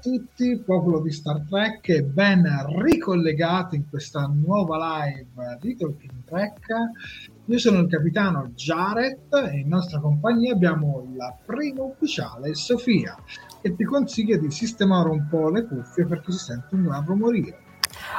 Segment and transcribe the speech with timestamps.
[0.00, 2.44] Tutti, popolo di Star Trek, e ben
[2.82, 6.66] ricollegati in questa nuova live di Talking Trek.
[7.44, 13.16] Io sono il capitano Jared e in nostra compagnia abbiamo la prima ufficiale, Sofia,
[13.60, 17.54] che ti consiglia di sistemare un po' le cuffie perché si sente un gran rumorino.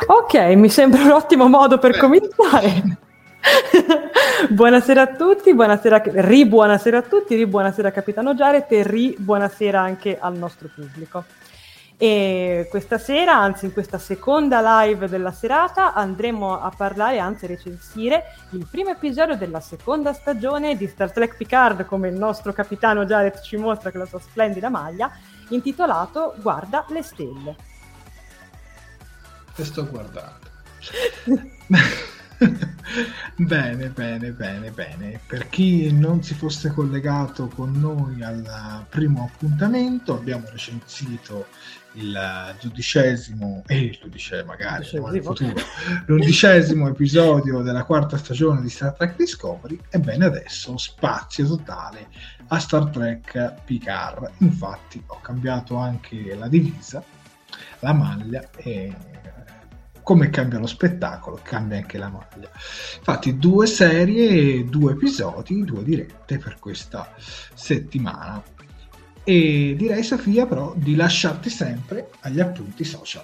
[0.07, 1.99] Ok, mi sembra un ottimo modo per Beh.
[1.99, 2.97] cominciare.
[4.49, 9.81] buonasera a tutti, buonasera, ri buonasera a tutti, ri buonasera Capitano Jared e ri buonasera
[9.81, 11.23] anche al nostro pubblico.
[12.03, 17.49] E questa sera, anzi in questa seconda live della serata, andremo a parlare, anzi a
[17.49, 18.23] recensire,
[18.53, 23.39] il primo episodio della seconda stagione di Star Trek Picard, come il nostro capitano Jared
[23.43, 25.11] ci mostra con la sua splendida maglia,
[25.49, 27.55] intitolato Guarda le stelle.
[29.53, 30.49] Te sto guardando.
[33.35, 35.19] bene, bene, bene, bene.
[35.27, 41.45] Per chi non si fosse collegato con noi al primo appuntamento, abbiamo recensito
[41.93, 44.85] il dodicesimo e il dodicesimo magari
[45.21, 45.53] futuro,
[46.05, 52.07] l'undicesimo episodio della quarta stagione di Star Trek Discovery ebbene adesso spazio totale
[52.47, 57.03] a Star Trek Picard infatti ho cambiato anche la divisa
[57.79, 58.95] la maglia e
[60.03, 62.49] come cambia lo spettacolo, cambia anche la maglia.
[62.97, 67.13] Infatti, due serie, due episodi, due dirette per questa
[67.53, 68.41] settimana.
[69.23, 73.23] E direi, Sofia, però, di lasciarti sempre agli appunti social.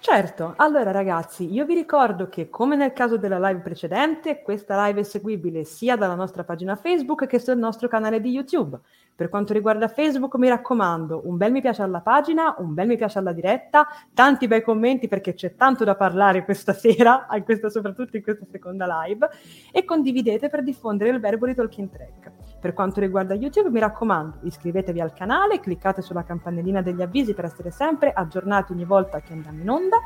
[0.00, 5.00] Certo, allora ragazzi, io vi ricordo che come nel caso della live precedente, questa live
[5.00, 8.78] è seguibile sia dalla nostra pagina Facebook che sul nostro canale di YouTube.
[9.16, 12.96] Per quanto riguarda Facebook, mi raccomando, un bel mi piace alla pagina, un bel mi
[12.96, 17.70] piace alla diretta, tanti bei commenti perché c'è tanto da parlare questa sera, in questa,
[17.70, 19.28] soprattutto in questa seconda live,
[19.70, 22.32] e condividete per diffondere il verbo di Talking Track.
[22.60, 27.44] Per quanto riguarda YouTube, mi raccomando, iscrivetevi al canale, cliccate sulla campanellina degli avvisi per
[27.44, 29.98] essere sempre aggiornati ogni volta che andiamo in onda,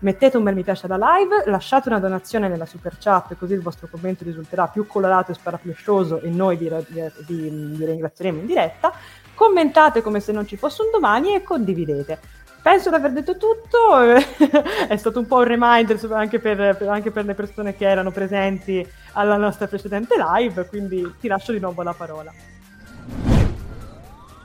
[0.00, 3.62] mettete un bel mi piace alla live, lasciate una donazione nella super chat così il
[3.62, 8.92] vostro commento risulterà più colorato e sparaflescioso e noi vi, vi, vi, ringrazieremo in diretta,
[9.34, 12.18] commentate come se non ci fosse un domani e condividete.
[12.62, 14.00] Penso di aver detto tutto,
[14.88, 18.84] è stato un po' un reminder anche per, anche per le persone che erano presenti
[19.12, 22.32] alla nostra precedente live, quindi ti lascio di nuovo la parola.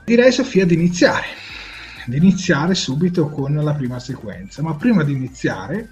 [0.04, 1.24] Direi Sofia di iniziare,
[2.06, 5.88] di iniziare subito con la prima sequenza, ma prima di iniziare,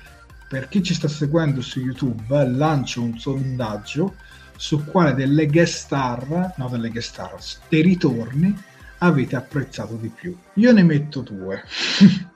[0.48, 4.16] per chi ci sta seguendo su YouTube, lancio un sondaggio
[4.56, 8.54] su quale delle guest star, no delle guest stars, dei ritorni
[8.98, 10.36] avete apprezzato di più.
[10.54, 11.62] Io ne metto due,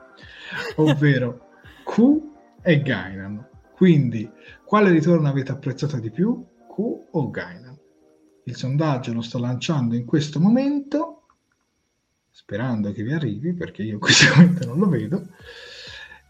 [0.77, 1.49] ovvero
[1.85, 2.33] Q
[2.63, 3.47] e Gainan.
[3.75, 4.31] Quindi,
[4.65, 6.45] quale ritorno avete apprezzato di più?
[6.69, 6.79] Q
[7.11, 7.79] o Gainan?
[8.45, 11.24] Il sondaggio lo sto lanciando in questo momento,
[12.45, 15.27] sperando che vi arrivi, perché io in questo momento non lo vedo.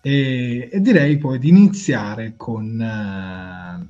[0.00, 3.86] E, e direi poi di iniziare con uh,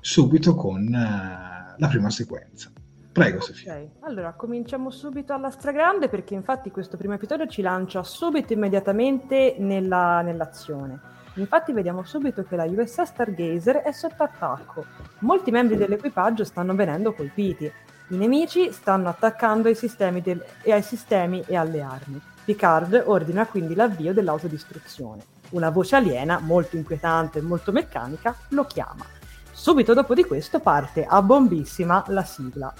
[0.00, 2.72] subito con uh, la prima sequenza.
[3.12, 3.80] Prego, Sofia.
[4.00, 10.20] Allora cominciamo subito alla stragrande perché infatti questo primo episodio ci lancia subito immediatamente nella,
[10.22, 11.00] nell'azione.
[11.34, 14.84] Infatti vediamo subito che la USS Stargazer è sotto attacco.
[15.20, 17.70] Molti membri dell'equipaggio stanno venendo colpiti.
[18.08, 22.20] I nemici stanno attaccando ai sistemi, del, e ai sistemi e alle armi.
[22.44, 25.22] Picard ordina quindi l'avvio dell'autodistruzione.
[25.50, 29.04] Una voce aliena, molto inquietante e molto meccanica, lo chiama.
[29.50, 32.72] Subito dopo di questo parte a bombissima la sigla.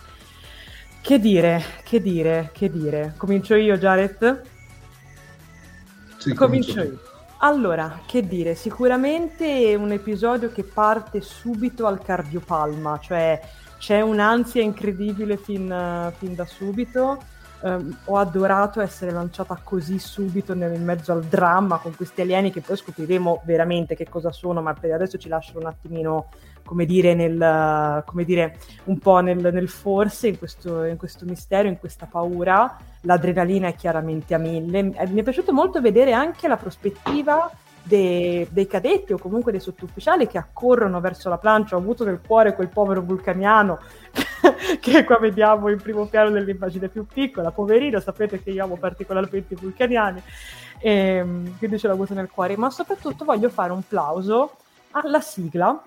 [1.03, 3.15] Che dire, che dire, che dire.
[3.17, 4.43] Comincio io, Jared?
[6.17, 7.01] Sì, comincio io.
[7.39, 13.41] Allora, che dire, sicuramente un episodio che parte subito al cardiopalma, cioè
[13.79, 17.19] c'è un'ansia incredibile fin, fin da subito.
[17.61, 22.53] Um, ho adorato essere lanciata così subito nel, in mezzo al dramma con questi alieni
[22.53, 26.29] che poi scopriremo veramente che cosa sono, ma per adesso ci lascio un attimino
[26.63, 31.67] come dire, nel, come dire un po' nel, nel forse, in questo, in questo, mistero,
[31.67, 32.77] in questa paura.
[33.03, 34.93] L'adrenalina è chiaramente a mille.
[34.95, 37.51] Eh, mi è piaciuto molto vedere anche la prospettiva
[37.88, 41.75] dei, dei cadetti o comunque dei sottufficiali che accorrono verso la plancia.
[41.75, 43.81] Ho avuto nel cuore quel povero vulcaniano
[44.81, 47.50] che qua vediamo in primo piano dell'immagine più piccola.
[47.50, 50.23] Poverino, sapete che io amo particolarmente i vulcaniani,
[50.79, 52.56] e, ehm, quindi ce l'ho avuto nel cuore.
[52.56, 54.56] Ma soprattutto voglio fare un plauso
[54.93, 55.82] alla sigla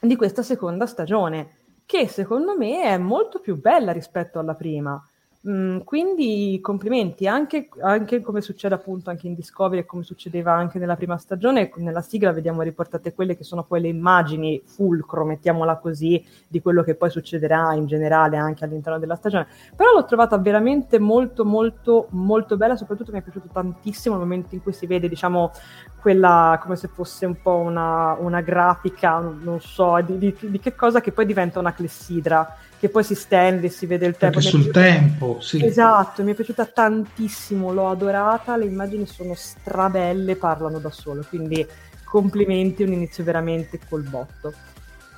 [0.00, 1.48] di questa seconda stagione,
[1.84, 5.02] che secondo me è molto più bella rispetto alla prima.
[5.46, 10.78] Mm, quindi complimenti anche, anche, come succede appunto anche in Discovery e come succedeva anche
[10.78, 15.76] nella prima stagione, nella sigla vediamo riportate quelle che sono poi le immagini fulcro, mettiamola
[15.76, 19.46] così, di quello che poi succederà in generale anche all'interno della stagione.
[19.76, 24.54] Però l'ho trovata veramente molto molto molto bella, soprattutto mi è piaciuto tantissimo il momento
[24.54, 25.52] in cui si vede diciamo
[26.00, 30.74] quella come se fosse un po' una, una grafica, non so, di, di, di che
[30.74, 34.36] cosa che poi diventa una clessidra che poi si stende, si vede il tempo.
[34.38, 35.64] Perché sul tempo, sì.
[35.64, 41.66] Esatto, mi è piaciuta tantissimo, l'ho adorata, le immagini sono strabelle, parlano da solo, quindi
[42.04, 44.52] complimenti, un inizio veramente col botto.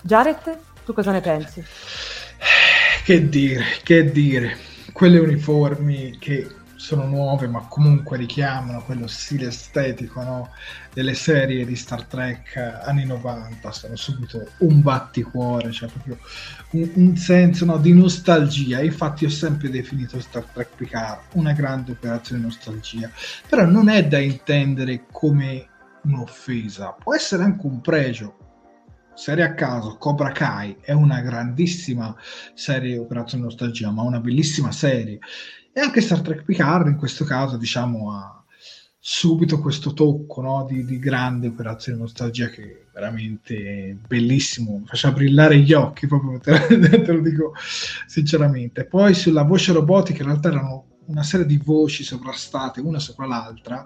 [0.02, 1.62] Jared, tu cosa ne pensi?
[3.04, 4.56] Che dire, che dire,
[4.92, 10.50] quelle uniformi che sono nuove ma comunque richiamano quello stile estetico no?
[10.92, 16.18] delle serie di Star Trek anni 90 sono subito un batticuore cioè proprio
[16.72, 21.92] un, un senso no, di nostalgia infatti ho sempre definito Star Trek Picard una grande
[21.92, 23.10] operazione nostalgia
[23.48, 25.68] però non è da intendere come
[26.02, 28.44] un'offesa può essere anche un pregio
[29.16, 32.14] serie a caso, Cobra Kai è una grandissima
[32.54, 35.18] serie Operazione Nostalgia, ma una bellissima serie.
[35.76, 38.42] E anche Star Trek Picard in questo caso, diciamo, ha
[38.98, 45.58] subito questo tocco no, di, di, grande operazione nostalgia che è veramente bellissimo, faceva brillare
[45.58, 47.52] gli occhi, proprio te, te lo dico
[48.06, 48.86] sinceramente.
[48.86, 53.84] Poi sulla voce robotica in realtà erano una serie di voci sovrastate una sopra l'altra,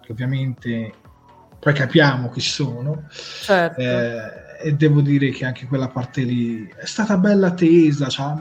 [0.00, 0.94] che ovviamente
[1.58, 3.08] poi capiamo chi sono.
[3.10, 3.80] Certo.
[3.80, 8.32] Eh, e devo dire che anche quella parte lì è stata bella tesa, cioè,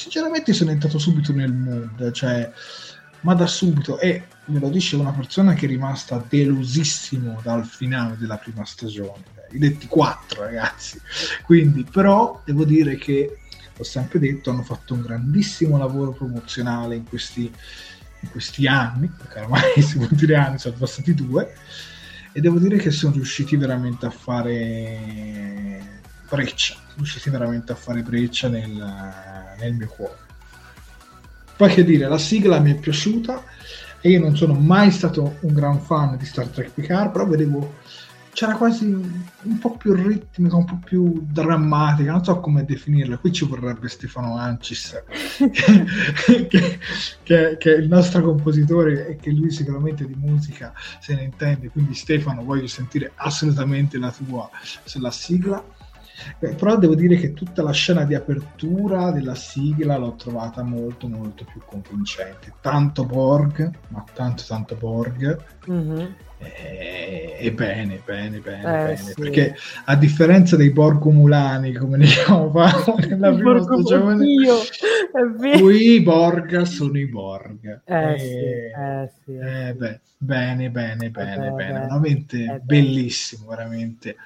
[0.00, 2.50] sinceramente sono entrato subito nel mood, cioè,
[3.20, 8.16] ma da subito, e me lo dice una persona che è rimasta delusissimo dal finale
[8.16, 10.98] della prima stagione, i detti 4 ragazzi,
[11.44, 13.40] quindi però devo dire che
[13.76, 17.52] ho sempre detto, hanno fatto un grandissimo lavoro promozionale in questi,
[18.20, 21.54] in questi anni, perché ormai si può dire anni, sono passati due,
[22.32, 28.48] e devo dire che sono riusciti veramente a fare breccia, riusciti veramente a fare breccia
[28.48, 28.70] nel,
[29.58, 30.16] nel mio cuore.
[31.56, 33.42] Poi che dire, la sigla mi è piaciuta
[34.00, 37.74] e io non sono mai stato un gran fan di Star Trek Picard, però vedevo
[38.32, 43.18] c'era quasi un po' più ritmica, un po' più drammatica, non so come definirla.
[43.18, 45.02] Qui ci vorrebbe Stefano Ancis,
[46.48, 46.78] che,
[47.22, 51.68] che, che, è il nostro compositore e che lui sicuramente di musica se ne intende.
[51.70, 54.48] Quindi Stefano, voglio sentire assolutamente la tua
[54.84, 55.62] sulla sigla.
[56.38, 61.08] Beh, però devo dire che tutta la scena di apertura della sigla l'ho trovata molto
[61.08, 62.54] molto più convincente.
[62.60, 65.38] Tanto Borg, ma tanto tanto Borg.
[65.70, 66.06] Mm-hmm.
[66.42, 68.96] E, e, bene, bene, bene, eh, bene.
[68.96, 69.12] Sì.
[69.14, 74.24] Perché a differenza dei Borg Mulani, come ne chiamavamo nella prima stagione,
[75.58, 77.82] qui i Borg sono i Borg.
[77.84, 81.50] Eh, e, sì, eh, sì, eh, beh, bene, bene, bene, bene.
[81.50, 81.78] bene.
[81.80, 84.16] Veramente bellissimo, veramente.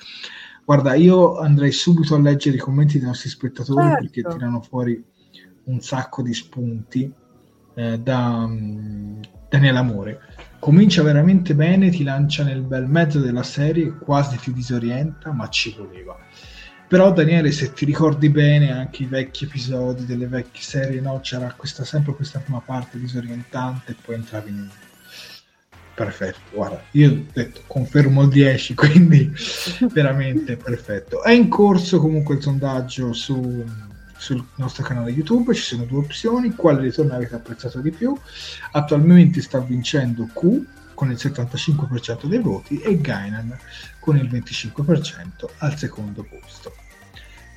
[0.65, 4.01] Guarda, io andrei subito a leggere i commenti dei nostri spettatori certo.
[4.01, 5.05] perché tirano fuori
[5.65, 7.13] un sacco di spunti
[7.75, 10.21] eh, da um, Daniele Amore.
[10.59, 15.75] Comincia veramente bene, ti lancia nel bel mezzo della serie, quasi ti disorienta, ma ci
[15.77, 16.17] voleva.
[16.89, 21.21] Però Daniele, se ti ricordi bene anche i vecchi episodi delle vecchie serie, no?
[21.21, 24.69] c'era questa, sempre questa prima parte disorientante e poi entravi in
[25.95, 26.41] perfetto.
[26.53, 29.33] Guarda, io ho detto confermo il 10, quindi
[29.93, 31.23] veramente perfetto.
[31.23, 33.65] È in corso comunque il sondaggio su,
[34.17, 38.17] sul nostro canale YouTube, ci sono due opzioni, quale ritorno avete apprezzato di più.
[38.73, 40.63] Attualmente sta vincendo Q
[40.95, 43.57] con il 75% dei voti e Gainan
[43.99, 46.75] con il 25% al secondo posto.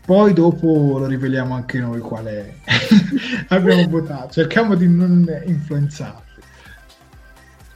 [0.05, 2.59] Poi dopo lo riveliamo anche noi quale
[3.49, 4.31] abbiamo votato.
[4.31, 6.26] Cerchiamo di non influenzare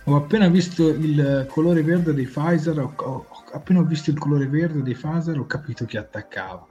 [0.05, 4.81] ho appena visto il colore verde dei Pfizer, ho, ho, appena visto il colore verde
[4.81, 6.65] dei Pfizer ho capito chi attaccava.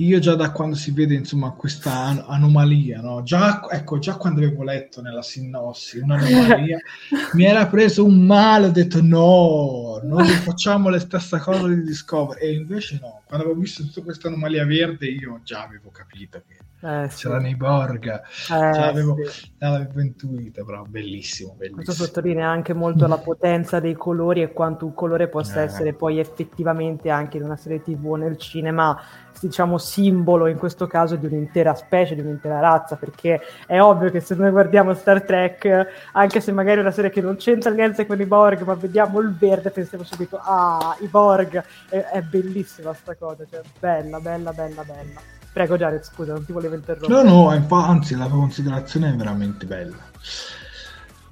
[0.00, 3.24] Io già da quando si vede insomma questa an- anomalia, no?
[3.24, 6.78] già, ecco, già quando avevo letto nella sinossi un'anomalia,
[7.34, 12.40] mi era preso un male, ho detto no, non facciamo la stessa cosa di Discovery,
[12.40, 16.67] e invece no, quando avevo visto tutta questa anomalia verde io già avevo capito che
[16.80, 17.24] eh, sì.
[17.24, 19.50] c'era nei Borg, eh, l'avevo, sì.
[19.58, 21.82] l'avevo intuita, però bellissimo, bellissimo.
[21.82, 25.64] Questo sottolinea anche molto la potenza dei colori e quanto un colore possa eh.
[25.64, 29.00] essere poi effettivamente anche in una serie tv o nel cinema
[29.40, 34.20] diciamo simbolo in questo caso di un'intera specie, di un'intera razza, perché è ovvio che
[34.20, 38.06] se noi guardiamo Star Trek, anche se magari è una serie che non c'entra niente
[38.06, 42.92] con i Borg, ma vediamo il verde, pensiamo subito, ah, i Borg, è, è bellissima
[42.92, 45.37] sta cosa, cioè bella, bella, bella, bella.
[45.58, 47.24] Prego Jared, scusa, non ti volevo interrompere.
[47.24, 49.96] No, no, anzi, la tua considerazione è veramente bella.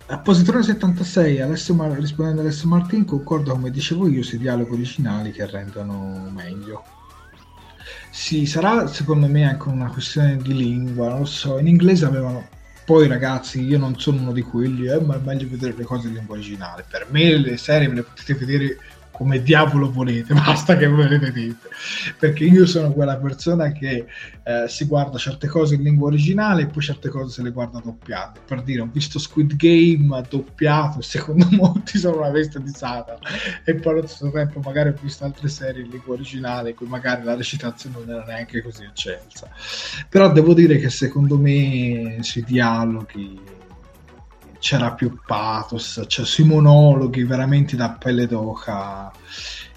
[0.07, 4.73] A Positrone 76, Alessio Mar- rispondendo a Alessio Martin, concordo come dicevo io sui dialoghi
[4.73, 6.83] originali che rendono meglio.
[8.11, 11.61] Sì, sarà secondo me anche una questione di lingua, non lo so.
[11.61, 12.49] In inglese avevano.
[12.85, 16.09] Poi ragazzi, io non sono uno di quelli, eh, ma è meglio vedere le cose
[16.09, 16.85] in lingua originale.
[16.91, 18.77] Per me le serie ve le potete vedere
[19.17, 21.69] come diavolo volete, basta che voi le vedete.
[22.19, 24.07] Perché io sono quella persona che
[24.43, 27.81] eh, si guarda certe cose in lingua originale e poi certe cose se le guarda
[27.83, 28.41] doppiate.
[28.45, 33.19] Per dire, ho visto Squid Game doppiato, secondo molti sono una veste di Satana.
[33.65, 36.87] E poi allo stesso tempo magari ho visto altre serie in lingua originale in cui
[36.87, 39.49] magari la recitazione non era neanche così eccelsa.
[40.11, 43.46] Però devo dire che secondo me sui dialoghi
[44.67, 49.13] c'era più pathos, cioè sui monologhi veramente da pelle d'oca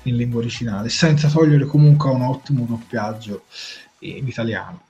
[0.03, 3.43] in lingua originale, senza togliere comunque un ottimo doppiaggio
[4.00, 4.86] in italiano,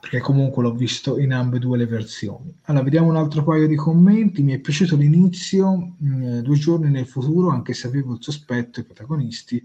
[0.00, 2.56] perché comunque l'ho visto in ambedue le versioni.
[2.62, 4.42] Allora, vediamo un altro paio di commenti.
[4.42, 8.80] Mi è piaciuto l'inizio, mh, mm, due giorni nel futuro, anche se avevo il sospetto
[8.80, 9.62] i protagonisti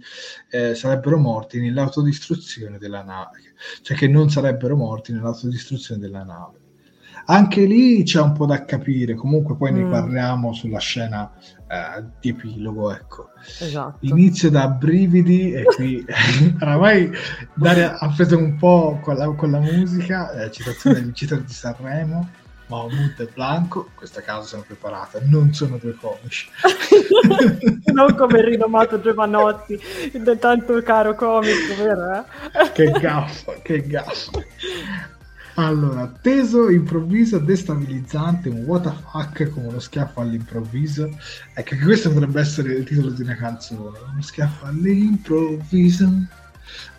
[0.50, 6.66] eh, sarebbero morti nell'autodistruzione della nave, cioè che non sarebbero morti nell'autodistruzione della nave
[7.29, 9.75] anche lì c'è un po' da capire, comunque poi mm.
[9.75, 11.31] ne parliamo sulla scena
[11.67, 13.29] eh, di epilogo, ecco.
[13.60, 13.98] Esatto.
[14.01, 16.05] Inizio da brividi e qui
[16.62, 17.12] oramai
[17.53, 21.53] Daria ha preso un po' con la, con la musica, eh, citazione del vincitore di
[21.53, 22.29] Sanremo.
[22.67, 26.50] Mahmoud e Blanco, in questo caso sono preparata, non sono due comici.
[27.93, 29.79] non come il rinomato Giovanotti,
[30.12, 32.17] del tanto caro comico, vero?
[32.17, 32.72] Eh?
[32.74, 34.31] che gaffa, che gaffa.
[35.60, 41.10] Allora, teso, improvviso, destabilizzante, un what the fuck come uno schiaffo all'improvviso.
[41.56, 43.98] Ecco che questo potrebbe essere il titolo di una canzone.
[44.12, 46.12] Uno schiaffo all'improvviso.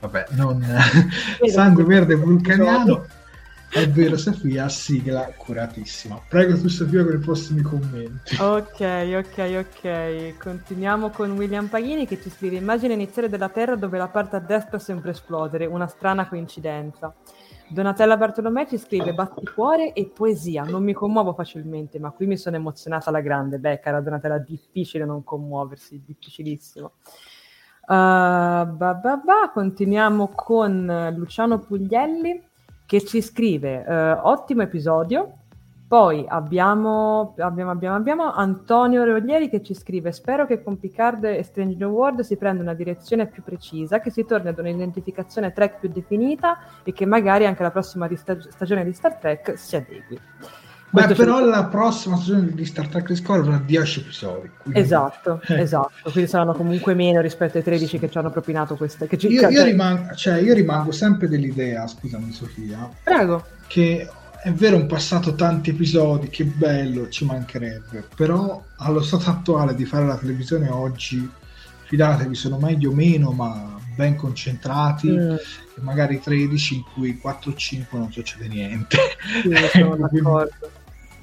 [0.01, 0.65] Vabbè, non...
[1.47, 3.07] Sangue verde vulcaniano.
[3.71, 6.21] È vero, Sofia, sigla curatissima.
[6.27, 8.35] Prego tu, Sofia, con i prossimi commenti.
[8.41, 10.37] Ok, ok, ok.
[10.37, 14.41] Continuiamo con William Paghini che ci scrive: Immagine iniziale della Terra dove la parte a
[14.41, 17.15] destra sembra esplodere, una strana coincidenza.
[17.71, 20.65] Donatella Bartolomei ci scrive batticuore e poesia.
[20.65, 23.59] Non mi commuovo facilmente, ma qui mi sono emozionata alla grande.
[23.59, 26.93] Beh, cara Donatella, difficile non commuoversi, difficilissimo.
[27.83, 29.51] Uh, bah, bah, bah.
[29.53, 32.43] Continuiamo con Luciano Puglielli
[32.87, 35.38] che ci scrive uh, ottimo episodio.
[35.89, 41.43] Poi abbiamo, abbiamo, abbiamo, abbiamo, Antonio Roglieri che ci scrive: Spero che con Picard e
[41.43, 45.81] Strange New World si prenda una direzione più precisa, che si torni ad un'identificazione track
[45.81, 49.77] più definita e che magari anche la prossima di stag- stagione di Star Trek si
[49.77, 50.21] adegui.
[50.91, 54.51] Beh, però la prossima stagione di Star Trek Discovery avrà 10 episodi.
[54.59, 54.81] Quindi...
[54.81, 55.61] Esatto, eh.
[55.61, 56.11] esatto.
[56.11, 59.07] Quindi saranno comunque meno rispetto ai 13 che ci hanno propinato queste.
[59.07, 59.29] Che ci...
[59.29, 62.91] io, io, cioè rimango, cioè, io rimango sempre dell'idea, scusami Sofia.
[63.03, 63.45] Prego.
[63.67, 64.09] Che
[64.43, 68.07] è vero, un passato tanti episodi, che bello, ci mancherebbe.
[68.15, 71.29] Però allo stato attuale di fare la televisione oggi,
[71.85, 75.35] fidatevi, sono meglio o meno, ma ben concentrati, mm.
[75.81, 78.97] magari 13 in cui 4 o 5 non succede niente.
[79.43, 80.71] Sì, sono d'accordo.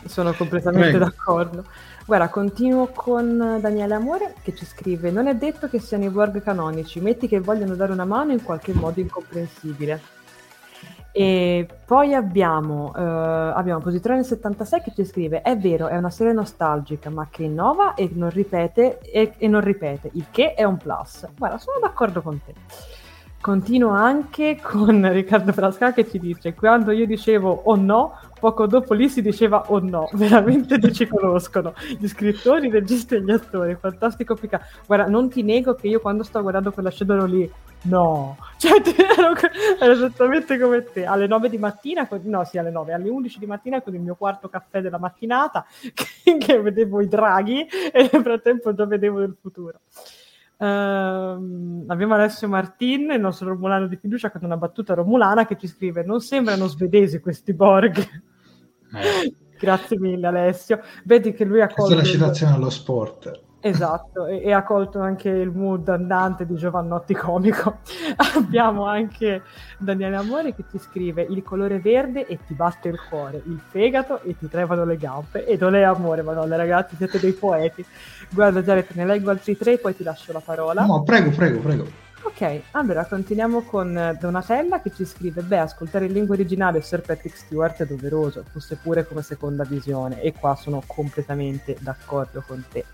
[0.05, 1.05] Sono completamente Prego.
[1.05, 1.65] d'accordo.
[2.05, 6.43] Guarda, continuo con Daniele Amore che ci scrive: Non è detto che siano i Borg
[6.43, 10.14] canonici, metti che vogliono dare una mano in qualche modo incomprensibile.
[11.17, 16.33] E poi abbiamo, uh, abbiamo Positrone 76 che ci scrive: È vero, è una serie
[16.33, 20.75] nostalgica, ma che innova e non ripete, e, e non ripete, il che è un
[20.75, 21.25] plus.
[21.37, 22.53] Guarda, sono d'accordo con te.
[23.39, 28.93] Continuo anche con Riccardo Frasca che ci dice: Quando io dicevo oh no, poco dopo
[28.93, 33.75] lì si diceva oh no, veramente ci conoscono gli scrittori, i registi e gli attori.
[33.79, 34.61] Fantastico Picca.
[34.85, 37.49] Guarda, non ti nego che io quando sto guardando quella scena lì,
[37.83, 38.81] no, cioè
[39.17, 39.33] ero,
[39.79, 41.05] ero, esattamente come te.
[41.05, 44.15] Alle 9 di mattina, no, sì, alle 9, alle 11 di mattina con il mio
[44.15, 49.35] quarto caffè della mattinata, che, che vedevo i draghi e nel frattempo già vedevo il
[49.39, 49.79] futuro.
[50.57, 55.67] Uh, abbiamo Alessio Martin, il nostro romulano di fiducia, con una battuta romulana che ci
[55.67, 57.97] scrive: Non sembrano svedesi questi Borg.
[57.97, 59.33] Eh.
[59.59, 60.81] Grazie mille, Alessio.
[61.05, 61.93] Vedi che lui ha colto.
[61.93, 63.43] Questa è la citazione allo sport.
[63.67, 67.79] Esatto, e, e, ha colto anche il mood andante di Giovannotti comico.
[68.35, 69.41] Abbiamo anche
[69.79, 74.21] Daniele Amore che ti scrive il colore verde e ti batte il cuore, il fegato
[74.21, 75.47] e ti tremano le gambe.
[75.47, 77.83] Ed Olè Amore, madonna ragazzi, siete dei poeti.
[78.29, 80.85] Guarda Jared, ne leggo altri tre, poi ti lascio la parola.
[80.85, 81.85] No, prego, prego, prego.
[82.21, 87.35] Ok, allora continuiamo con Donatella che ci scrive: Beh, ascoltare in lingua originale Sir Patrick
[87.35, 92.85] Stewart è doveroso, fosse pure come seconda visione, e qua sono completamente d'accordo con te.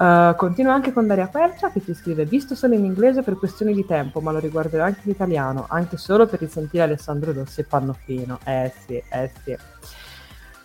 [0.00, 3.74] Uh, continua anche con Daria Quercia che ci scrive: Visto solo in inglese per questioni
[3.74, 7.64] di tempo, ma lo riguarderò anche in italiano, anche solo per risentire Alessandro Rossi e
[7.64, 8.38] Pannofino.
[8.44, 9.50] Eh sì, eh sì.
[9.50, 9.58] Uh,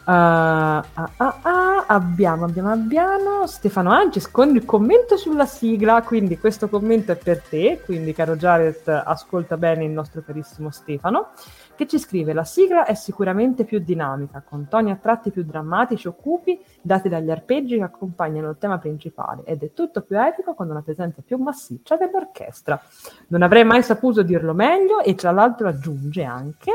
[0.06, 6.02] ah, ah, ah, abbiamo, abbiamo, abbiamo Stefano Ancis con il commento sulla sigla.
[6.04, 7.82] Quindi, questo commento è per te.
[7.84, 11.32] Quindi, caro Jared, ascolta bene il nostro carissimo Stefano
[11.76, 16.08] che ci scrive: La sigla è sicuramente più dinamica, con toni a tratti più drammatici
[16.08, 20.54] o cupi, dati dagli arpeggi che accompagnano il tema principale, ed è tutto più epico
[20.54, 22.82] con una presenza più massiccia dell'orchestra.
[23.28, 26.72] Non avrei mai saputo dirlo meglio, e tra l'altro aggiunge anche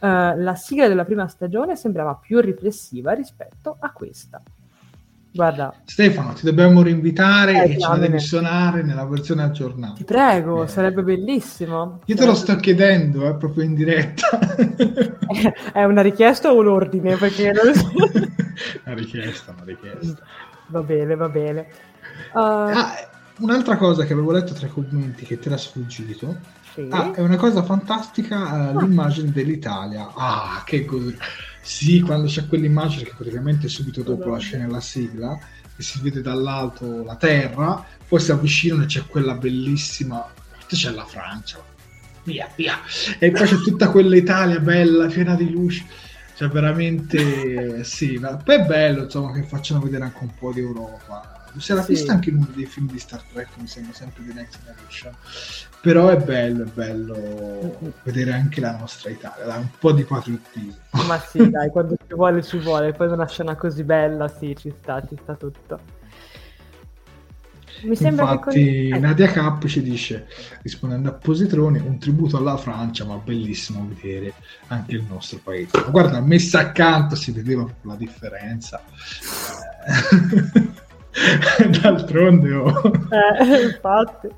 [0.00, 4.40] Uh, la sigla della prima stagione sembrava più riflessiva rispetto a questa.
[5.38, 5.72] Guarda.
[5.84, 9.94] Stefano, ti dobbiamo rinvitare eh, e la devi suonare nella versione aggiornata.
[9.94, 10.66] Ti prego, eh.
[10.66, 12.00] sarebbe bellissimo.
[12.06, 14.36] Io te lo sto chiedendo, eh, proprio in diretta.
[15.72, 17.14] È una richiesta o un ordine?
[17.14, 17.72] Perché non...
[18.84, 20.24] una richiesta, una richiesta.
[20.66, 21.68] Va bene, va bene.
[22.34, 22.38] Uh...
[22.40, 22.94] Ah,
[23.38, 26.36] un'altra cosa che avevo letto tra i commenti che ti era sfuggito
[26.74, 26.88] sì.
[26.90, 30.10] Ah, è una cosa fantastica uh, l'immagine dell'Italia.
[30.14, 31.12] Ah, che godo.
[31.68, 35.38] Sì, quando c'è quell'immagine che praticamente subito dopo la scena e la sigla,
[35.76, 40.26] e si vede dall'alto la terra, poi si avvicinano e c'è quella bellissima...
[40.66, 41.62] C'è la Francia,
[42.24, 42.80] via, via.
[43.18, 45.86] E poi c'è tutta quell'Italia bella, piena di luci.
[46.34, 50.60] Cioè, veramente sì, ma poi è bello insomma che facciano vedere anche un po' di
[50.60, 51.92] Europa si era sì.
[51.92, 55.14] vista anche in uno dei film di Star Trek, mi sembra sempre di Next Generation.
[55.80, 57.90] Però è bello, è bello mm-hmm.
[58.02, 61.04] vedere anche la nostra Italia, dai, un po' di patriottismo.
[61.06, 62.92] Ma sì, dai, quando ci vuole, ci vuole.
[62.92, 65.96] Poi una scena così bella, sì, ci sta, ci sta tutto.
[67.82, 69.00] Mi Infatti, con...
[69.00, 70.26] Nadia Cap ci dice,
[70.62, 74.34] rispondendo a Positroni, un tributo alla Francia, ma bellissimo vedere
[74.68, 75.70] anche il nostro paese.
[75.74, 78.82] Ma guarda, messa accanto si vedeva la differenza.
[81.80, 82.90] D'altronde, oh.
[83.10, 84.28] Eh, infatti.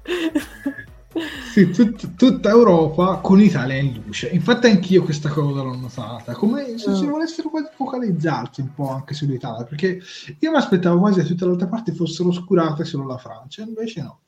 [1.53, 4.29] sì, tut- tutta Europa con Italia in luce.
[4.29, 7.11] Infatti anch'io questa cosa l'ho notata, come se si mm.
[7.11, 10.01] volessero focalizzarsi un po' anche sull'Italia, perché
[10.39, 14.03] io mi aspettavo quasi che tutte le altre parti fossero oscurate solo la Francia, invece
[14.03, 14.21] no.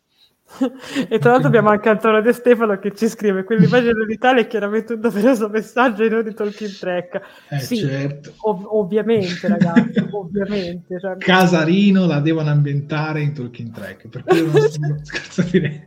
[1.08, 4.94] e tra l'altro abbiamo anche Antonio De Stefano che ci scrive quell'immagine dell'Italia è chiaramente
[4.94, 8.32] un doveroso messaggio in di Talking Track eh, sì, certo.
[8.40, 11.16] ov- ovviamente ragazzi ovviamente cioè...
[11.16, 15.80] Casarino la devono ambientare in Talking Track perché io non sono scherzo in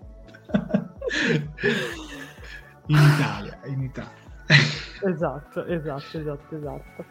[2.88, 4.23] Italia in Italia.
[5.08, 7.06] Esatto esatto esatto esatto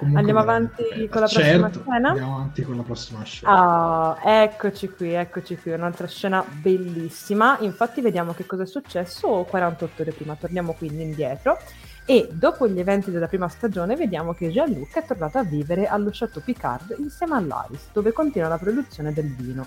[0.00, 1.08] Comunque andiamo avanti bene.
[1.10, 2.08] con la certo, prossima scena.
[2.08, 3.52] Andiamo avanti con la prossima scena.
[3.52, 7.58] Ah, eccoci qui, eccoci qui, un'altra scena bellissima.
[7.60, 10.36] Infatti vediamo che cosa è successo 48 ore prima.
[10.36, 11.58] Torniamo quindi indietro
[12.06, 16.08] e dopo gli eventi della prima stagione vediamo che Jean-Luc è tornato a vivere allo
[16.10, 19.66] Chateau Picard insieme all'Aris, dove continua la produzione del vino.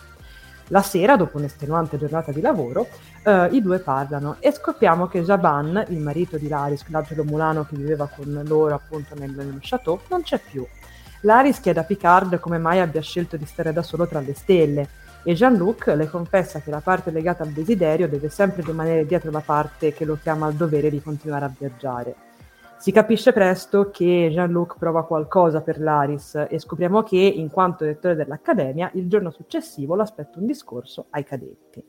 [0.67, 2.87] La sera, dopo un'estenuante giornata di lavoro,
[3.23, 7.75] eh, i due parlano e scopriamo che Jaban, il marito di Laris, l'angelo mulano che
[7.75, 10.65] viveva con loro appunto nel, nello chateau, non c'è più.
[11.21, 14.89] Laris chiede a Picard come mai abbia scelto di stare da solo tra le stelle
[15.23, 19.39] e Jean-Luc le confessa che la parte legata al desiderio deve sempre rimanere dietro la
[19.39, 22.15] parte che lo chiama al dovere di continuare a viaggiare.
[22.83, 28.13] Si capisce presto che Jean-Luc prova qualcosa per Laris e scopriamo che, in quanto rettore
[28.13, 31.81] dell'Accademia, il giorno successivo l'aspetta un discorso ai cadetti.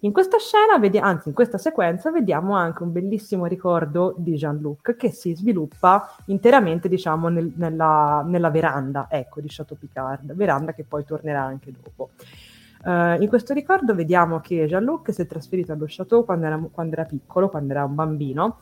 [0.00, 4.96] In questa scena, vedi- anzi in questa sequenza, vediamo anche un bellissimo ricordo di Jean-Luc
[4.96, 10.82] che si sviluppa interamente, diciamo, nel, nella, nella, veranda, ecco, di Chateau Picard, veranda che
[10.82, 12.10] poi tornerà anche dopo.
[12.82, 16.94] Uh, in questo ricordo vediamo che Jean-Luc si è trasferito allo Chateau quando era, quando
[16.94, 18.56] era piccolo, quando era un bambino,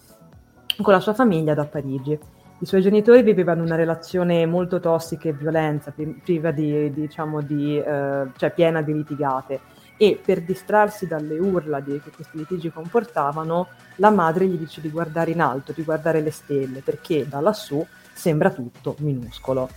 [0.82, 2.18] con la sua famiglia da Parigi.
[2.60, 5.92] I suoi genitori vivevano una relazione molto tossica e violenza,
[6.24, 9.60] priva di, diciamo, di, eh, cioè piena di litigate.
[9.96, 14.90] E per distrarsi dalle urla di, che questi litigi comportavano, la madre gli dice di
[14.90, 19.68] guardare in alto, di guardare le stelle, perché da lassù sembra tutto minuscolo.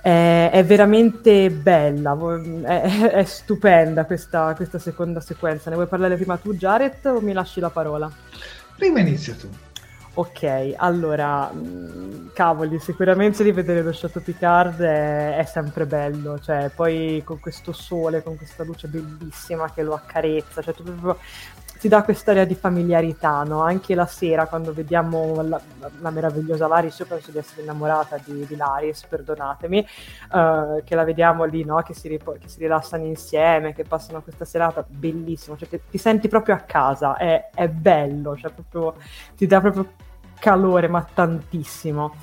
[0.00, 2.16] È, è veramente bella,
[2.64, 5.70] è, è stupenda questa, questa seconda sequenza.
[5.70, 8.10] Ne vuoi parlare prima tu, Jared, o mi lasci la parola?
[8.76, 9.48] Prima inizia tu.
[10.18, 17.22] Ok, allora, mh, cavoli, sicuramente rivedere lo Chateau Picard è, è, sempre bello, cioè poi
[17.24, 21.18] con questo sole, con questa luce bellissima che lo accarezza, cioè proprio
[21.78, 23.62] ti dà quest'area di familiarità, no?
[23.62, 25.60] Anche la sera quando vediamo la,
[26.00, 29.86] la meravigliosa Laris, io penso di essere innamorata di, di Laris, perdonatemi,
[30.32, 31.80] uh, che la vediamo lì, no?
[31.82, 35.98] Che si, ripo- che si, rilassano insieme, che passano questa serata, bellissimo, cioè ti, ti
[35.98, 39.00] senti proprio a casa, è, è bello, cioè proprio,
[39.36, 40.06] ti dà proprio
[40.38, 42.14] calore, ma tantissimo.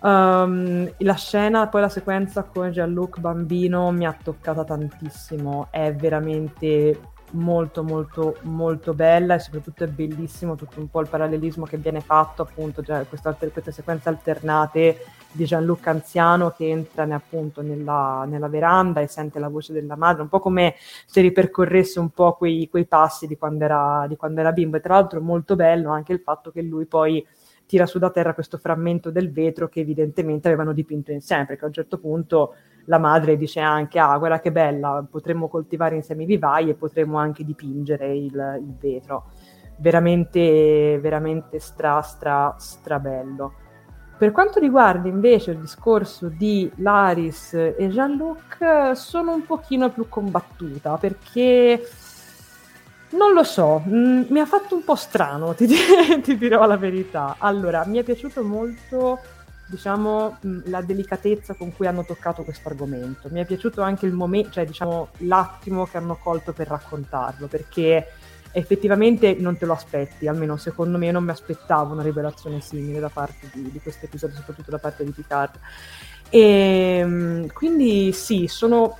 [0.00, 6.98] Um, la scena, poi la sequenza con Jean-Luc bambino mi ha toccata tantissimo, è veramente
[7.32, 12.00] molto molto molto bella e soprattutto è bellissimo tutto un po' il parallelismo che viene
[12.00, 18.48] fatto appunto cioè queste, queste sequenze alternate di Jean-Luc anziano che entra appunto nella, nella,
[18.48, 20.74] veranda e sente la voce della madre un po' come
[21.06, 24.80] se ripercorresse un po' quei, quei passi di quando, era, di quando era bimbo e
[24.80, 27.24] tra l'altro molto bello anche il fatto che lui poi
[27.70, 31.68] tira su da terra questo frammento del vetro che evidentemente avevano dipinto insieme, perché a
[31.68, 32.54] un certo punto
[32.86, 37.16] la madre dice anche, ah, guarda che bella, potremmo coltivare insieme i vivai e potremmo
[37.16, 39.30] anche dipingere il, il vetro.
[39.76, 43.52] Veramente, veramente stra, stra, stra bello.
[44.18, 50.96] Per quanto riguarda invece il discorso di Laris e Jean-Luc, sono un pochino più combattuta
[50.96, 51.80] perché
[53.10, 55.66] non lo so, mm, mi ha fatto un po' strano, ti,
[56.22, 57.36] ti, dirò la verità.
[57.38, 59.18] Allora, mi è piaciuto molto,
[59.66, 63.28] diciamo, mm, la delicatezza con cui hanno toccato questo argomento.
[63.30, 68.06] Mi è piaciuto anche il momento, cioè, diciamo, l'attimo che hanno colto per raccontarlo, perché
[68.52, 73.08] effettivamente non te lo aspetti, almeno secondo me non mi aspettavo una rivelazione simile da
[73.08, 75.58] parte di, di questo episodio, soprattutto da parte di Picard.
[76.28, 78.96] E ehm, quindi sì, sono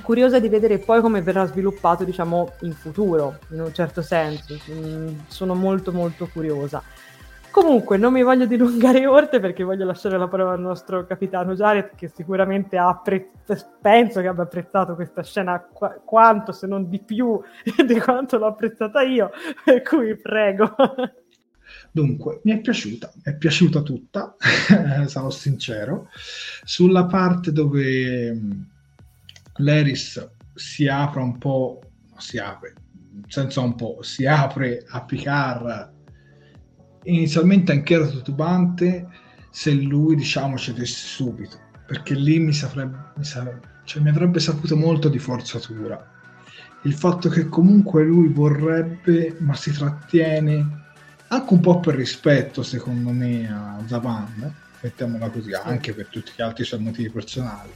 [0.00, 4.56] curiosa di vedere poi come verrà sviluppato, diciamo, in futuro, in un certo senso.
[4.70, 6.82] Mm, sono molto molto curiosa.
[7.52, 11.90] Comunque, non mi voglio dilungare oltre perché voglio lasciare la parola al nostro capitano Jared,
[11.94, 16.98] che sicuramente ha apprezzato, penso che abbia apprezzato questa scena qu- quanto, se non di
[16.98, 17.38] più,
[17.86, 19.30] di quanto l'ho apprezzata io,
[19.62, 20.74] per cui prego.
[21.90, 24.34] Dunque, mi è piaciuta, mi è piaciuta tutta,
[25.04, 26.08] sarò sincero,
[26.64, 28.34] sulla parte dove
[29.56, 31.80] l'Eris si apre un po',
[32.16, 32.74] si apre,
[33.26, 35.90] senza un po', si apre a Picard
[37.04, 39.08] inizialmente anche era titubante
[39.50, 44.76] se lui diciamo cedesse subito perché lì mi, saprebbe, mi, saprebbe, cioè, mi avrebbe saputo
[44.76, 46.12] molto di forzatura
[46.82, 50.80] il fatto che comunque lui vorrebbe, ma si trattiene
[51.28, 55.60] anche un po' per rispetto, secondo me, a Zavan, mettiamola così, sì.
[55.62, 57.70] anche per tutti gli altri suoi motivi personali.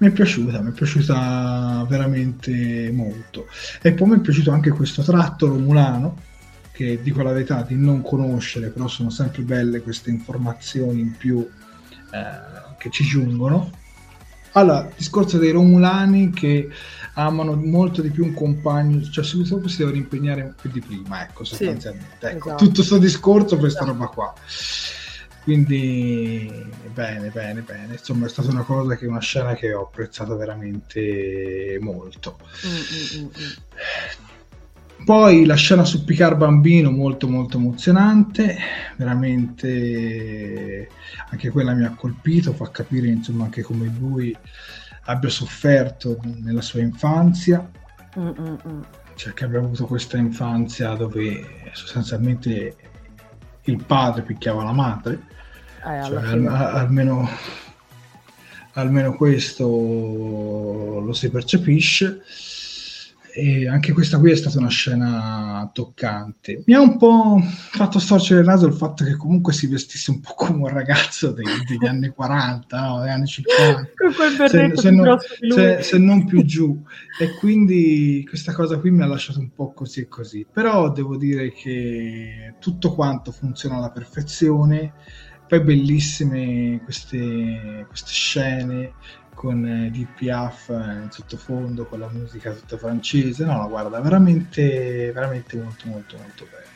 [0.00, 3.48] Mi è piaciuta, mi è piaciuta veramente molto.
[3.82, 6.16] E poi mi è piaciuto anche questo tratto romulano,
[6.72, 11.46] che dico la verità di non conoscere, però sono sempre belle queste informazioni in più
[12.12, 13.70] eh, che ci giungono.
[14.52, 16.70] Allora, il discorso dei Romulani che
[17.14, 21.44] amano molto di più un compagno, cioè subito si devono impegnare più di prima, ecco,
[21.44, 22.16] sostanzialmente.
[22.20, 22.64] Sì, ecco, esatto.
[22.64, 23.98] Tutto questo discorso per questa esatto.
[23.98, 24.34] roba qua.
[25.42, 27.92] Quindi bene, bene, bene.
[27.92, 32.38] Insomma, è stata una cosa che una scena che ho apprezzato veramente molto.
[32.66, 33.26] Mm, mm, mm.
[33.26, 33.80] mm.
[35.04, 38.58] Poi la scena su Picard bambino molto molto emozionante,
[38.96, 40.88] veramente
[41.30, 44.36] anche quella mi ha colpito, fa capire insomma anche come lui
[45.04, 47.66] abbia sofferto nella sua infanzia,
[48.18, 48.84] Mm-mm.
[49.14, 52.76] cioè che abbia avuto questa infanzia dove sostanzialmente
[53.70, 55.20] il padre picchiava la madre,
[55.84, 57.28] eh, cioè, al, almeno,
[58.72, 62.22] almeno questo lo si percepisce
[63.40, 66.62] e anche questa qui è stata una scena toccante.
[66.66, 70.20] Mi ha un po' fatto storcere il naso il fatto che comunque si vestisse un
[70.20, 73.00] po' come un ragazzo dei, degli anni 40, no?
[73.00, 76.82] degli anni 50, se, se, non, se, se, non, più giù.
[77.18, 80.46] E quindi questa cosa qui mi ha lasciato un po' così e così.
[80.52, 84.92] Però devo dire che tutto quanto funziona alla perfezione.
[85.48, 88.92] Poi bellissime queste, queste scene
[89.40, 95.88] con Deep Piaf in sottofondo, con la musica tutta francese, no, guarda, veramente, veramente molto,
[95.88, 96.68] molto, molto bello.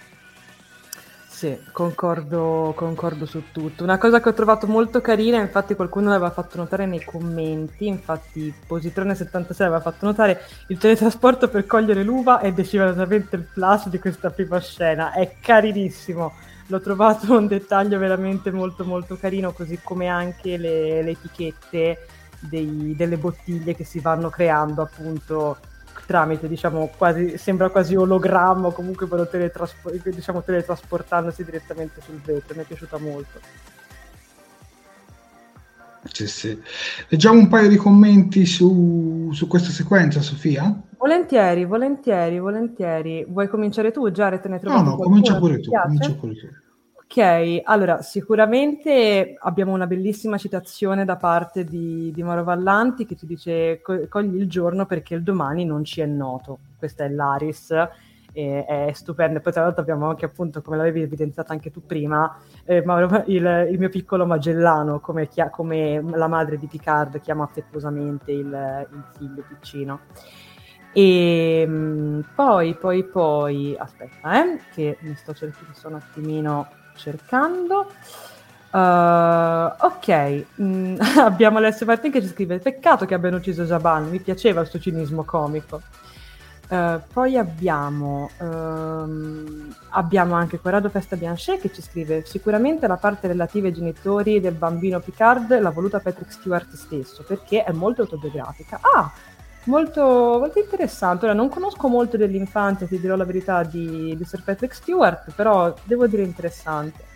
[1.28, 3.84] Sì, concordo, concordo su tutto.
[3.84, 8.54] Una cosa che ho trovato molto carina, infatti qualcuno l'aveva fatto notare nei commenti, infatti
[8.66, 14.30] Positrone76 aveva fatto notare il teletrasporto per cogliere l'uva è decisamente il plus di questa
[14.30, 16.32] prima scena, è carinissimo.
[16.68, 21.98] L'ho trovato un dettaglio veramente molto molto carino, così come anche le, le etichette
[22.48, 25.58] dei, delle bottiglie che si vanno creando appunto
[26.06, 32.54] tramite, diciamo, quasi, sembra quasi ologramma o comunque vanno teletraspo- diciamo, teletrasportandosi direttamente sul vetro.
[32.54, 33.40] Mi è piaciuta molto.
[36.12, 36.62] Sì, sì.
[37.08, 40.82] Leggiamo un paio di commenti su, su questa sequenza, Sofia?
[40.98, 43.24] Volentieri, volentieri, volentieri.
[43.26, 44.44] Vuoi cominciare tu, Jared?
[44.44, 46.48] Ne no, no, comincia pure tu, comincia pure tu.
[47.16, 53.24] Ok, allora sicuramente abbiamo una bellissima citazione da parte di, di Mauro Vallanti che ci
[53.24, 56.58] dice cogli il giorno perché il domani non ci è noto.
[56.76, 57.70] Questa è l'Aris,
[58.32, 59.38] e è stupenda.
[59.38, 63.68] Poi tra l'altro abbiamo anche appunto, come l'avevi evidenziato anche tu prima, eh, Mauro, il,
[63.70, 69.04] il, mio piccolo Magellano, come, chia- come, la madre di Picard chiama affettuosamente il, il
[69.16, 70.00] figlio piccino.
[70.92, 77.90] E ehm, poi, poi, poi, aspetta, eh, che mi sto cercando, sto un attimino cercando.
[78.74, 84.18] Uh, ok, mm, abbiamo Alessio Martin che ci scrive: Peccato che abbiano ucciso Jaban, mi
[84.18, 85.80] piaceva il suo cinismo comico.
[86.66, 93.28] Uh, poi abbiamo, um, abbiamo anche Corrado Festa Bianchet che ci scrive: Sicuramente la parte
[93.28, 98.80] relativa ai genitori del bambino Picard l'ha voluta Patrick Stewart stesso perché è molto autobiografica.
[98.80, 99.12] Ah,
[99.64, 100.02] molto,
[100.38, 101.24] molto interessante.
[101.24, 105.74] Ora, non conosco molto dell'infanzia, ti dirò la verità, di, di Sir Patrick Stewart, però
[105.84, 107.12] devo dire interessante.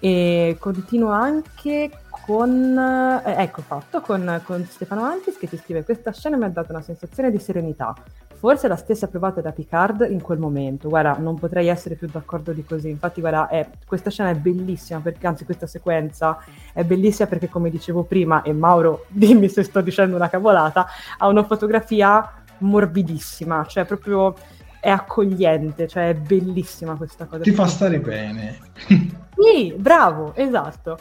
[0.00, 1.90] E continuo anche
[2.28, 6.48] con, eh, ecco fatto, con, con Stefano Antis che ti scrive questa scena mi ha
[6.48, 7.94] dato una sensazione di serenità,
[8.38, 10.90] forse la stessa provata da Picard in quel momento.
[10.90, 12.90] Guarda, non potrei essere più d'accordo di così.
[12.90, 16.38] Infatti, guarda, è, questa scena è bellissima, perché, anzi, questa sequenza
[16.74, 21.26] è bellissima perché, come dicevo prima, e Mauro, dimmi se sto dicendo una cavolata, ha
[21.28, 24.34] una fotografia morbidissima, cioè proprio
[24.80, 27.42] è accogliente, cioè è bellissima questa cosa.
[27.42, 28.58] Ti fa stare bene.
[29.38, 30.98] sì, bravo, esatto.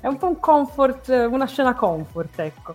[0.00, 2.74] È un po' un comfort, una scena comfort, ecco.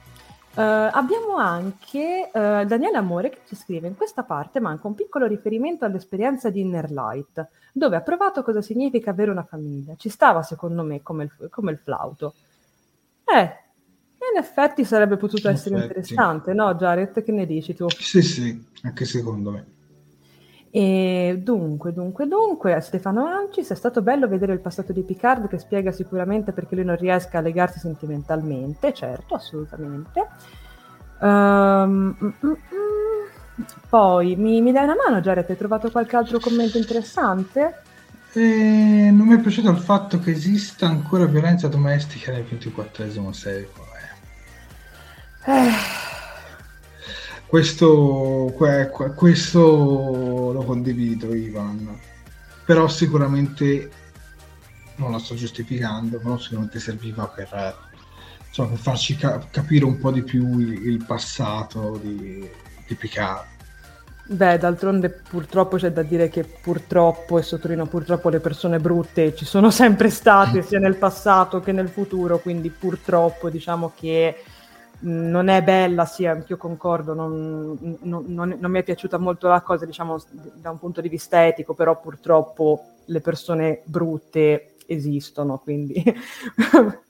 [0.56, 5.25] Uh, abbiamo anche uh, Daniele Amore che ci scrive: In questa parte manca un piccolo
[5.25, 9.95] riferimento all'esperienza di Inner Light, dove ha provato cosa significa avere una famiglia.
[9.97, 12.36] Ci stava, secondo me, come il, come il flauto.
[13.25, 13.41] Eh,
[14.32, 15.97] in effetti sarebbe potuto in essere effetti.
[15.97, 17.21] interessante, no, Jared?
[17.21, 17.88] Che ne dici tu?
[17.89, 19.65] Sì, sì, anche secondo me.
[20.75, 25.57] E dunque, dunque, dunque, Stefano Ancis, è stato bello vedere il passato di Picard che
[25.57, 30.27] spiega sicuramente perché lui non riesca a legarsi sentimentalmente, certo, assolutamente.
[31.21, 33.65] Um, mm, mm, mm.
[33.88, 37.81] Poi, mi, mi, dai una mano Jared, hai trovato qualche altro commento interessante?
[38.33, 43.85] Eh, non mi è piaciuto il fatto che esista ancora violenza domestica nel XXIV secolo.
[45.45, 45.53] Eh.
[45.53, 46.24] Eh
[47.47, 51.99] questo, que, questo lo condivido, Ivan.
[52.65, 53.89] Però sicuramente
[54.95, 57.75] non la sto giustificando, però sicuramente serviva per,
[58.47, 62.47] insomma, per farci ca- capire un po' di più il, il passato di,
[62.88, 63.53] di Picard.
[64.27, 69.45] Beh, d'altronde purtroppo c'è da dire che purtroppo, e sottolineo purtroppo, le persone brutte ci
[69.45, 74.43] sono sempre state sia nel passato che nel futuro, quindi purtroppo diciamo che
[75.01, 79.62] non è bella, sì, io concordo, non, non, non, non, mi è piaciuta molto la
[79.62, 80.21] cosa, diciamo,
[80.55, 86.03] da un punto di vista etico, però purtroppo le persone brutte esistono, quindi...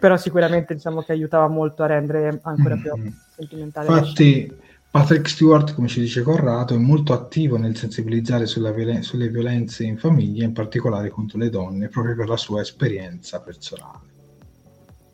[0.00, 3.12] però sicuramente diciamo che aiutava molto a rendere ancora più mm-hmm.
[3.36, 3.86] sentimentale.
[3.86, 4.52] Infatti
[4.90, 9.96] Patrick Stewart, come ci dice Corrado, è molto attivo nel sensibilizzare violen- sulle violenze in
[9.96, 14.09] famiglia, in particolare contro le donne, proprio per la sua esperienza personale.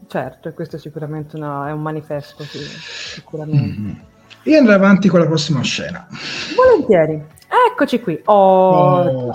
[0.06, 3.80] Certo, e questo è sicuramente una, è un manifesto, sì, sicuramente.
[3.80, 3.96] Mm-hmm.
[4.42, 6.06] E andrei avanti con la prossima scena.
[6.54, 7.24] Volentieri.
[7.70, 8.20] Eccoci qui.
[8.26, 9.32] Oh, oh.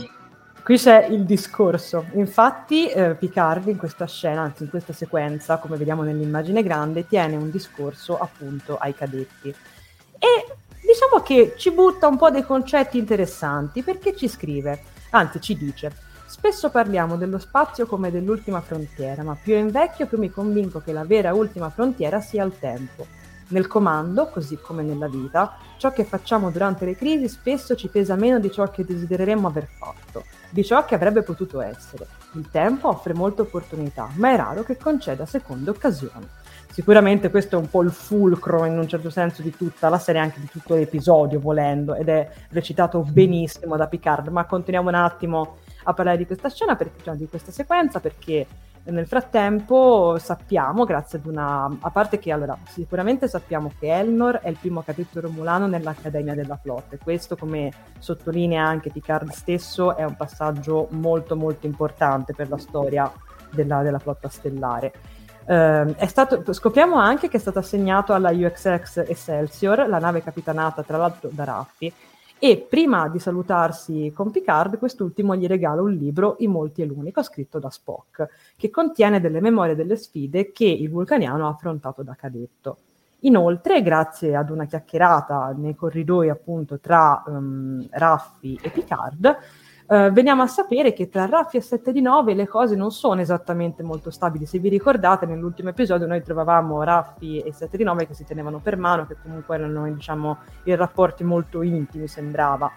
[0.64, 2.06] Qui c'è il discorso.
[2.14, 7.36] Infatti, eh, Picard in questa scena, anzi in questa sequenza, come vediamo nell'immagine grande, tiene
[7.36, 9.54] un discorso appunto ai cadetti
[10.24, 10.56] e
[10.86, 15.92] diciamo che ci butta un po' dei concetti interessanti perché ci scrive, anzi ci dice,
[16.32, 21.04] spesso parliamo dello spazio come dell'ultima frontiera, ma più invecchio più mi convinco che la
[21.04, 23.06] vera ultima frontiera sia il tempo.
[23.50, 28.16] Nel comando, così come nella vita, ciò che facciamo durante le crisi spesso ci pesa
[28.16, 32.08] meno di ciò che desidereremmo aver fatto, di ciò che avrebbe potuto essere.
[32.36, 36.26] Il tempo offre molte opportunità, ma è raro che conceda seconde occasioni.
[36.72, 40.22] Sicuramente questo è un po' il fulcro in un certo senso di tutta la serie,
[40.22, 45.58] anche di tutto l'episodio volendo, ed è recitato benissimo da Picard, ma continuiamo un attimo
[45.84, 48.48] a parlare di questa scena, perché, cioè, di questa sequenza, perché
[48.84, 51.66] nel frattempo sappiamo, grazie ad una...
[51.80, 56.58] a parte che allora sicuramente sappiamo che Elnor è il primo capitolo romulano nell'Accademia della
[56.58, 62.50] Flotta e questo come sottolinea anche Picard stesso è un passaggio molto molto importante per
[62.50, 63.12] la storia
[63.52, 64.94] della, della flotta stellare.
[65.46, 70.98] Uh, stato, scopriamo anche che è stato assegnato alla UXX Excelsior, la nave capitanata tra
[70.98, 71.94] l'altro da Raffi,
[72.44, 77.22] e prima di salutarsi con Picard, quest'ultimo gli regala un libro, I molti e l'unico,
[77.22, 78.28] scritto da Spock,
[78.58, 82.78] che contiene delle memorie delle sfide che il vulcaniano ha affrontato da cadetto.
[83.20, 89.38] Inoltre, grazie ad una chiacchierata nei corridoi appunto tra um, Raffi e Picard,
[89.92, 93.20] Uh, veniamo a sapere che tra Raffi e 7 di 9 le cose non sono
[93.20, 94.46] esattamente molto stabili.
[94.46, 98.60] Se vi ricordate, nell'ultimo episodio noi trovavamo Raffi e 7 di 9 che si tenevano
[98.60, 102.72] per mano, che comunque erano diciamo, in rapporti molto intimi, sembrava.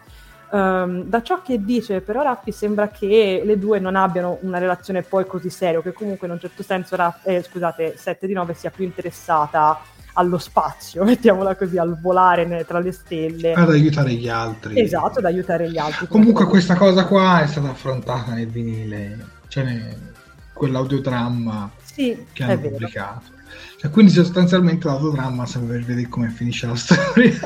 [0.50, 5.02] Um, da ciò che dice però Raffi sembra che le due non abbiano una relazione
[5.02, 8.54] poi così seria, che comunque in un certo senso Raffi, eh, scusate, 7 di 9
[8.54, 9.78] sia più interessata
[10.14, 13.52] allo spazio, mettiamola così, al volare tra le stelle.
[13.52, 14.80] Ad aiutare gli altri.
[14.80, 16.06] Esatto, ad aiutare gli altri.
[16.08, 20.12] Comunque questa cosa qua è stata affrontata nel vinile, cioè nel,
[20.52, 23.32] quell'audiodramma sì, che hanno pubblicato.
[23.78, 27.38] Cioè, quindi sostanzialmente l'audiodrama serve per vedere come finisce la storia.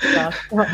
[0.00, 0.64] Esatto,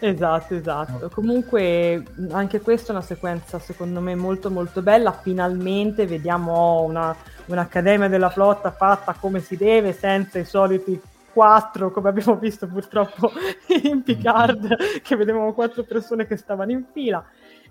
[0.00, 1.10] esatto, esatto.
[1.10, 5.12] Comunque anche questa è una sequenza secondo me molto molto bella.
[5.12, 7.14] Finalmente vediamo una,
[7.48, 11.00] un'accademia della flotta fatta come si deve, senza i soliti
[11.32, 13.30] quattro, come abbiamo visto purtroppo
[13.84, 17.24] in Picard, che vedevamo quattro persone che stavano in fila.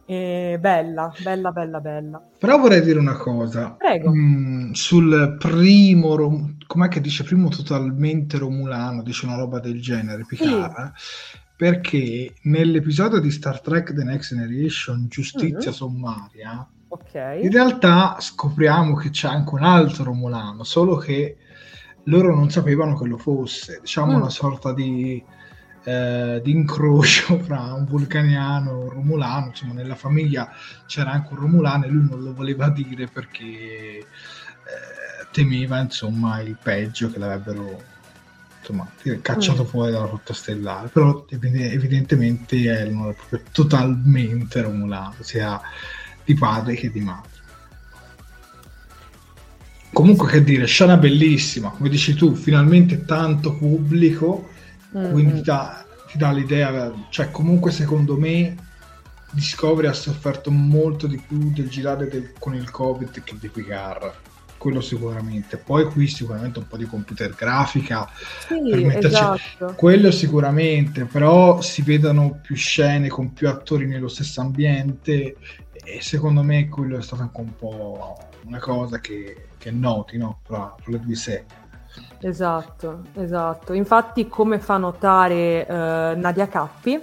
[0.09, 2.21] E bella, bella, bella, bella.
[2.39, 3.75] Però vorrei dire una cosa.
[3.77, 4.09] Prego.
[4.09, 10.23] Mm, sul primo, rom- com'è che dice primo totalmente romulano, dice una roba del genere,
[10.25, 10.93] Picard.
[10.95, 11.37] Sì.
[11.57, 15.75] Perché nell'episodio di Star Trek The Next Generation, Giustizia uh-huh.
[15.75, 17.43] Sommaria, okay.
[17.43, 21.37] in realtà scopriamo che c'è anche un altro romulano, solo che
[22.03, 23.79] loro non sapevano che lo fosse.
[23.81, 24.15] Diciamo mm.
[24.15, 25.23] una sorta di
[25.87, 30.51] eh, di incrocio fra un vulcaniano e un romulano, insomma nella famiglia
[30.85, 34.05] c'era anche un romulano e lui non lo voleva dire perché eh,
[35.31, 37.81] temeva insomma il peggio che l'avrebbero
[38.59, 38.85] insomma,
[39.21, 39.65] cacciato mm.
[39.65, 45.57] fuori dalla rotta stellare, però evidentemente erano proprio totalmente romulano, sia
[46.27, 47.31] di padre che di madre.
[49.93, 54.49] Comunque, che dire, scena bellissima, come dici tu, finalmente tanto pubblico
[54.95, 55.11] mm-hmm.
[55.11, 58.55] quindi ti dà, ti dà, l'idea, cioè comunque secondo me
[59.31, 64.13] Discovery ha sofferto molto di più del girare del, con il Covid che di Picard
[64.57, 65.57] quello sicuramente.
[65.57, 68.09] Poi qui sicuramente un po' di computer grafica
[68.47, 68.55] sì,
[68.97, 69.73] esatto.
[69.75, 75.37] quello sicuramente, però si vedono più scene con più attori nello stesso ambiente
[75.89, 80.39] e secondo me quello è stato anche un po' una cosa che, che noti no?
[80.43, 81.45] tra, tra le due serie.
[82.19, 83.71] Esatto, esatto.
[83.71, 87.01] Infatti, come fa notare uh, Nadia Cappi,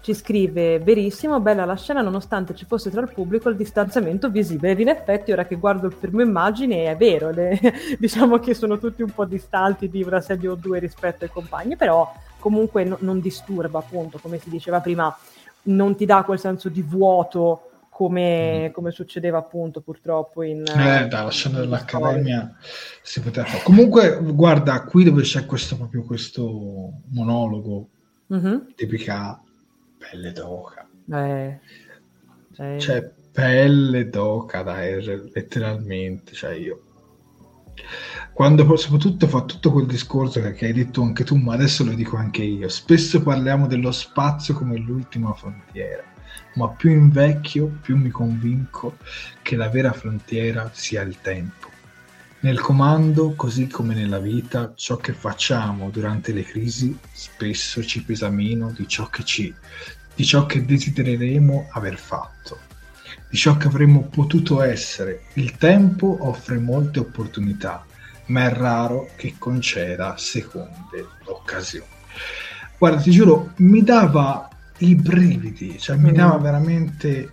[0.00, 4.72] ci scrive verissimo, bella la scena nonostante ci fosse tra il pubblico il distanziamento visibile
[4.72, 7.58] ed in effetti ora che guardo il fermo immagine è vero, le,
[7.98, 11.76] diciamo che sono tutti un po' distanti di una sedia o due rispetto ai compagni,
[11.76, 15.16] però comunque no, non disturba appunto, come si diceva prima,
[15.66, 18.72] non ti dà quel senso di vuoto come, mm.
[18.72, 20.64] come, succedeva appunto purtroppo in...
[20.66, 22.56] Eh, dalla scena dell'Accademia
[23.00, 23.62] si poteva fare.
[23.62, 27.88] Comunque, guarda, qui dove c'è questo proprio questo monologo
[28.34, 28.56] mm-hmm.
[28.74, 29.38] di Picard,
[29.96, 30.88] pelle d'oca.
[31.08, 31.60] Eh,
[32.58, 32.80] eh.
[32.80, 35.00] Cioè, pelle d'oca, dai,
[35.32, 36.82] letteralmente, cioè io...
[38.32, 41.92] Quando soprattutto fa tutto quel discorso che, che hai detto anche tu, ma adesso lo
[41.92, 46.12] dico anche io, spesso parliamo dello spazio come l'ultima frontiera
[46.54, 48.98] ma più invecchio più mi convinco
[49.42, 51.70] che la vera frontiera sia il tempo.
[52.40, 58.28] Nel comando, così come nella vita, ciò che facciamo durante le crisi spesso ci pesa
[58.28, 59.54] meno di ciò che ci
[60.14, 62.58] di ciò che desidereremo aver fatto,
[63.28, 65.24] di ciò che avremmo potuto essere.
[65.34, 67.84] Il tempo offre molte opportunità,
[68.26, 71.86] ma è raro che conceda seconde occasioni.
[72.78, 74.48] Guarda, ti giuro, mi dava
[74.84, 76.42] i brividi, cioè mi dava mm.
[76.42, 77.30] veramente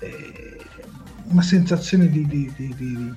[0.00, 0.58] eh,
[1.24, 3.14] una sensazione di, di, di, di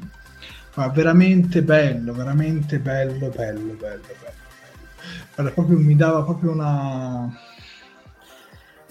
[0.76, 4.42] ma veramente bello, veramente bello, bello, bello, bello.
[5.36, 7.30] Guarda, proprio mi dava proprio una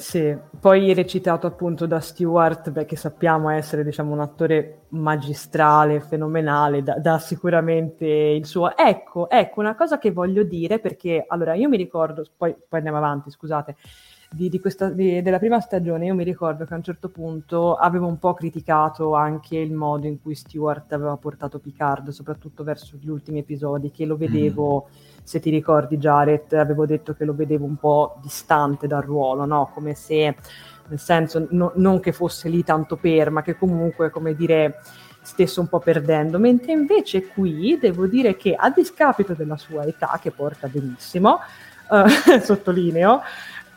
[0.03, 6.83] sì, poi recitato appunto da Stewart, beh, che sappiamo essere diciamo, un attore magistrale, fenomenale,
[6.83, 8.77] dà, da sicuramente il suo...
[8.77, 12.99] Ecco, ecco, una cosa che voglio dire, perché allora io mi ricordo, poi, poi andiamo
[12.99, 13.77] avanti, scusate,
[14.33, 18.07] di, di questa, della prima stagione io mi ricordo che a un certo punto avevo
[18.07, 23.09] un po' criticato anche il modo in cui Stewart aveva portato Picard, soprattutto verso gli
[23.09, 25.19] ultimi episodi, che lo vedevo, mm.
[25.23, 29.71] se ti ricordi Jared, avevo detto che lo vedevo un po' distante dal ruolo, no?
[29.75, 30.35] come se,
[30.89, 34.81] nel senso, no, non che fosse lì tanto per, ma che comunque, come dire
[35.21, 40.19] stesse un po' perdendo, mentre invece qui devo dire che a discapito della sua età,
[40.21, 41.39] che porta benissimo,
[41.91, 43.21] uh, sottolineo,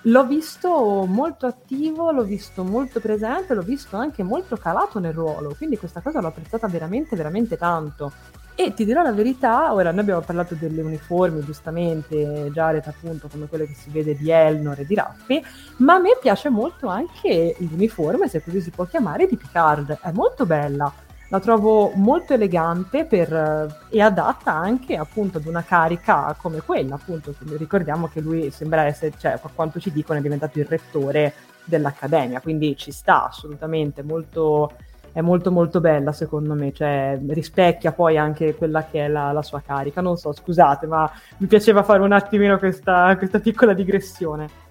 [0.08, 5.56] L'ho visto molto attivo, l'ho visto molto presente, l'ho visto anche molto calato nel ruolo,
[5.58, 8.12] quindi questa cosa l'ho apprezzata veramente, veramente tanto.
[8.54, 13.48] E ti dirò la verità, ora noi abbiamo parlato delle uniformi, giustamente, Jared appunto come
[13.48, 15.44] quelle che si vede di Elnor e di Raffi,
[15.78, 20.12] ma a me piace molto anche l'uniforme, se così si può chiamare, di Picard, è
[20.12, 20.94] molto bella
[21.30, 27.34] la trovo molto elegante per, e adatta anche appunto ad una carica come quella, appunto,
[27.58, 32.42] ricordiamo che lui sembra essere, cioè, a quanto ci dicono, è diventato il rettore dell'Accademia,
[32.42, 34.72] quindi ci sta assolutamente, molto,
[35.12, 39.42] è molto molto bella secondo me, cioè rispecchia poi anche quella che è la, la
[39.42, 44.64] sua carica, non so, scusate, ma mi piaceva fare un attimino questa, questa piccola digressione.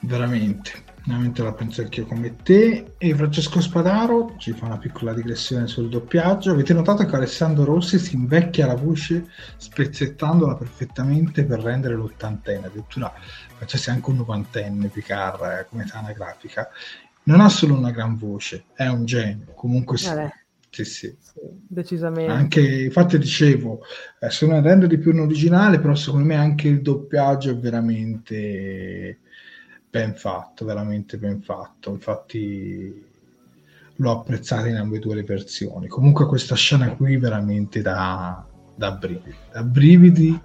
[0.00, 2.92] Veramente veramente la penso anch'io come te.
[2.96, 6.52] E Francesco Spadaro ci fa una piccola digressione sul doppiaggio.
[6.52, 13.12] Avete notato che Alessandro Rossi si invecchia la voce spezzettandola perfettamente per rendere l'ottantenne, addirittura
[13.56, 16.68] facesse anche un novantenne Picard eh, come età anagrafica.
[17.24, 20.08] Non ha solo una gran voce, è un genio, comunque sì.
[20.72, 21.16] Sì, sì.
[21.18, 22.30] sì, decisamente.
[22.30, 23.80] Anche, infatti dicevo,
[24.20, 29.18] eh, sono rendo di più un originale, però secondo me anche il doppiaggio è veramente
[29.90, 31.90] ben fatto, veramente ben fatto.
[31.90, 33.08] Infatti
[33.96, 35.88] l'ho apprezzato in ambedue le versioni.
[35.88, 40.40] Comunque questa scena qui veramente da, da brividi, da brividi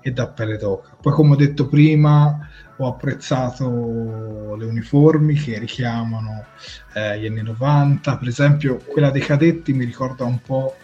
[0.00, 0.96] e da pelle d'oca.
[1.00, 6.46] Poi come ho detto prima ho apprezzato le uniformi che richiamano
[6.94, 10.74] eh, gli anni 90, per esempio quella dei cadetti mi ricorda un po'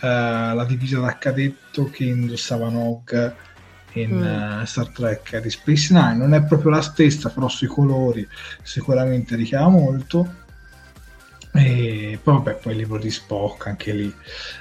[0.00, 3.34] eh, la divisa da cadetto che indossava Nog
[3.94, 4.60] in mm.
[4.60, 8.26] uh, Star Trek di Space Nine non è proprio la stessa però sui colori
[8.62, 10.40] sicuramente richiama molto
[11.54, 14.14] e poi vabbè poi il libro di Spock anche lì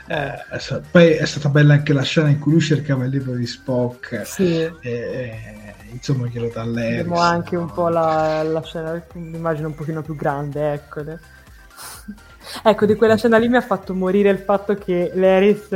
[0.07, 3.47] eh, poi è stata bella anche la scena in cui lui cercava il libro di
[3.47, 4.43] Spock sì.
[4.43, 9.75] e, e, insomma glielo dà lei abbiamo anche un po' la, la scena immagino un
[9.75, 11.01] pochino più grande ecco
[12.63, 15.69] ecco di quella scena lì mi ha fatto morire il fatto che l'Eris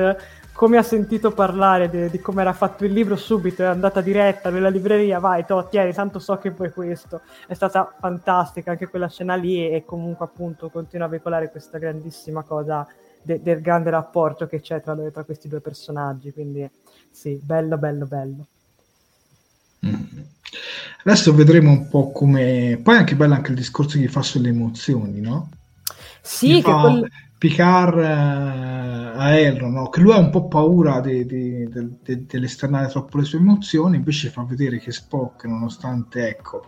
[0.56, 4.50] come ha sentito parlare de, di come era fatto il libro, subito è andata diretta
[4.50, 7.22] nella libreria, vai, to, tieni, tanto so che vuoi questo.
[7.46, 12.44] È stata fantastica anche quella scena lì e comunque appunto continua a veicolare questa grandissima
[12.44, 12.88] cosa
[13.22, 16.68] de, del grande rapporto che c'è tra, tra, questi due personaggi, quindi
[17.12, 18.46] sì, bello, bello, bello.
[19.86, 20.20] Mm.
[21.04, 22.80] Adesso vedremo un po' come...
[22.82, 25.50] Poi è anche bello anche il discorso che fa sulle emozioni, no?
[26.22, 27.12] Sì, che quel...
[27.38, 29.90] Picard eh, a Elro, no?
[29.90, 34.92] che lui ha un po' paura dell'esternare troppo le sue emozioni, invece fa vedere che
[34.92, 36.68] Spock, nonostante ecco,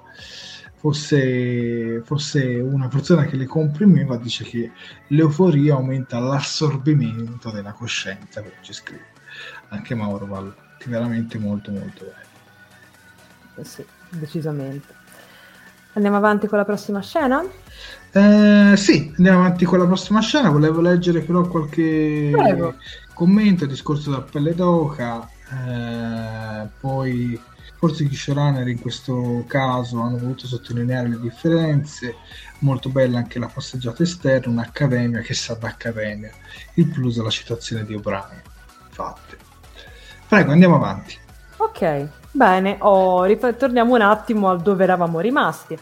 [0.76, 4.72] fosse, fosse una persona che le comprimeva, dice che
[5.08, 9.16] l'euforia aumenta l'assorbimento della coscienza, come ci scrive
[9.70, 12.26] anche Mauro Vallotti, veramente molto molto bello.
[13.56, 14.96] Eh sì, decisamente.
[15.94, 17.44] Andiamo avanti con la prossima scena?
[18.12, 20.50] Eh, sì, andiamo avanti con la prossima scena.
[20.50, 22.76] Volevo leggere però qualche Prego.
[23.14, 25.30] commento, discorso da pelle d'oca.
[25.50, 27.40] Eh, poi
[27.78, 32.16] forse gli showrunner in questo caso hanno voluto sottolineare le differenze.
[32.60, 36.32] Molto bella anche la passeggiata esterna, un'accademia che sa d'accademia.
[36.76, 38.42] Il plus la citazione di O'Brien.
[38.88, 39.36] Infatti.
[40.28, 41.18] Prego, andiamo avanti.
[41.58, 43.26] Ok, bene, oh,
[43.58, 45.78] torniamo un attimo al dove eravamo rimasti.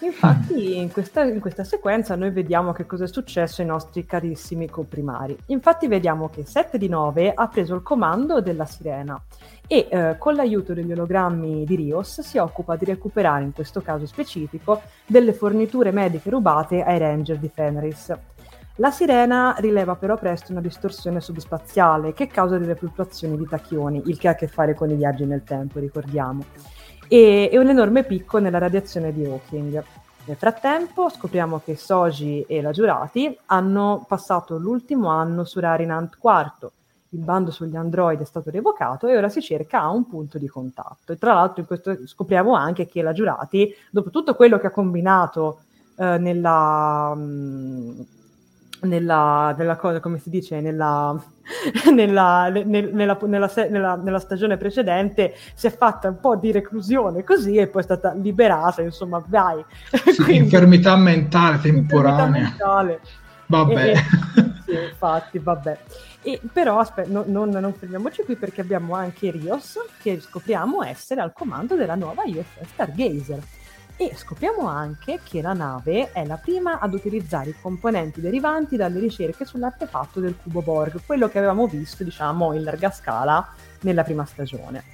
[0.00, 4.68] Infatti in questa, in questa, sequenza noi vediamo che cosa è successo ai nostri carissimi
[4.68, 5.36] comprimari.
[5.46, 9.20] Infatti vediamo che 7 di 9 ha preso il comando della sirena
[9.66, 14.06] e eh, con l'aiuto degli ologrammi di Rios si occupa di recuperare, in questo caso
[14.06, 18.14] specifico, delle forniture mediche rubate ai ranger di Fenris.
[18.76, 24.16] La sirena rileva però presto una distorsione subspaziale che causa delle fluttuazioni di tachioni, il
[24.16, 26.44] che ha a che fare con i viaggi nel tempo, ricordiamo
[27.08, 29.82] e, e un enorme picco nella radiazione di Hawking.
[30.26, 36.70] Nel frattempo scopriamo che Soji e la Giurati hanno passato l'ultimo anno su Rarinant IV.
[37.12, 41.12] Il bando sugli android è stato revocato e ora si cerca un punto di contatto.
[41.12, 44.70] E tra l'altro in questo scopriamo anche che la Giurati, dopo tutto quello che ha
[44.70, 45.60] combinato
[45.96, 47.14] eh, nella...
[47.16, 48.00] Mm,
[48.80, 51.20] nella, nella, cosa, come si dice, nella,
[51.92, 57.56] nella, nel, nella, nella, nella, stagione precedente si è fatta un po' di reclusione così
[57.56, 59.64] e poi è stata liberata, insomma, vai.
[59.90, 62.24] Sì, Quindi, infermità mentale temporanea.
[62.24, 63.00] Infermità mentale.
[63.46, 63.86] Vabbè.
[63.86, 63.96] E, e,
[64.66, 65.78] sì, infatti, vabbè.
[66.22, 71.20] E, però aspetta, no, non, non fermiamoci qui perché abbiamo anche Rios che scopriamo essere
[71.20, 73.38] al comando della nuova USS Stargazer
[74.00, 79.00] e scopriamo anche che la nave è la prima ad utilizzare i componenti derivanti dalle
[79.00, 83.44] ricerche sull'artefatto del cubo Borg, quello che avevamo visto, diciamo, in larga scala
[83.80, 84.84] nella prima stagione.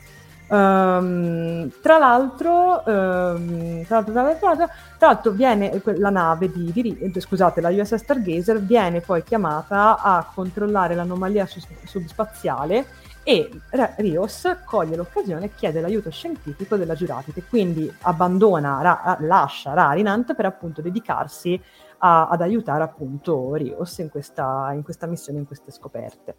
[0.47, 4.67] Um, tra, l'altro, um, tra, l'altro, tra, l'altro,
[4.99, 10.01] tra l'altro, viene la nave di, di, eh, scusate, la USS Stargazer viene poi chiamata
[10.01, 11.47] a controllare l'anomalia
[11.85, 12.87] subspaziale
[13.25, 13.51] e
[13.97, 20.35] Rios coglie l'occasione e chiede l'aiuto scientifico della giurata che quindi abbandona, ra- lascia Rarinant
[20.35, 21.61] per appunto dedicarsi
[21.99, 26.37] a, ad aiutare appunto Rios in questa, in questa, missione, in queste scoperte.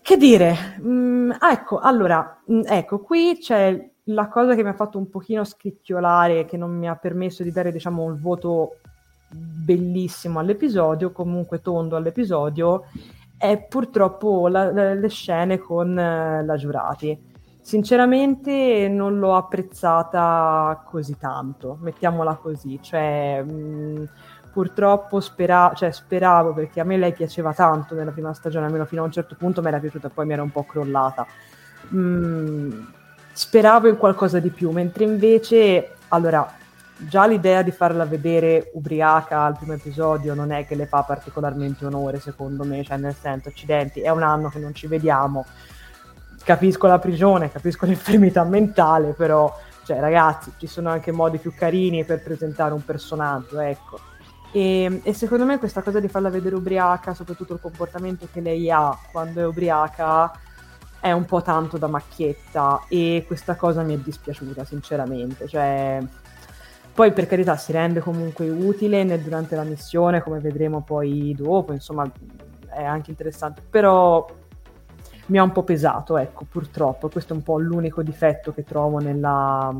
[0.00, 0.78] Che dire?
[0.80, 5.44] Mm, ecco, allora, mm, ecco, qui c'è la cosa che mi ha fatto un pochino
[5.44, 8.76] scricchiolare, che non mi ha permesso di dare, diciamo, un voto
[9.28, 12.84] bellissimo all'episodio, comunque tondo all'episodio,
[13.38, 17.34] è purtroppo la, la, le scene con uh, la Giurati.
[17.60, 24.04] Sinceramente non l'ho apprezzata così tanto, mettiamola così, cioè mh, mm,
[24.52, 29.02] purtroppo spera- cioè, speravo perché a me lei piaceva tanto nella prima stagione, almeno fino
[29.02, 31.26] a un certo punto mi era piaciuta, poi mi era un po' crollata.
[31.94, 32.70] Mm,
[33.32, 36.48] speravo in qualcosa di più, mentre invece, allora,
[36.96, 41.84] già l'idea di farla vedere ubriaca al primo episodio non è che le fa particolarmente
[41.84, 45.44] onore, secondo me, cioè nel senso, accidenti, è un anno che non ci vediamo,
[46.42, 52.04] capisco la prigione, capisco l'infermità mentale, però, cioè ragazzi, ci sono anche modi più carini
[52.04, 54.00] per presentare un personaggio, ecco.
[54.52, 58.70] E, e, secondo me questa cosa di farla vedere ubriaca, soprattutto il comportamento che lei
[58.70, 60.32] ha quando è ubriaca,
[60.98, 65.46] è un po' tanto da macchietta e questa cosa mi è dispiaciuta, sinceramente.
[65.46, 66.02] Cioè,
[66.96, 71.74] poi per carità si rende comunque utile nel, durante la missione, come vedremo poi dopo,
[71.74, 72.10] insomma
[72.70, 74.26] è anche interessante, però
[75.26, 78.98] mi ha un po' pesato, ecco, purtroppo, questo è un po' l'unico difetto che trovo
[78.98, 79.76] nella,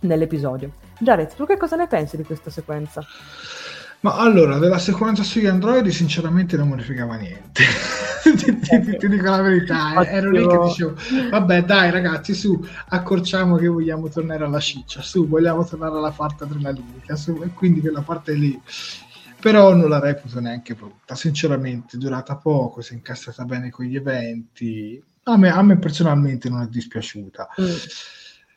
[0.00, 0.72] nell'episodio.
[0.98, 3.04] Jared, tu che cosa ne pensi di questa sequenza?
[4.02, 7.62] Ma allora, della sequenza sugli Android sinceramente non fregava niente.
[8.36, 10.96] ti, ti, ti, dico la verità, ero lì che dicevo,
[11.30, 16.42] vabbè dai ragazzi, su, accorciamo che vogliamo tornare alla ciccia, su, vogliamo tornare alla parte
[16.42, 18.60] adrenalinica, su, e quindi quella parte lì.
[19.40, 23.94] Però non la reputo neanche brutta, sinceramente, durata poco, si è incastrata bene con gli
[23.94, 27.48] eventi, a me, a me personalmente non è dispiaciuta.
[27.60, 27.64] Mm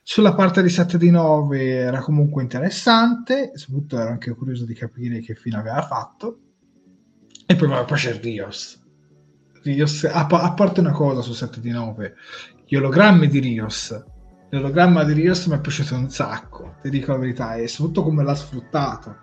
[0.07, 5.19] sulla parte di 7 di 9 era comunque interessante, soprattutto ero anche curioso di capire
[5.19, 6.39] che fine aveva fatto.
[7.47, 8.79] E poi, poi c'è Rios.
[9.63, 12.13] Rios a, a, parte una cosa su 7 di 9,
[12.67, 13.99] gli ologrammi di Rios
[14.49, 18.23] l'ologramma di Rios mi è piaciuto un sacco, ti dico la verità, e soprattutto come
[18.23, 19.17] l'ha sfruttato,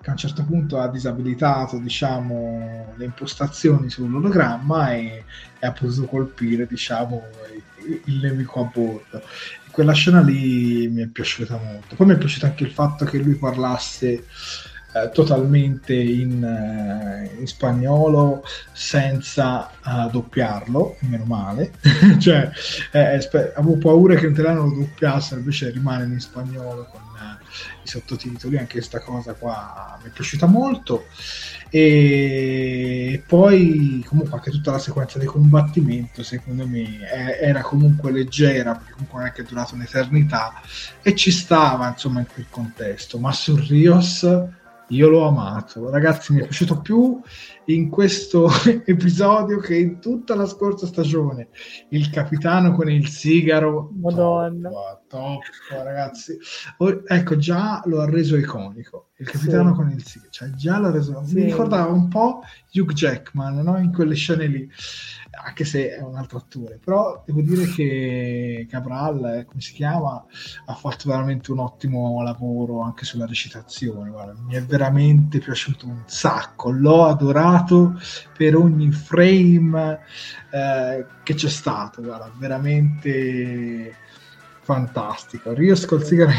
[0.00, 5.24] che a un certo punto ha disabilitato, diciamo, le impostazioni sull'ologramma e,
[5.58, 7.22] e ha potuto colpire, diciamo,
[8.04, 9.22] il, nemico a bordo.
[9.70, 11.96] quella scena lì mi è piaciuta molto.
[11.96, 14.24] Poi mi è piaciuto anche il fatto che lui parlasse
[14.94, 21.72] eh, totalmente in, eh, in, spagnolo senza uh, doppiarlo, meno male.
[22.20, 22.50] cioè,
[22.90, 27.01] eh, sper- avevo paura che in italiano lo doppiassero, invece rimane in spagnolo con
[27.82, 28.58] i sottotitoli.
[28.58, 31.06] Anche questa cosa qua mi è piaciuta molto.
[31.70, 38.74] E poi, comunque, anche tutta la sequenza di combattimento, secondo me, è- era comunque leggera,
[38.74, 40.60] perché comunque non è che è durata un'eternità
[41.02, 43.18] e ci stava, insomma, in quel contesto.
[43.18, 44.26] Ma su Rios
[44.88, 47.20] io l'ho amato, ragazzi, mi è piaciuto più
[47.66, 48.48] in questo
[48.84, 51.48] episodio che in tutta la scorsa stagione.
[51.90, 54.70] Il capitano con il sigaro, Madonna,
[55.08, 56.36] top, top ragazzi.
[56.78, 59.10] Oh, ecco, già lo ha reso iconico.
[59.16, 59.76] Il capitano sì.
[59.76, 61.22] con il sigaro, cioè già l'ha reso.
[61.24, 61.34] Sì.
[61.34, 62.40] Mi ricordava un po'
[62.72, 63.78] Hugh Jackman, no?
[63.78, 64.68] In quelle scene lì
[65.34, 70.24] anche se è un altro attore, però devo dire che Cabral, eh, come si chiama,
[70.66, 76.02] ha fatto veramente un ottimo lavoro anche sulla recitazione, guarda, mi è veramente piaciuto un
[76.06, 77.98] sacco, l'ho adorato
[78.36, 80.00] per ogni frame
[80.50, 83.96] eh, che c'è stato, guarda, veramente
[84.62, 85.52] fantastico.
[85.52, 86.30] Rios col sigaro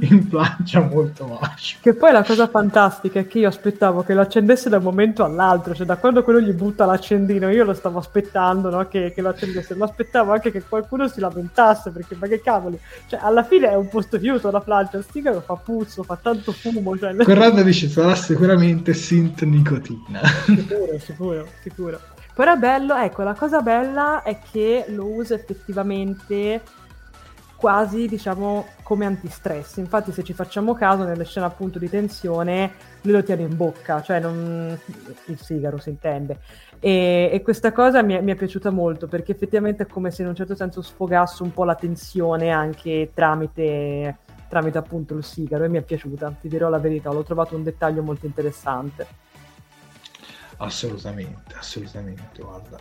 [0.00, 1.78] in, plancia molto macio.
[1.80, 5.24] Che poi la cosa fantastica è che io aspettavo che lo accendesse da un momento
[5.24, 8.88] all'altro, cioè da quando quello gli butta l'accendino, io lo stavo aspettando no?
[8.88, 12.78] che, che, lo accendesse, ma aspettavo anche che qualcuno si lamentasse, perché ma che cavoli,
[13.06, 16.52] cioè alla fine è un posto chiuso la plancia, il sigaro fa puzzo, fa tanto
[16.52, 16.96] fumo.
[16.96, 17.14] Cioè...
[17.16, 20.20] Corrado dice sarà sicuramente synth nicotina.
[20.46, 22.00] Sicuro, sicuro, sicuro.
[22.34, 26.62] Però è bello, ecco, la cosa bella è che lo usa effettivamente
[27.60, 29.76] quasi diciamo come antistress.
[29.76, 34.00] Infatti, se ci facciamo caso, nelle scene appunto di tensione, lui lo tiene in bocca,
[34.00, 34.76] cioè non...
[35.26, 36.38] il sigaro si intende.
[36.80, 40.22] E, e questa cosa mi è, mi è, piaciuta molto perché effettivamente è come se
[40.22, 44.16] in un certo senso sfogasse un po' la tensione anche tramite,
[44.48, 47.62] tramite appunto il sigaro e mi è piaciuta, ti dirò la verità, l'ho trovato un
[47.62, 49.06] dettaglio molto interessante.
[50.56, 52.78] Assolutamente, assolutamente, guarda.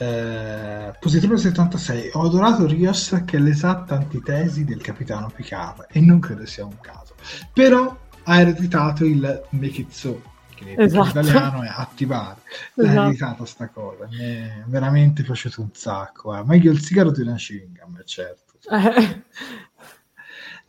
[0.00, 2.12] Eh, posizione 76.
[2.14, 6.80] Ho adorato Rios che è l'esatta antitesi del capitano Picard e non credo sia un
[6.80, 7.14] caso.
[7.52, 10.22] Però ha ereditato il make it so,
[10.54, 11.04] che esatto.
[11.04, 12.40] in italiano è attivare.
[12.74, 12.98] Esatto.
[12.98, 14.08] Ha ereditato sta cosa.
[14.10, 16.34] Mi è veramente piaciuto un sacco.
[16.34, 16.44] Eh.
[16.46, 18.54] Meglio il sigaro di una chewing gum, certo.
[18.70, 19.22] Eh.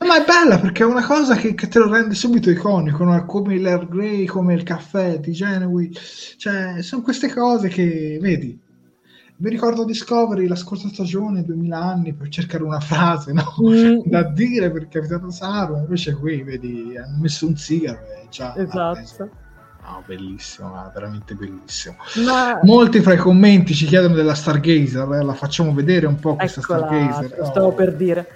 [0.06, 3.26] Ma è bella perché è una cosa che, che te lo rende subito iconico, no?
[3.26, 5.94] come l'Air Grey, come il caffè di Genuine.
[6.36, 8.60] Cioè, sono queste cose che, vedi,
[9.42, 13.56] mi ricordo Discovery la scorsa stagione, 2000 anni, per cercare una frase no?
[13.60, 14.02] mm.
[14.06, 18.56] da dire per Capitano Saro, invece qui, vedi, hanno messo un sigaro e già...
[18.56, 19.30] Esatto.
[19.84, 21.96] No, bellissimo, veramente bellissimo.
[22.24, 22.60] Ma...
[22.62, 25.24] Molti fra i commenti ci chiedono della Stargazer, eh?
[25.24, 27.46] la facciamo vedere un po' questa Eccola, Stargazer.
[27.48, 27.74] Stavo oh.
[27.74, 28.28] per dire.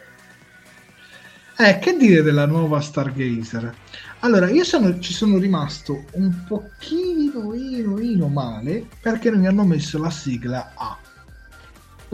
[1.58, 3.74] Eh, che dire della nuova Stargazer?
[4.22, 9.64] Allora, io sono, ci sono rimasto un pochino, ino, ino male perché non mi hanno
[9.64, 10.98] messo la sigla A.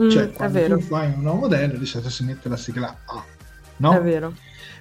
[0.00, 3.24] Mm, cioè, quando tu fai un nuovo modello, di solito si mette la sigla A,
[3.78, 3.92] no?
[3.92, 4.34] È vero.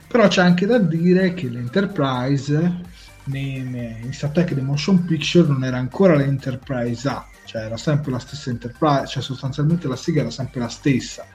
[0.08, 5.78] Però c'è anche da dire che l'Enterprise in Star Trek The Motion Picture non era
[5.78, 10.60] ancora l'Enterprise A, cioè era sempre la stessa Enterprise, cioè sostanzialmente la sigla era sempre
[10.60, 11.26] la stessa.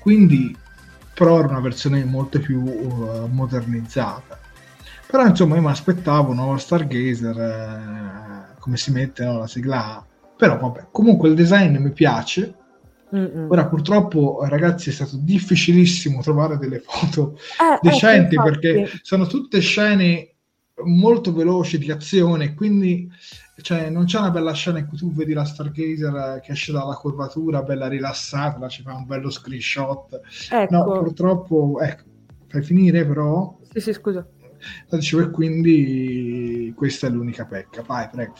[0.00, 0.56] Quindi
[1.16, 4.38] però era una versione molto più uh, modernizzata.
[5.06, 10.04] Però insomma io mi aspettavo un nuovo Stargazer, eh, come si mette no, la sigla
[10.36, 12.54] Però vabbè, comunque il design mi piace.
[13.14, 13.48] Mm-mm.
[13.48, 19.60] Ora purtroppo ragazzi è stato difficilissimo trovare delle foto eh, decenti ecco, perché sono tutte
[19.60, 20.34] scene
[20.84, 23.08] molto veloci di azione, quindi
[23.62, 26.96] cioè, non c'è una bella scena in cui tu vedi la Stargazer che esce dalla
[26.96, 30.20] curvatura, bella rilassata, ci fa un bello screenshot.
[30.50, 30.74] Ecco.
[30.74, 32.02] No, purtroppo, ecco,
[32.48, 33.56] fai finire però.
[33.72, 34.26] Sì, sì, scusa.
[34.90, 37.82] Dicevo, e quindi questa è l'unica pecca.
[37.86, 38.34] Vai, prego.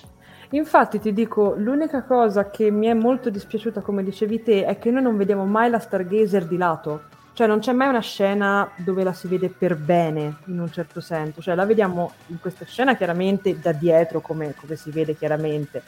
[0.50, 4.90] Infatti ti dico, l'unica cosa che mi è molto dispiaciuta, come dicevi te, è che
[4.90, 7.14] noi non vediamo mai la Stargazer di lato.
[7.32, 11.02] Cioè non c'è mai una scena dove la si vede per bene in un certo
[11.02, 15.82] senso, cioè la vediamo in questa scena chiaramente da dietro come, come si vede chiaramente,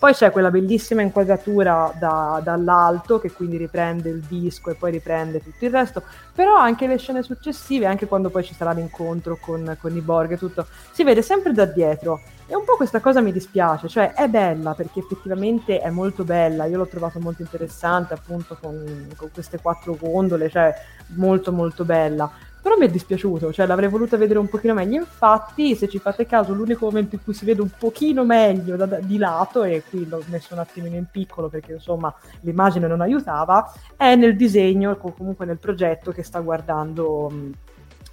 [0.00, 5.42] Poi c'è quella bellissima inquadratura da, dall'alto che quindi riprende il disco e poi riprende
[5.42, 6.02] tutto il resto,
[6.34, 10.30] però anche le scene successive, anche quando poi ci sarà l'incontro con, con i Borg
[10.32, 12.18] e tutto, si vede sempre da dietro.
[12.46, 16.64] E un po' questa cosa mi dispiace, cioè è bella perché effettivamente è molto bella,
[16.64, 20.74] io l'ho trovato molto interessante appunto con, con queste quattro gondole, cioè
[21.08, 24.98] molto molto bella però mi è dispiaciuto, cioè l'avrei voluta vedere un pochino meglio.
[24.98, 28.86] Infatti, se ci fate caso, l'unico momento in cui si vede un pochino meglio da,
[28.86, 33.00] da, di lato, e qui l'ho messo un attimino in piccolo perché insomma l'immagine non
[33.00, 37.32] aiutava, è nel disegno, comunque nel progetto che sta guardando.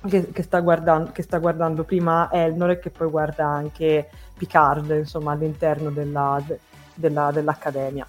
[0.07, 4.91] Che, che, sta guardando, che sta guardando prima Elnor e che poi guarda anche Picard,
[4.91, 6.41] insomma, all'interno della,
[6.93, 8.07] della, dell'Accademia.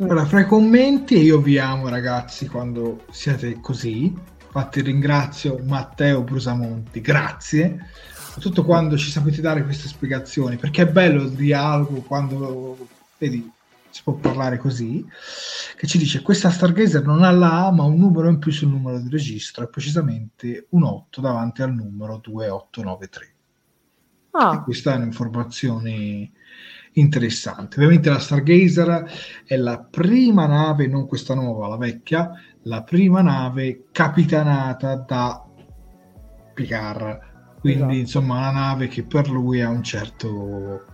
[0.00, 4.04] Allora, fra i commenti, io vi amo ragazzi quando siete così.
[4.44, 7.84] Infatti ringrazio Matteo Brusamonti, grazie.
[8.12, 12.88] Soprattutto quando ci sapete dare queste spiegazioni, perché è bello il dialogo quando,
[13.18, 13.50] vedi,
[13.90, 15.04] si può parlare così,
[15.76, 18.68] che ci dice questa Stargazer non ha la A ma un numero in più sul
[18.68, 23.34] numero di registro, e precisamente un 8 davanti al numero 2893.
[24.30, 24.62] Ah.
[24.62, 26.30] Questa è un'informazione
[27.00, 27.76] interessante.
[27.76, 29.10] Ovviamente la Stargazer
[29.44, 32.30] è la prima nave, non questa nuova, la vecchia,
[32.62, 35.44] la prima nave capitanata da
[36.54, 37.26] Picard.
[37.60, 37.94] Quindi, esatto.
[37.94, 40.84] insomma, una nave che per lui ha un certo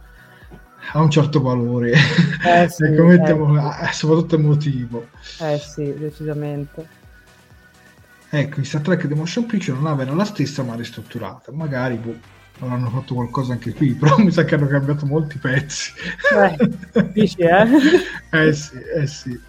[0.92, 5.08] ha un certo valore, eh sì, ecco, mettiamo, eh, soprattutto emotivo.
[5.40, 7.02] Eh sì, decisamente.
[8.28, 12.16] Ecco, in Star Trek The Motion Picture non aveva la stessa ma ristrutturata, magari boh,
[12.60, 15.92] avranno fatto qualcosa anche qui, però mi sa che hanno cambiato molti pezzi.
[16.36, 17.66] Eh, dici, eh?
[18.30, 19.40] eh sì, eh sì.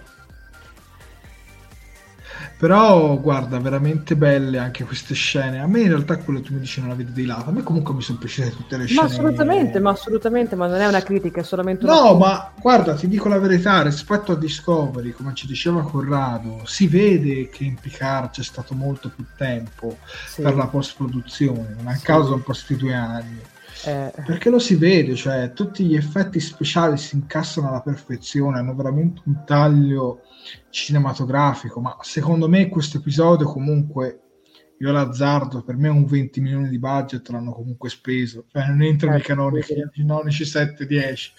[2.58, 5.60] Però guarda, veramente belle anche queste scene.
[5.60, 7.49] A me in realtà quello che tu mi dici non la vedi di lato.
[7.49, 9.01] A me comunque mi sono piaciute tutte le scene.
[9.01, 12.95] Ma assolutamente, ma assolutamente, ma non è una critica, è solamente una No, ma guarda,
[12.95, 17.76] ti dico la verità, rispetto a Discovery, come ci diceva Corrado, si vede che in
[17.76, 20.41] Picard c'è stato molto più tempo sì.
[20.41, 22.06] per la post-produzione, non a sì.
[22.06, 23.41] caso un po' sti due anni.
[23.86, 24.11] Eh.
[24.25, 29.21] Perché lo si vede, cioè tutti gli effetti speciali si incassano alla perfezione, hanno veramente
[29.25, 30.21] un taglio
[30.69, 34.21] cinematografico, ma secondo me questo episodio comunque
[34.79, 39.11] io l'azzardo, per me un 20 milioni di budget l'hanno comunque speso, cioè non entra
[39.11, 41.29] nei canonici, canonici 7-10.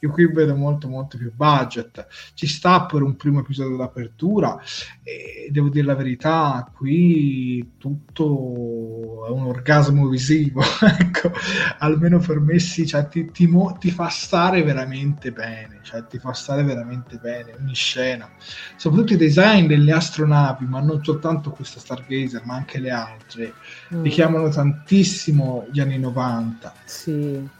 [0.00, 2.06] Io qui vedo molto molto più budget.
[2.34, 4.60] Ci sta per un primo episodio d'apertura
[5.02, 10.62] e devo dire la verità, qui tutto è un orgasmo visivo,
[10.98, 11.32] ecco,
[11.78, 16.32] almeno per me sì, cioè, ti, ti, ti, fa stare veramente bene, cioè ti fa
[16.32, 18.30] stare veramente bene ogni scena.
[18.76, 23.54] Soprattutto i design delle astronavi, ma non soltanto questa Stargazer, ma anche le altre,
[23.94, 24.02] mm.
[24.02, 26.72] richiamano tantissimo gli anni 90.
[26.84, 27.56] Sì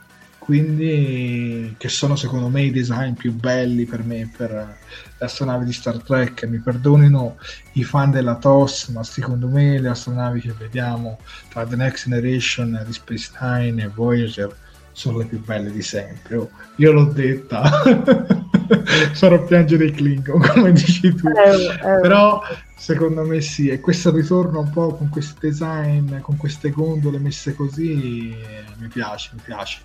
[0.49, 5.75] quindi che sono secondo me i design più belli per me per le astronavi di
[5.75, 7.37] Star Trek mi perdonino
[7.73, 11.19] i fan della TOS ma secondo me le astronavi che vediamo
[11.51, 14.57] tra The Next Generation di Space Nine e Voyager
[14.93, 16.37] sono le più belle di sempre.
[16.37, 17.71] Oh, io l'ho detta.
[19.13, 21.29] Farò piangere i Klingon come dici tu.
[21.29, 22.01] Eh, eh.
[22.01, 22.43] però
[22.79, 27.55] secondo me sì e questo ritorno un po' con questi design con queste gondole messe
[27.55, 28.35] così
[28.77, 29.81] mi piace mi piace.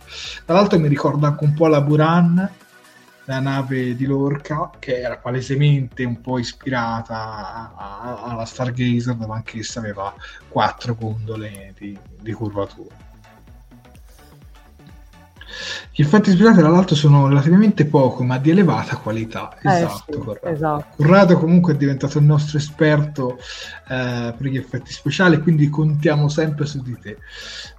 [0.45, 2.49] Tra l'altro mi ricorda anche un po' la Buran
[3.25, 7.73] la nave di Lorca che era palesemente un po' ispirata
[8.21, 10.13] alla Stargazer dove anch'essa aveva
[10.47, 13.11] quattro gondole di, di curvatura
[15.91, 19.57] gli effetti speciali, tra l'altro, sono relativamente poco, ma di elevata qualità.
[19.61, 20.55] Eh, esatto, sì, Corrado.
[20.55, 20.85] esatto.
[20.95, 23.37] Corrado comunque è diventato il nostro esperto
[23.89, 27.17] eh, per gli effetti speciali, quindi contiamo sempre su di te.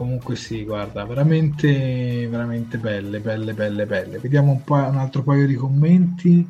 [0.00, 4.18] comunque sì, guarda, veramente, veramente belle, belle, belle, belle.
[4.18, 6.48] Vediamo un, po', un altro paio di commenti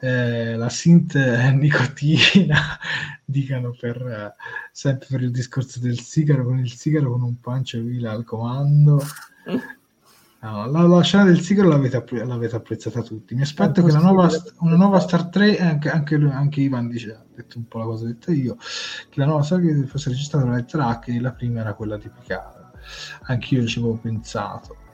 [0.00, 1.14] eh, la synth
[1.52, 2.78] nicotina,
[3.24, 4.34] dicano per eh,
[4.72, 9.02] sempre per il discorso del sigaro, con il sigaro con un pancio vila al comando.
[10.42, 13.34] No, la, la, scena del sigaro l'avete, l'avete, apprezzata tutti.
[13.34, 14.30] Mi aspetto che la nuova,
[14.60, 18.06] una nuova Star 3, anche, anche, anche, Ivan dice, ha detto un po' la cosa
[18.06, 21.74] detta io, che la nuova Star fosse registrata la lettera H e la prima era
[21.74, 22.70] quella di Picard.
[23.24, 24.88] Anch'io ci avevo pensato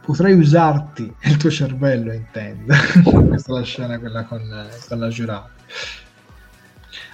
[0.00, 2.74] potrei usarti il tuo cervello intendo.
[3.28, 4.42] Questa è la scena quella con,
[4.88, 5.50] con la giurata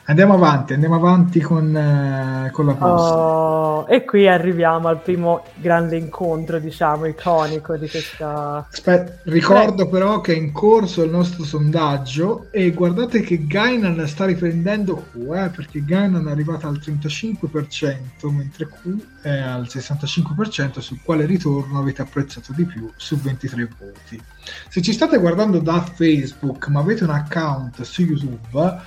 [0.09, 3.17] Andiamo avanti, andiamo avanti con, eh, con la prossima.
[3.17, 8.69] Oh, e qui arriviamo al primo grande incontro, diciamo, iconico di questa...
[8.71, 9.91] Aspetta, ricordo Beh.
[9.91, 15.17] però che è in corso il nostro sondaggio e guardate che Gainan sta riprendendo Q,
[15.35, 21.81] eh, perché Gainan è arrivata al 35%, mentre Q è al 65%, sul quale ritorno
[21.81, 24.23] avete apprezzato di più su 23 voti.
[24.69, 28.85] Se ci state guardando da Facebook ma avete un account su YouTube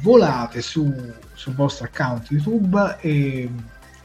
[0.00, 0.92] volate su,
[1.32, 3.50] sul vostro account YouTube e,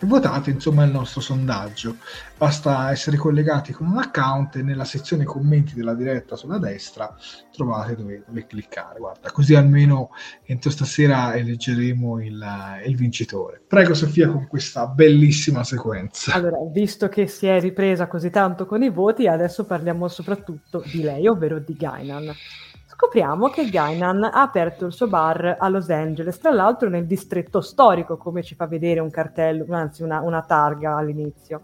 [0.04, 1.96] votate insomma il nostro sondaggio.
[2.38, 7.16] Basta essere collegati con un account e nella sezione commenti della diretta sulla destra
[7.52, 9.00] trovate dove, dove cliccare.
[9.00, 10.10] Guarda, così almeno
[10.44, 12.46] entro stasera eleggeremo il,
[12.86, 13.62] il vincitore.
[13.66, 16.34] Prego Sofia con questa bellissima sequenza.
[16.34, 21.02] Allora, visto che si è ripresa così tanto con i voti, adesso parliamo soprattutto di
[21.02, 22.34] lei, ovvero di Gainan
[23.04, 27.60] scopriamo che Gainan ha aperto il suo bar a Los Angeles, tra l'altro nel distretto
[27.60, 31.64] storico, come ci fa vedere un cartello, anzi una, una targa all'inizio.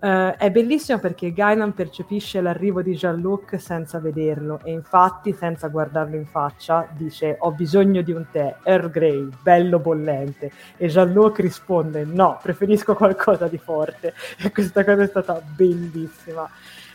[0.00, 6.16] Uh, è bellissimo perché Gainan percepisce l'arrivo di Jean-Luc senza vederlo e infatti senza guardarlo
[6.16, 12.04] in faccia dice ho bisogno di un tè, Earl Grey, bello bollente e Jean-Luc risponde
[12.04, 16.48] no, preferisco qualcosa di forte e questa cosa è stata bellissima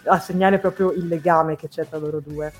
[0.03, 2.51] a segnare proprio il legame che c'è tra loro due.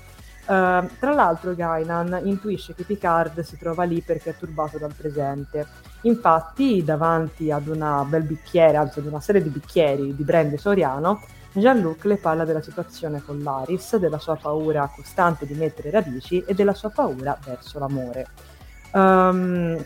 [0.48, 5.66] Uh, tra l'altro Gainan intuisce che Picard si trova lì perché è turbato dal presente.
[6.02, 11.20] Infatti, davanti ad una bel bicchiere, anzi ad una serie di bicchieri di brand soriano,
[11.52, 16.54] Jean-Luc le parla della situazione con Laris, della sua paura costante di mettere radici e
[16.54, 18.26] della sua paura verso l'amore.
[18.92, 19.76] Um,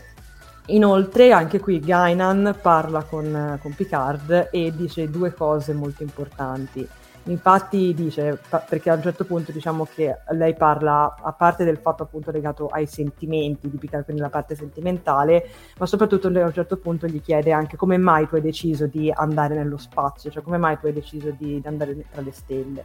[0.67, 6.87] inoltre, anche qui Gainan parla con, con Picard e dice due cose molto importanti.
[7.25, 12.03] Infatti dice, perché a un certo punto diciamo che lei parla, a parte del fatto
[12.03, 15.47] appunto legato ai sentimenti, di Picard, quindi la parte sentimentale,
[15.77, 19.09] ma soprattutto a un certo punto gli chiede anche come mai tu hai deciso di
[19.13, 22.83] andare nello spazio, cioè come mai tu hai deciso di, di andare tra le stelle.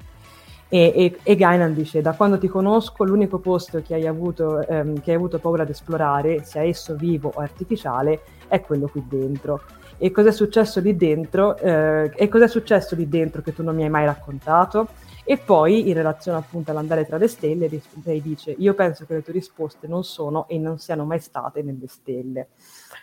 [0.69, 5.01] E, e, e Gainan dice: Da quando ti conosco, l'unico posto che hai, avuto, ehm,
[5.01, 9.63] che hai avuto paura di esplorare, sia esso vivo o artificiale, è quello qui dentro
[9.99, 11.57] e cos'è successo lì dentro?
[11.59, 14.89] Eh, e cos'è successo lì dentro che tu non mi hai mai raccontato?
[15.31, 17.69] E poi in relazione appunto all'andare tra le stelle
[18.03, 21.63] lei dice io penso che le tue risposte non sono e non siano mai state
[21.63, 22.49] nelle stelle.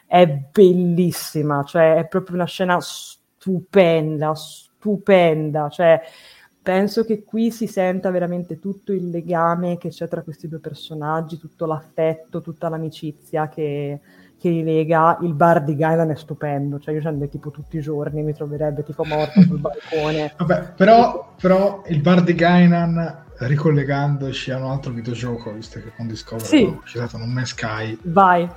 [0.07, 6.01] È bellissima cioè è proprio una scena stupenda stupenda cioè
[6.63, 11.37] penso che qui si senta veramente tutto il legame che c'è tra questi due personaggi
[11.37, 13.99] tutto l'affetto tutta l'amicizia che
[14.39, 17.77] che li lega, il bar di Gailan è stupendo, cioè io ci andrei tipo tutti
[17.77, 20.33] i giorni, mi troverebbe tipo morto sul balcone.
[20.37, 26.07] Vabbè, però, però il bar di Gainan, ricollegandoci a un altro videogioco, visto che con
[26.07, 26.63] Discovery sì.
[26.63, 28.47] ho citato Non Me Sky, vai.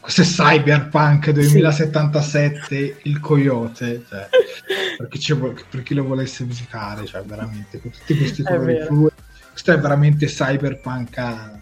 [0.00, 2.94] Questo è Cyberpunk 2077, sì.
[3.04, 4.28] il coyote, cioè,
[4.98, 5.34] per, chi
[5.70, 9.14] per, chi lo volesse visitare, cioè veramente con tutti questi colori fluidi,
[9.50, 11.58] questo è veramente Cyberpunk a,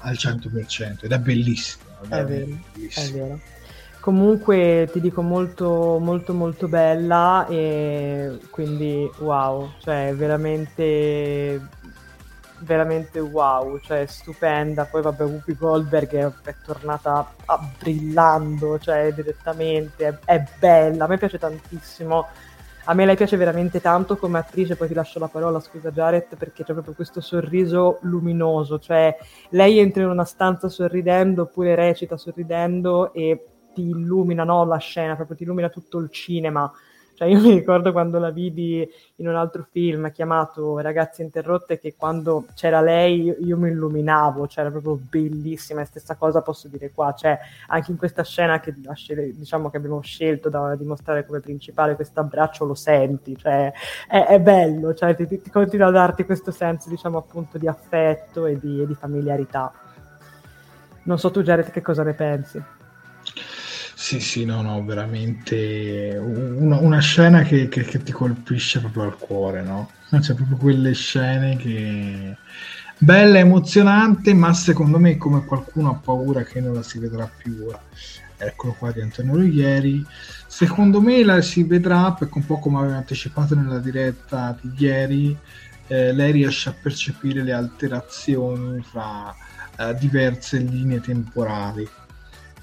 [0.00, 2.46] al 100% ed è bellissimo è vero,
[2.94, 3.38] è vero.
[4.00, 11.60] Comunque ti dico molto molto molto bella e quindi wow, cioè veramente
[12.58, 14.84] veramente wow, cioè stupenda.
[14.84, 21.08] Poi vabbè, Whoopi Goldberg è, è tornata a, brillando, cioè direttamente, è, è, bella, a
[21.08, 22.26] me piace tantissimo.
[22.86, 26.36] A me lei piace veramente tanto come attrice, poi ti lascio la parola, scusa Jared,
[26.36, 29.16] perché c'è proprio questo sorriso luminoso, cioè
[29.50, 35.16] lei entra in una stanza sorridendo oppure recita sorridendo e ti illumina no, la scena,
[35.16, 36.70] proprio ti illumina tutto il cinema
[37.14, 38.86] cioè io mi ricordo quando la vidi
[39.16, 44.64] in un altro film chiamato Ragazze interrotte che quando c'era lei io mi illuminavo, cioè
[44.64, 47.38] era proprio bellissima e stessa cosa posso dire qua, cioè
[47.68, 52.64] anche in questa scena che diciamo che abbiamo scelto da dimostrare come principale questo abbraccio
[52.64, 53.72] lo senti, cioè
[54.08, 58.46] è, è bello, cioè ti, ti, continua a darti questo senso diciamo appunto di affetto
[58.46, 59.72] e di, e di familiarità.
[61.04, 62.62] Non so tu Jared che cosa ne pensi?
[63.96, 69.16] Sì, sì, no, no, veramente una, una scena che, che, che, ti colpisce proprio al
[69.16, 69.90] cuore, no?
[70.10, 72.36] Cioè, proprio quelle scene che...
[72.98, 77.66] Bella, emozionante, ma secondo me come qualcuno ha paura che non la si vedrà più
[77.66, 77.80] ora.
[78.36, 80.04] Eccolo qua di Antonio Ruggeri.
[80.46, 85.36] Secondo me la si vedrà perché un po' come aveva anticipato nella diretta di ieri,
[85.86, 89.34] eh, lei riesce a percepire le alterazioni fra
[89.78, 91.88] eh, diverse linee temporali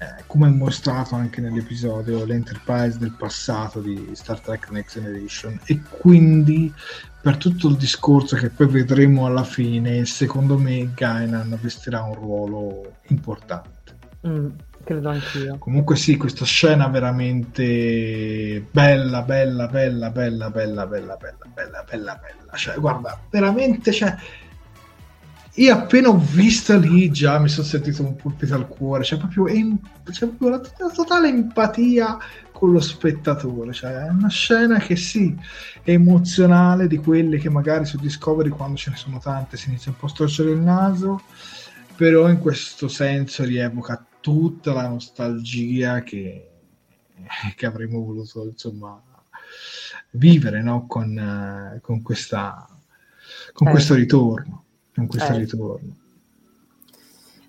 [0.02, 6.72] eh, come mostrato anche nell'episodio l'Enterprise del passato di Star Trek Next Generation e quindi
[7.20, 12.94] per tutto il discorso che poi vedremo alla fine secondo me Gainan vestirà un ruolo
[13.08, 13.82] importante
[14.26, 14.50] Mm,
[14.84, 15.58] credo anch'io.
[15.58, 22.52] Comunque sì, questa scena veramente bella, bella, bella, bella, bella, bella, bella, bella, bella, bella.
[22.54, 24.14] Cioè, guarda, veramente, cioè,
[25.56, 29.48] io appena ho visto lì già mi sono sentito un pulpito al cuore, cioè proprio,
[29.48, 29.78] em-
[30.10, 32.16] cioè, proprio la, la totale empatia
[32.50, 35.36] con lo spettatore, cioè è una scena che sì,
[35.82, 39.90] è emozionale di quelle che magari su Discovery quando ce ne sono tante si inizia
[39.90, 41.20] un po' a storcere il naso,
[41.96, 46.50] però in questo senso rievoca tutta la nostalgia che,
[47.54, 49.02] che avremmo voluto insomma
[50.12, 50.86] vivere no?
[50.86, 52.66] con, con, questa,
[53.52, 53.70] con eh.
[53.70, 55.38] questo ritorno con questo eh.
[55.38, 56.00] ritorno.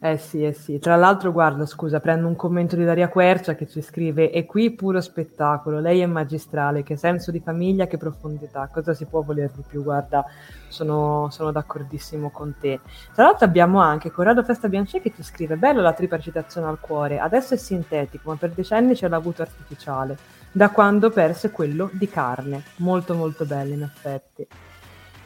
[0.06, 0.80] Eh sì, eh sì.
[0.80, 4.72] Tra l'altro, guarda, scusa, prendo un commento di Daria Quercia che ci scrive: E qui
[4.72, 5.80] puro spettacolo.
[5.80, 8.68] Lei è magistrale, che senso di famiglia, che profondità.
[8.70, 9.82] Cosa si può voler di più?
[9.82, 10.26] Guarda,
[10.68, 12.82] sono, sono d'accordissimo con te.
[13.14, 17.20] Tra l'altro, abbiamo anche Corrado Festa Bianchi che ci scrive: Bella la triparcitazione al cuore.
[17.20, 20.18] Adesso è sintetico, ma per decenni ce l'ha avuto artificiale.
[20.52, 22.62] Da quando perse quello di carne.
[22.80, 24.46] Molto, molto bello, in effetti.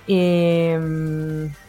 [0.06, 1.66] E.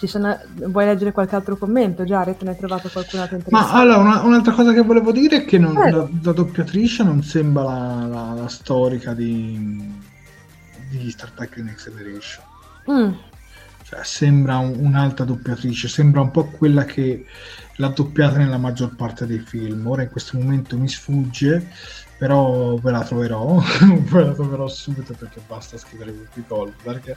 [0.00, 0.38] Sono...
[0.66, 2.04] Vuoi leggere qualche altro commento?
[2.04, 3.74] Jared, ne hai trovato qualcun altro interessante?
[3.74, 5.90] Ma allora, una, un'altra cosa che volevo dire è che non, eh.
[5.90, 9.90] la, la, doppiatrice non sembra la, la, la storica di,
[10.90, 12.44] di Star Trek Next Generation.
[12.90, 13.12] Mm.
[13.82, 17.24] Cioè, sembra un, un'altra doppiatrice, sembra un po' quella che
[17.76, 19.86] l'ha doppiata nella maggior parte dei film.
[19.86, 21.68] Ora in questo momento mi sfugge,
[22.18, 27.16] però ve la troverò, ve la troverò subito perché basta scrivere Whoopi Goldberg,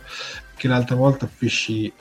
[0.50, 1.92] perché l'altra volta feci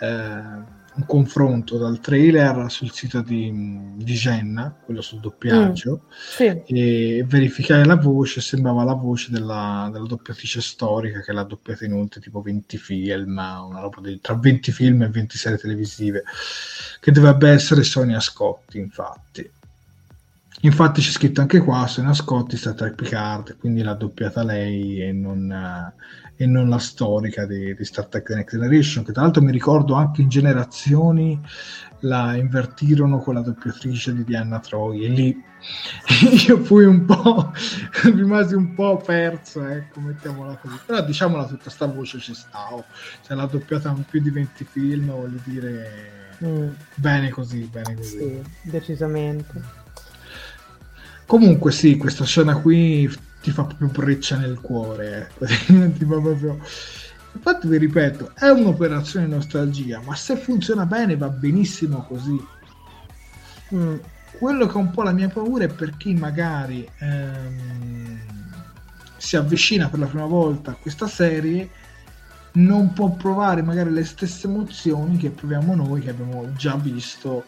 [0.00, 3.52] eh, un confronto dal trailer sul sito di,
[3.94, 6.62] di Jenna, quello sul doppiaggio, mm, sì.
[6.66, 11.92] e verificare la voce, sembrava la voce della, della, doppiatrice storica che l'ha doppiata in
[11.92, 16.24] oltre tipo 20 film, una roba di, tra 20 film e 20 serie televisive,
[16.98, 19.58] che dovrebbe essere Sonia Scotti, infatti
[20.62, 25.10] Infatti c'è scritto anche qua, Sonia Scotti sta tra Picard, quindi l'ha doppiata lei e
[25.10, 25.50] non,
[26.36, 29.52] e non la storica di, di, Star Trek The Next Generation, che tra l'altro mi
[29.52, 31.40] ricordo anche in generazioni
[32.00, 35.44] la invertirono con la doppiatrice di Diana Troy e lì
[36.46, 37.52] io fui un po'
[38.14, 42.84] rimasi un po' perso ecco mettiamola così però diciamola tutta sta voce ci sta oh.
[43.20, 46.68] se l'ha doppiata in più di 20 film voglio dire mm.
[46.94, 49.79] bene così bene così sì, decisamente
[51.30, 53.08] Comunque sì, questa scena qui
[53.40, 55.30] ti fa proprio breccia nel cuore.
[55.38, 55.92] Eh.
[55.96, 56.58] ti fa proprio...
[57.32, 62.36] Infatti vi ripeto, è un'operazione nostalgia, ma se funziona bene va benissimo così.
[63.72, 63.94] Mm.
[64.40, 68.18] Quello che è un po' la mia paura è per chi magari ehm,
[69.16, 71.70] si avvicina per la prima volta a questa serie
[72.54, 77.44] non può provare magari le stesse emozioni che proviamo noi che abbiamo già visto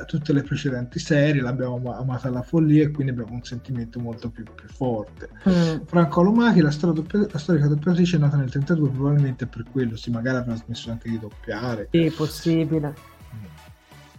[0.00, 4.30] eh, tutte le precedenti serie, l'abbiamo amata alla follia e quindi abbiamo un sentimento molto
[4.30, 5.28] più, più forte.
[5.48, 5.84] Mm.
[5.86, 10.10] Franco Alomachi, la, doppia, la storica doppiatrice è nata nel 32, probabilmente per quello, sì,
[10.10, 11.88] magari avrà smesso anche di doppiare.
[11.90, 13.14] Sì, possibile.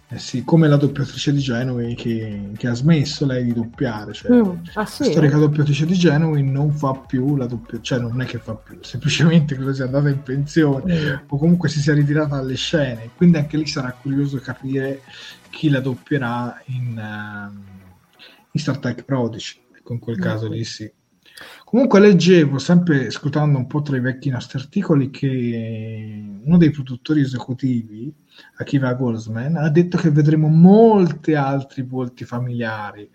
[0.09, 4.31] Eh sì, come la doppiatrice di Genova che, che, ha smesso lei di doppiare, cioè
[4.31, 8.21] mm, ah, sì, la storica doppiatrice di Genova non fa più la doppia, cioè non
[8.21, 11.15] è che fa più, semplicemente credo sia andata in pensione mm.
[11.27, 15.01] o comunque si sia ritirata dalle scene, quindi anche lì sarà curioso capire
[15.49, 18.21] chi la doppierà in, uh,
[18.51, 20.21] in Star Trek Prodigy, ecco in quel mm.
[20.21, 20.91] caso lì sì.
[21.63, 27.21] Comunque leggevo, sempre scrutando un po' tra i vecchi nostri articoli, che uno dei produttori
[27.21, 28.11] esecutivi,
[28.55, 33.09] Akiva Goldsman, ha detto che vedremo molti altri volti familiari,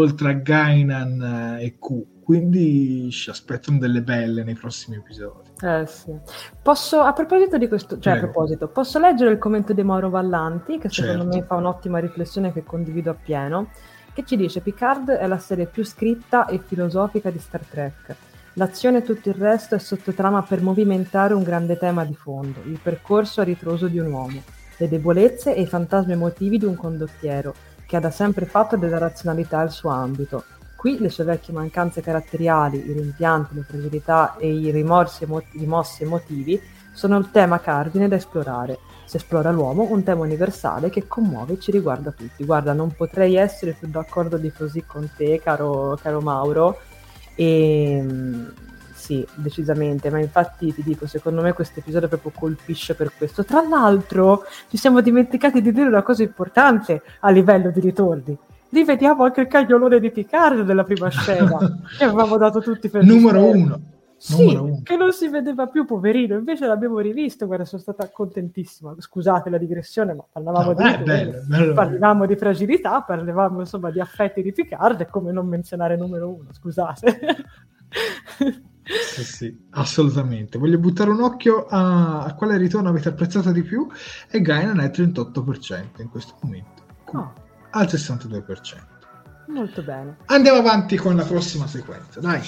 [0.00, 5.50] oltre a Gainan e Q, quindi ci aspettano delle belle nei prossimi episodi.
[5.60, 6.12] Eh sì.
[6.62, 8.18] Posso, a proposito di questo, cioè Prego.
[8.18, 11.36] a proposito, posso leggere il commento di Mauro Vallanti, che secondo certo.
[11.36, 13.68] me fa un'ottima riflessione che condivido appieno
[14.18, 18.16] che ci dice Picard è la serie più scritta e filosofica di Star Trek.
[18.54, 22.80] L'azione e tutto il resto è sottotrama per movimentare un grande tema di fondo, il
[22.82, 24.42] percorso a ritroso di un uomo,
[24.76, 27.54] le debolezze e i fantasmi emotivi di un condottiero,
[27.88, 30.44] che ha da sempre fatto della razionalità il suo ambito.
[30.76, 36.02] Qui le sue vecchie mancanze caratteriali, i rimpianti, le fragilità e i rimorsi emo- rimossi
[36.02, 36.60] emotivi
[36.92, 41.60] sono il tema cardine da esplorare, si esplora l'uomo, un tema universale che commuove e
[41.60, 42.44] ci riguarda tutti.
[42.44, 46.78] Guarda, non potrei essere più d'accordo di così con te, caro, caro Mauro.
[47.34, 48.52] E ehm,
[49.08, 53.42] sì, decisamente, ma infatti ti dico, secondo me questo episodio proprio colpisce per questo.
[53.42, 58.36] Tra l'altro, ci siamo dimenticati di dire una cosa importante a livello di ritorni.
[58.68, 61.56] Rivediamo anche il cagnolone di Picard della prima scena,
[61.96, 63.80] che avevamo dato tutti per Numero uno
[64.18, 66.36] Sì, che non si vedeva più, poverino.
[66.36, 68.94] Invece l'abbiamo rivisto, guarda, sono stata contentissima.
[68.98, 71.72] Scusate la digressione, ma parlavamo, no, di, beh, bello, bello.
[71.72, 76.48] parlavamo di fragilità, parlavamo insomma di affetti di Picard, e come non menzionare numero uno,
[76.52, 77.36] scusate.
[78.88, 80.58] Sì, sì, assolutamente.
[80.58, 83.86] Voglio buttare un occhio a, a quale ritorno avete apprezzato di più
[84.30, 86.82] e Gaina è al 38% in questo momento,
[87.12, 87.32] oh.
[87.70, 88.96] al 62%.
[89.48, 90.16] Molto bene.
[90.26, 92.42] Andiamo avanti con la prossima sequenza, dai.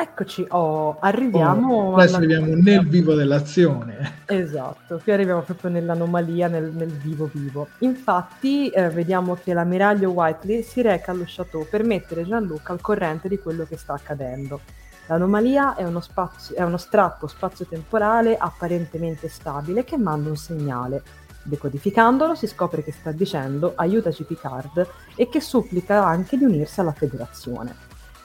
[0.00, 1.90] Eccoci, oh, arriviamo...
[1.90, 4.22] Oh, adesso arriviamo nel vivo dell'azione.
[4.26, 7.68] Esatto, qui arriviamo proprio nell'anomalia, nel, nel vivo vivo.
[7.78, 13.28] Infatti eh, vediamo che l'ammiraglio Whiteley si reca allo chateau per mettere Gianluca al corrente
[13.28, 14.60] di quello che sta accadendo.
[15.08, 21.02] L'anomalia è uno, spazio, è uno strappo spazio-temporale apparentemente stabile che manda un segnale.
[21.42, 24.86] Decodificandolo si scopre che sta dicendo aiutaci Picard
[25.16, 27.74] e che supplica anche di unirsi alla federazione.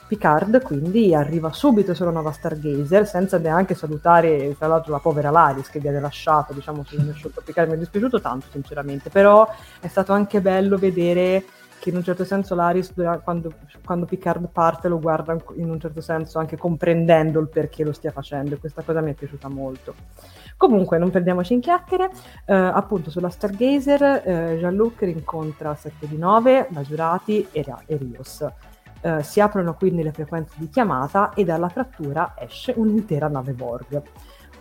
[0.06, 5.70] Picard quindi arriva subito sulla nuova Stargazer senza neanche salutare tra l'altro la povera Laris
[5.70, 9.48] che viene lasciata diciamo non è sciolto Picard mi è dispiaciuto tanto sinceramente però
[9.80, 11.44] è stato anche bello vedere
[11.84, 13.52] che in un certo senso Laris quando,
[13.84, 18.10] quando, Picard parte lo guarda in un certo senso anche comprendendo il perché lo stia
[18.10, 19.94] facendo e questa cosa mi è piaciuta molto
[20.56, 22.10] comunque non perdiamoci in chiacchiere
[22.46, 28.46] eh, appunto sulla Stargazer eh, Jean-Luc rincontra 7 di 9 la Giurati e, e Rios
[29.02, 34.02] eh, si aprono quindi le frequenze di chiamata e dalla frattura esce un'intera nave Borg.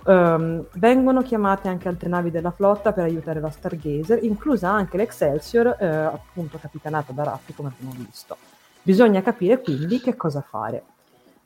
[0.06, 5.78] Um, vengono chiamate anche altre navi della flotta per aiutare la Stargazer, inclusa anche l'Excelsior,
[5.80, 8.36] eh, appunto capitanata da Raffi, come abbiamo visto.
[8.82, 10.84] Bisogna capire quindi che cosa fare.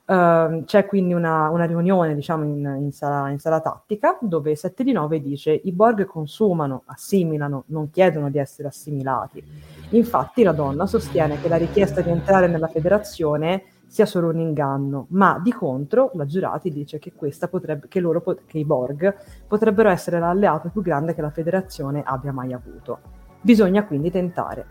[0.08, 4.86] Uh, c'è quindi una, una riunione diciamo, in, in, sala, in, sala, tattica dove 7
[4.86, 9.44] di 9 dice i Borg consumano, assimilano, non chiedono di essere assimilati.
[9.90, 15.08] Infatti la donna sostiene che la richiesta di entrare nella federazione sia solo un inganno,
[15.10, 17.12] ma di contro la Giurati dice che,
[17.50, 19.16] potrebbe, che, loro, che i Borg
[19.48, 23.00] potrebbero essere l'alleato più grande che la federazione abbia mai avuto.
[23.42, 24.66] Bisogna quindi tentare.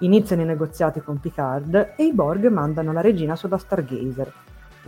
[0.00, 4.32] Iniziano i negoziati con Picard e i Borg mandano la regina sulla Stargazer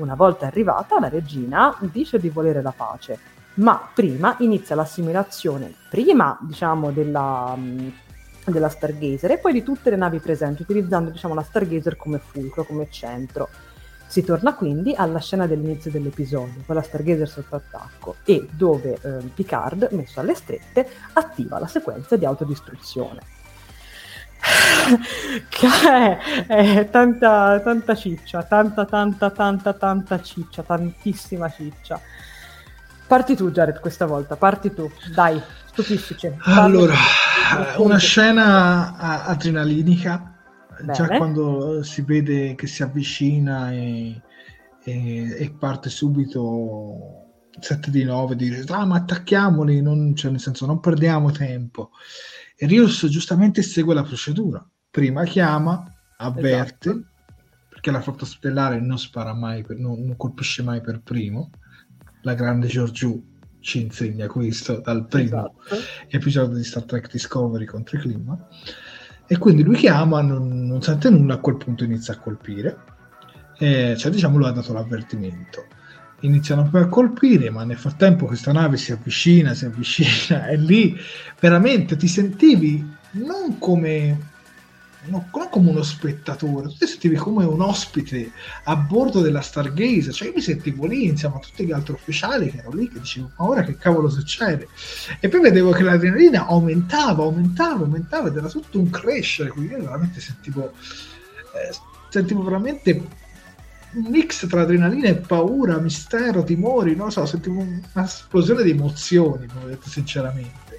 [0.00, 3.18] una volta arrivata, la regina dice di volere la pace,
[3.54, 7.56] ma prima inizia l'assimilazione, prima diciamo della,
[8.44, 12.64] della Stargazer e poi di tutte le navi presenti, utilizzando diciamo, la Stargazer come fulcro,
[12.64, 13.48] come centro.
[14.10, 19.18] Si torna quindi alla scena dell'inizio dell'episodio, con la Stargazer sotto attacco, e dove eh,
[19.32, 23.20] Picard, messo alle strette, attiva la sequenza di autodistruzione
[25.48, 32.00] che è, è tanta, tanta ciccia, tanta, tanta, tanta, tanta ciccia, tantissima ciccia.
[33.06, 36.32] Parti tu, Jared, questa volta, parti tu, dai, stupiscici.
[36.42, 36.94] Allora,
[37.76, 40.39] una scena adrenalinica,
[40.80, 40.92] Bene.
[40.92, 44.20] già quando si vede che si avvicina e,
[44.84, 47.20] e, e parte subito
[47.58, 51.90] 7 di 9, dire, ah ma attacchiamoli, non, cioè, nel senso non perdiamo tempo.
[52.56, 54.64] E Rios giustamente segue la procedura.
[54.90, 55.84] Prima chiama,
[56.18, 57.06] avverte, esatto.
[57.68, 61.50] perché la flotta stellare non spara mai, per, non, non, colpisce mai per primo.
[62.22, 63.28] La grande Giorgiù
[63.60, 65.82] ci insegna questo dal primo esatto.
[66.08, 68.48] episodio di Star Trek Discovery contro il clima.
[69.32, 72.78] E quindi lui chiama, non, non sente nulla, a quel punto inizia a colpire.
[73.58, 75.66] E, cioè, diciamo, lui ha dato l'avvertimento
[76.22, 80.96] iniziano poi a colpire, ma nel frattempo questa nave si avvicina, si avvicina e lì
[81.38, 84.18] veramente ti sentivi non come,
[85.04, 88.32] non come uno spettatore, tu ti sentivi come un ospite
[88.64, 92.50] a bordo della Stargazer, cioè io mi sentivo lì insieme a tutti gli altri ufficiali
[92.50, 94.68] che erano lì che dicevo ma ora che cavolo succede?
[95.18, 99.82] E poi vedevo che l'adrenalina aumentava, aumentava, aumentava ed era tutto un crescere, quindi io
[99.82, 100.72] veramente sentivo...
[101.54, 102.92] Eh, sentivo veramente
[103.92, 109.88] un mix tra adrenalina e paura, mistero, timori, non so, sentivo un'esplosione di emozioni, detto
[109.88, 110.78] sinceramente.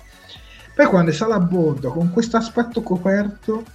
[0.75, 3.65] Poi quando sale a bordo con questo aspetto coperto,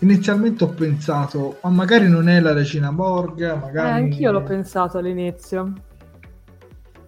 [0.00, 3.88] inizialmente ho pensato, ma magari non è la regina Borg, magari...
[3.88, 5.72] Eh, anch'io l'ho pensato all'inizio.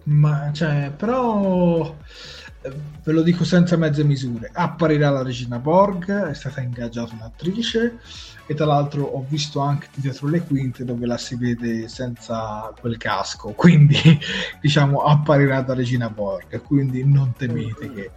[0.05, 1.95] Ma, cioè, però
[3.03, 7.99] ve lo dico senza mezze misure, apparirà la regina Borg, è stata ingaggiata un'attrice
[8.45, 12.97] e tra l'altro ho visto anche dietro le quinte dove la si vede senza quel
[12.97, 13.97] casco, quindi
[14.61, 18.11] diciamo apparirà da regina Borg, quindi non temete che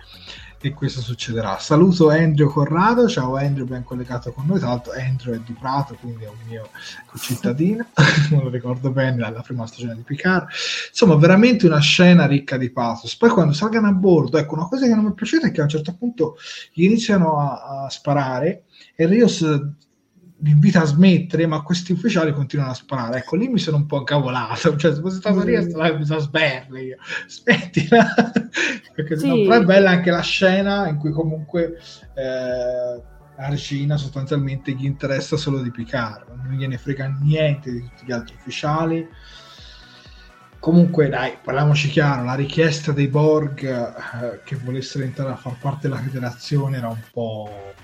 [0.67, 1.59] che questo succederà.
[1.59, 5.97] Saluto Andrew Corrado, ciao Andrew, ben collegato con noi, tra l'altro Andrew è di Prato,
[6.01, 6.69] quindi è un mio
[7.19, 7.87] cittadino,
[8.31, 10.49] non lo ricordo bene dalla prima stagione di Picard.
[10.89, 13.17] Insomma, veramente una scena ricca di pathos.
[13.17, 15.61] Poi quando salgano a bordo, ecco, una cosa che non mi è piaciuta è che
[15.61, 16.37] a un certo punto
[16.73, 18.65] gli iniziano a, a sparare
[18.97, 19.45] e Rios
[20.41, 23.19] li invita a smettere, ma questi ufficiali continuano a sparare.
[23.19, 24.77] Ecco, lì mi sono un po' incavolato.
[24.77, 25.97] Cioè, se fosse stato lì, mm.
[25.99, 26.95] mi sono sberli.
[27.27, 28.15] Smettila.
[28.95, 29.29] Perché sì.
[29.29, 31.79] no, però è bella anche la scena in cui comunque
[32.15, 33.03] eh,
[33.37, 38.13] la regina sostanzialmente gli interessa solo di Picard, non gliene frega niente di tutti gli
[38.13, 39.07] altri ufficiali.
[40.59, 45.89] Comunque, dai, parliamoci chiaro, la richiesta dei Borg eh, che volessero entrare a far parte
[45.89, 47.75] della federazione era un po'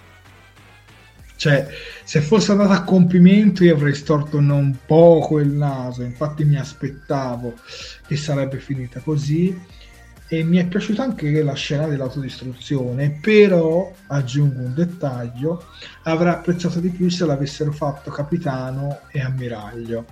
[1.43, 1.67] Cioè,
[2.05, 7.55] se fosse andata a compimento io avrei storto non poco il naso, infatti mi aspettavo
[8.07, 9.61] che sarebbe finita così.
[10.29, 15.65] E mi è piaciuta anche la scena dell'autodistruzione, però aggiungo un dettaglio,
[16.05, 20.07] avrei apprezzato di più se l'avessero fatto capitano e ammiraglio.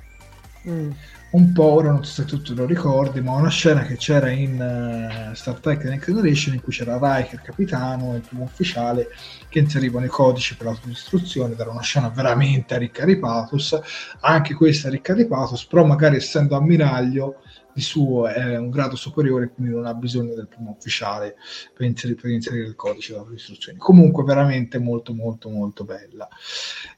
[0.69, 0.91] Mm
[1.33, 4.31] un po', ora non so se tu te lo ricordi, ma una scena che c'era
[4.31, 8.45] in uh, Star Trek The Next Generation in cui c'era Riker, capitano, e il primo
[8.45, 9.09] ufficiale
[9.49, 13.79] che inserivano i codici per l'autodistruzione, ed era una scena veramente ricca di pathos,
[14.21, 17.37] anche questa ricca di pathos, però magari essendo ammiraglio
[17.73, 21.37] di suo è un grado superiore, quindi non ha bisogno del primo ufficiale
[21.73, 23.79] per inserire, per inserire il codice dell'autodistruzione.
[23.79, 26.29] Comunque veramente molto molto molto bella.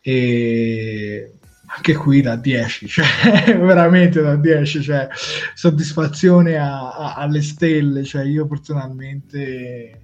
[0.00, 1.34] E
[1.74, 3.06] anche qui da 10, cioè
[3.58, 5.08] veramente da 10, cioè
[5.54, 10.00] soddisfazione a, a, alle stelle, cioè io personalmente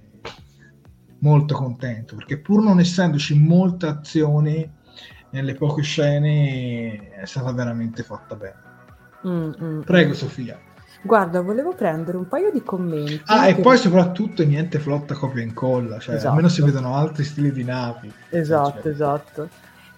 [1.19, 4.77] molto contento perché pur non essendoci molte azioni
[5.31, 8.67] nelle poche scene è stata veramente fatta bene.
[9.27, 10.59] Mm, mm, Prego Sofia.
[11.01, 13.21] Guarda, volevo prendere un paio di commenti.
[13.25, 16.29] Ah, e poi soprattutto niente flotta copia e incolla, cioè esatto.
[16.29, 18.11] almeno si vedono altri stili di navi.
[18.29, 18.91] Esatto, cioè.
[18.91, 19.49] esatto.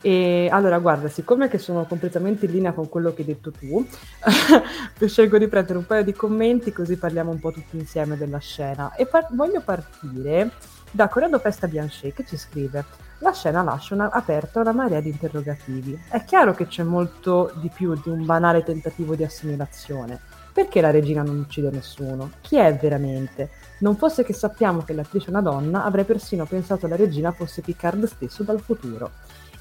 [0.03, 3.86] E allora, guarda, siccome che sono completamente in linea con quello che hai detto tu,
[5.06, 8.95] scelgo di prendere un paio di commenti così parliamo un po' tutti insieme della scena.
[8.95, 10.52] E par- voglio partire
[10.90, 12.84] da Corrado Festa Bianchet che ci scrive:
[13.19, 15.99] La scena lascia una- aperta una marea di interrogativi.
[16.10, 20.19] È chiaro che c'è molto di più di un banale tentativo di assimilazione.
[20.52, 22.32] Perché la regina non uccide nessuno?
[22.41, 23.52] Chi è veramente?
[23.80, 27.61] Non fosse che sappiamo che l'attrice è una donna, avrei persino pensato la regina fosse
[27.61, 29.11] Picard stesso dal futuro.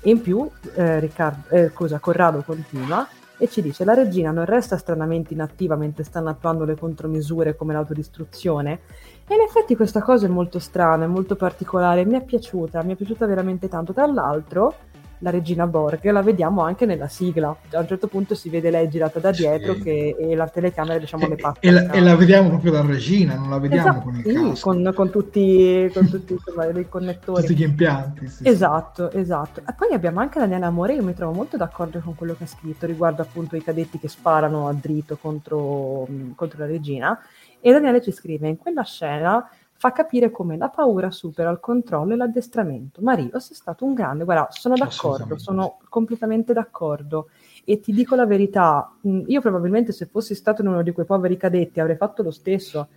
[0.03, 3.07] In più, eh, Riccardo, eh, scusa, Corrado continua
[3.37, 7.73] e ci dice la regina non resta stranamente inattiva mentre stanno attuando le contromisure come
[7.73, 8.81] l'autodistruzione
[9.27, 12.93] e in effetti questa cosa è molto strana, è molto particolare, mi è piaciuta, mi
[12.93, 13.93] è piaciuta veramente tanto.
[13.93, 14.75] Tra l'altro
[15.21, 17.55] la regina Borg la vediamo anche nella sigla.
[17.73, 19.83] A un certo punto si vede lei girata da dietro sì.
[19.83, 21.61] che, e la telecamera diciamo le passa.
[21.61, 24.33] E, la, e, la, vediamo proprio da regina, non la vediamo esatto, con il sì,
[24.33, 24.71] casco.
[24.71, 27.43] Con, con, tutti, con tutti insomma, i connettori.
[27.43, 28.29] Tutti gli impianti.
[28.29, 29.61] Sì, esatto, esatto.
[29.61, 32.49] E poi abbiamo anche Daniela Amore, io mi trovo molto d'accordo con quello che ha
[32.49, 37.19] scritto riguardo appunto i cadetti che sparano a dritto contro, contro la regina.
[37.63, 39.47] E Daniele ci scrive, in quella scena
[39.81, 43.01] fa capire come la paura supera il controllo e l'addestramento.
[43.01, 47.31] Marios è stato un grande, guarda, sono d'accordo, sono completamente d'accordo.
[47.65, 51.39] E ti dico la verità, io probabilmente se fossi stato in uno di quei poveri
[51.39, 52.89] cadetti avrei fatto lo stesso,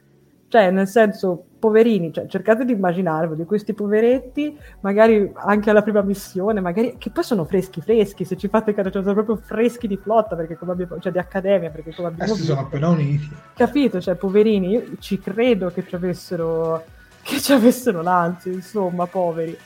[0.53, 6.03] cioè, nel senso, poverini, cioè, cercate di immaginarvi di questi poveretti, magari anche alla prima
[6.03, 9.87] missione, magari, che poi sono freschi, freschi, se ci fate caso, cioè, sono proprio freschi
[9.87, 13.27] di flotta, perché come abbiamo, cioè di accademia, perché come abbiamo Adesso sono appena uniti.
[13.55, 16.85] Capito, cioè, poverini, io ci credo che ci avessero,
[17.23, 19.57] che ci avessero l'ansia, insomma, poveri.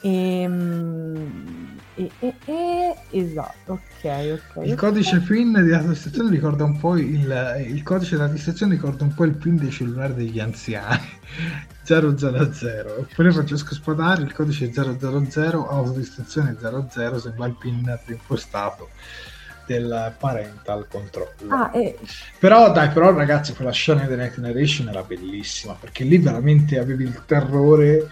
[0.00, 4.66] Ehm, e, e, e, esatto, ok, ok.
[4.66, 9.14] Il codice PIN di attestazione ricorda un po' il, il codice della attestazione ricorda un
[9.14, 11.08] po' il PIN dei cellulari degli anziani
[11.84, 12.94] 000.
[12.98, 18.88] Oppure Francesco Spadari, il codice 000, autodistrazione 00, sembra il PIN preimpostato
[19.66, 21.28] del parental control.
[21.48, 21.96] Ah, e...
[22.38, 27.04] Però dai, però ragazzi, quella scena di Next Generation era bellissima perché lì veramente avevi
[27.04, 28.08] il terrore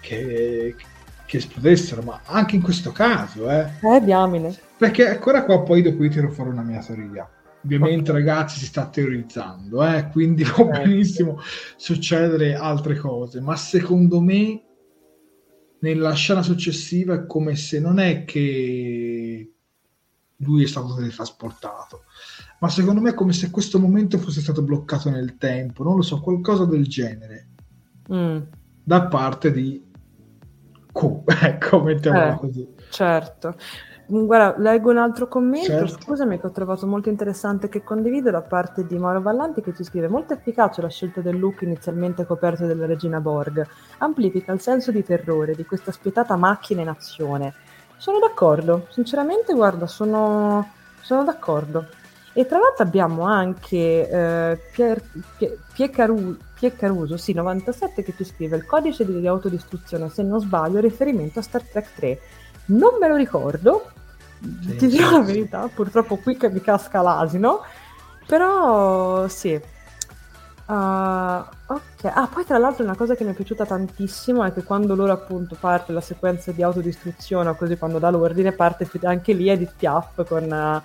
[0.00, 0.84] che, che
[1.32, 3.68] esplodessero, ma anche in questo caso, eh.
[3.82, 4.54] Eh, diamine.
[4.76, 7.28] Perché ancora qua poi dopo io tiro fuori una mia teoria.
[7.64, 8.22] Ovviamente, okay.
[8.22, 10.82] ragazzi, si sta teorizzando, eh, quindi può eh.
[10.82, 11.40] benissimo
[11.76, 14.62] succedere altre cose, ma secondo me
[15.80, 19.52] nella scena successiva è come se non è che
[20.40, 22.04] lui è stato teletrasportato,
[22.60, 26.02] ma secondo me è come se questo momento fosse stato bloccato nel tempo, non lo
[26.02, 27.48] so, qualcosa del genere,
[28.12, 28.38] mm.
[28.82, 29.85] da parte di
[30.96, 32.74] Q, ecco, mettiamola eh, così.
[32.88, 33.54] Certo.
[34.08, 36.00] Guarda, leggo un altro commento, certo.
[36.00, 39.82] scusami che ho trovato molto interessante che condivido da parte di Mauro Vallanti che ci
[39.82, 43.66] scrive molto efficace la scelta del look inizialmente coperto della regina Borg,
[43.98, 47.54] amplifica il senso di terrore di questa spietata macchina in azione.
[47.96, 50.70] Sono d'accordo, sinceramente guarda, sono,
[51.00, 51.86] sono d'accordo.
[52.32, 55.02] E tra l'altro abbiamo anche eh, Pier,
[55.36, 55.90] Pier, Pier,
[56.56, 60.80] Caru, Pier Caruso, sì, 97, che ci scrive il codice di autodistruzione, se non sbaglio,
[60.80, 62.20] riferimento a Star Trek 3
[62.66, 63.90] Non me lo ricordo,
[64.40, 67.60] sì, ti dirò sì, la verità, purtroppo qui che mi casca l'asino,
[68.26, 69.74] però sì.
[70.68, 74.64] Uh, ok, ah, poi tra l'altro una cosa che mi è piaciuta tantissimo è che
[74.64, 79.32] quando loro appunto parte la sequenza di autodistruzione o così quando dà l'ordine parte anche
[79.32, 80.82] lì Edith Piaf con, uh, con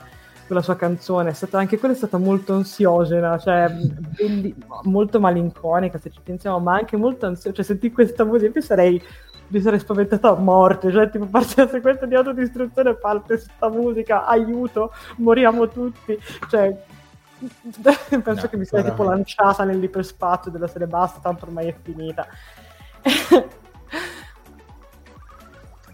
[0.53, 5.98] la sua canzone, è stata, anche quella è stata molto ansiogena, cioè belli, molto malinconica
[5.98, 9.03] se ci pensiamo, ma anche molto ansiosa, cioè sentì questa musica io sarei
[9.52, 14.26] mi sarei spaventata a morte, cioè tipo parte la sequenza di autodistruzione, parte questa musica,
[14.26, 16.18] aiuto, moriamo tutti,
[16.49, 16.73] cioè
[18.10, 22.26] penso no, che mi sarei tipo lanciata nell'iperspazio della serie basta, tanto ormai è finita.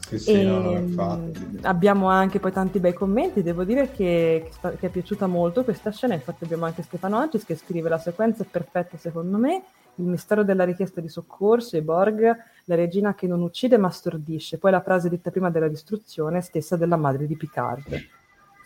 [0.07, 1.31] Sì, sì, no, no,
[1.63, 3.43] abbiamo anche poi tanti bei commenti.
[3.43, 6.13] Devo dire che, che, è piaciuta molto questa scena.
[6.13, 9.63] Infatti, abbiamo anche Stefano Agis che scrive: La sequenza è perfetta secondo me.
[9.95, 12.35] Il mistero della richiesta di soccorso e Borg,
[12.65, 14.57] la regina che non uccide ma stordisce.
[14.57, 18.07] Poi la frase detta prima della distruzione, stessa della madre di Picard.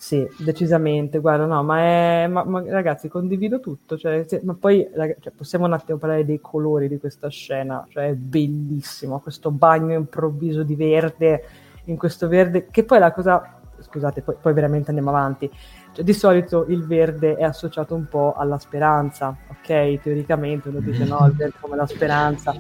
[0.02, 1.78] Sì, decisamente, guarda, no, ma,
[2.24, 6.00] è, ma, ma ragazzi, condivido tutto, cioè, se, ma poi ragazzi, cioè, possiamo un attimo
[6.00, 11.44] parlare dei colori di questa scena, cioè è bellissimo, questo bagno improvviso di verde,
[11.86, 15.48] in questo verde, che poi la cosa, scusate, poi, poi veramente andiamo avanti,
[15.94, 20.00] cioè, di solito il verde è associato un po' alla speranza, ok?
[20.02, 22.56] Teoricamente uno dice no, il verde come la speranza.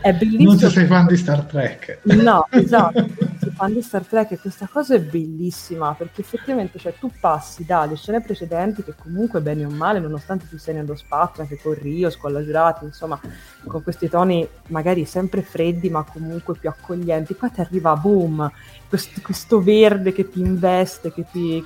[0.00, 0.50] È bellissimo.
[0.50, 2.00] Non se sei fan di Star Trek.
[2.02, 3.06] No, esatto,
[3.40, 7.64] sei fan di Star Trek e questa cosa è bellissima perché effettivamente cioè, tu passi
[7.64, 11.74] dalle scene precedenti che comunque bene o male, nonostante tu sei nello spazio, anche con
[12.18, 13.18] con la Giurati, insomma,
[13.66, 18.50] con questi toni magari sempre freddi ma comunque più accoglienti, qua ti arriva boom,
[18.88, 21.64] questo, questo verde che ti investe, che ti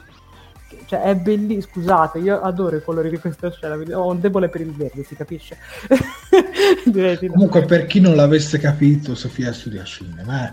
[0.84, 4.60] cioè è bellissimo, scusate, io adoro i colori di questa scena, ho un debole per
[4.60, 5.56] il verde, si capisce?
[6.84, 7.66] Direi di Comunque, no.
[7.66, 10.48] per chi non l'avesse capito, Sofia studia cinema.
[10.48, 10.52] Eh?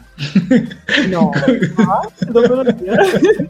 [1.07, 1.31] No,
[2.31, 3.49] no, dire.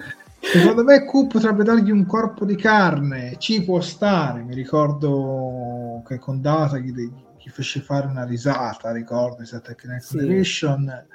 [0.42, 6.18] Secondo me Q potrebbe dargli un corpo di carne, ci può stare, mi ricordo che
[6.18, 11.06] con Data gli, gli fece fare una risata, ricordo, Star Trek Next Generation.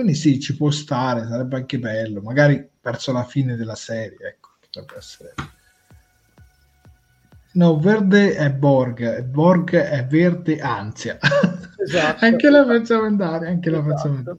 [0.00, 4.52] Quindi sì, ci può stare, sarebbe anche bello, magari verso la fine della serie, ecco,
[4.58, 5.34] potrebbe essere.
[7.52, 11.18] No, verde è Borg, Borg è verde ansia.
[11.76, 12.24] Esatto.
[12.24, 13.88] anche la facciamo andare, anche esatto.
[13.88, 14.38] la facciamo andare.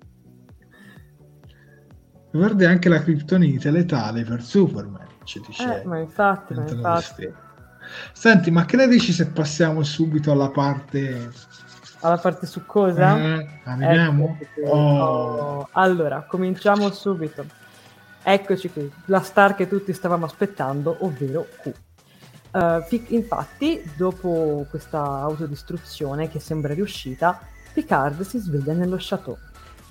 [2.32, 5.84] Verde è anche la criptonite letale per Superman, ci dice.
[5.84, 7.32] Eh, ma infatti, ma infatti.
[8.14, 11.30] Senti, ma che ne dici se passiamo subito alla parte
[12.02, 13.18] alla parte succosa?
[13.18, 14.38] Eh, arriviamo?
[14.40, 15.69] Ecco oh.
[15.72, 17.45] Allora, cominciamo subito.
[18.23, 21.72] Eccoci qui, la star che tutti stavamo aspettando, ovvero Q.
[22.52, 27.40] Uh, infatti, dopo questa autodistruzione che sembra riuscita,
[27.73, 29.38] Picard si sveglia nello chateau.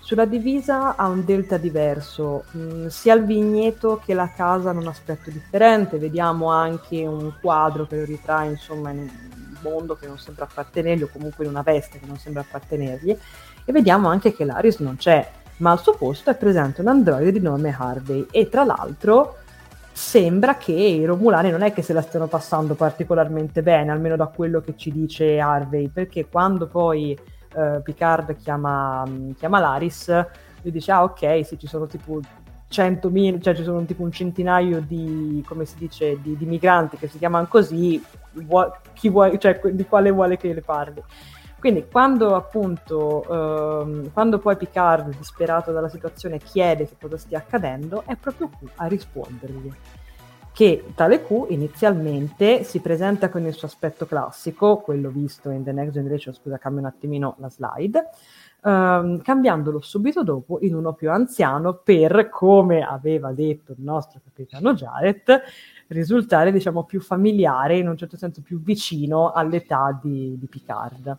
[0.01, 4.81] Sulla divisa ha un delta diverso, mh, mm, sia il vigneto che la casa hanno
[4.81, 9.09] un aspetto differente, vediamo anche un quadro che lo ritrae insomma in
[9.63, 13.17] mondo che non sembra appartenergli o comunque in una veste che non sembra appartenergli.
[13.65, 15.29] E vediamo anche che l'Aris non c'è,
[15.59, 18.27] ma al suo posto è presente un androide di nome Harvey.
[18.31, 19.37] E tra l'altro
[19.93, 24.27] sembra che i Romulani non è che se la stiano passando particolarmente bene, almeno da
[24.27, 27.19] quello che ci dice Harvey, perché quando poi
[27.55, 29.05] eh, Picard chiama,
[29.37, 30.07] chiama l'Aris,
[30.63, 32.21] lui dice ah ok, sì ci sono tipo
[32.71, 37.09] 100.000, cioè ci sono tipo un centinaio di, come si dice, di, di migranti che
[37.09, 38.71] si chiamano così, vuoi,
[39.03, 41.03] vuoi, cioè, di quale vuole che le parli.
[41.61, 43.23] Quindi quando appunto,
[43.83, 48.67] ehm, quando poi Picard, disperato dalla situazione, chiede che cosa stia accadendo, è proprio Q
[48.77, 49.71] a rispondergli.
[50.53, 55.73] Che tale Q inizialmente si presenta con il suo aspetto classico, quello visto in The
[55.73, 58.09] Next Generation, scusa cambio un attimino la slide,
[58.65, 64.73] ehm, cambiandolo subito dopo in uno più anziano per, come aveva detto il nostro capitano
[64.73, 65.43] Jared,
[65.91, 71.19] risultare diciamo più familiare, in un certo senso più vicino all'età di, di Picard.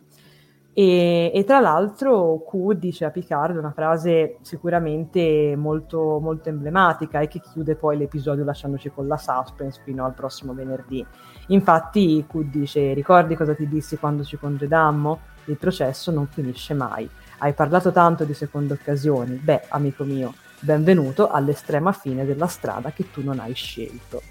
[0.73, 7.27] E, e, tra l'altro Q dice a Picard una frase sicuramente molto, molto emblematica e
[7.27, 11.05] che chiude poi l'episodio lasciandoci con la suspense fino al prossimo venerdì.
[11.47, 15.19] Infatti Q dice ricordi cosa ti dissi quando ci congedammo?
[15.45, 17.09] Il processo non finisce mai.
[17.39, 19.35] Hai parlato tanto di seconde occasioni.
[19.35, 24.30] Beh, amico mio, benvenuto all'estrema fine della strada che tu non hai scelto.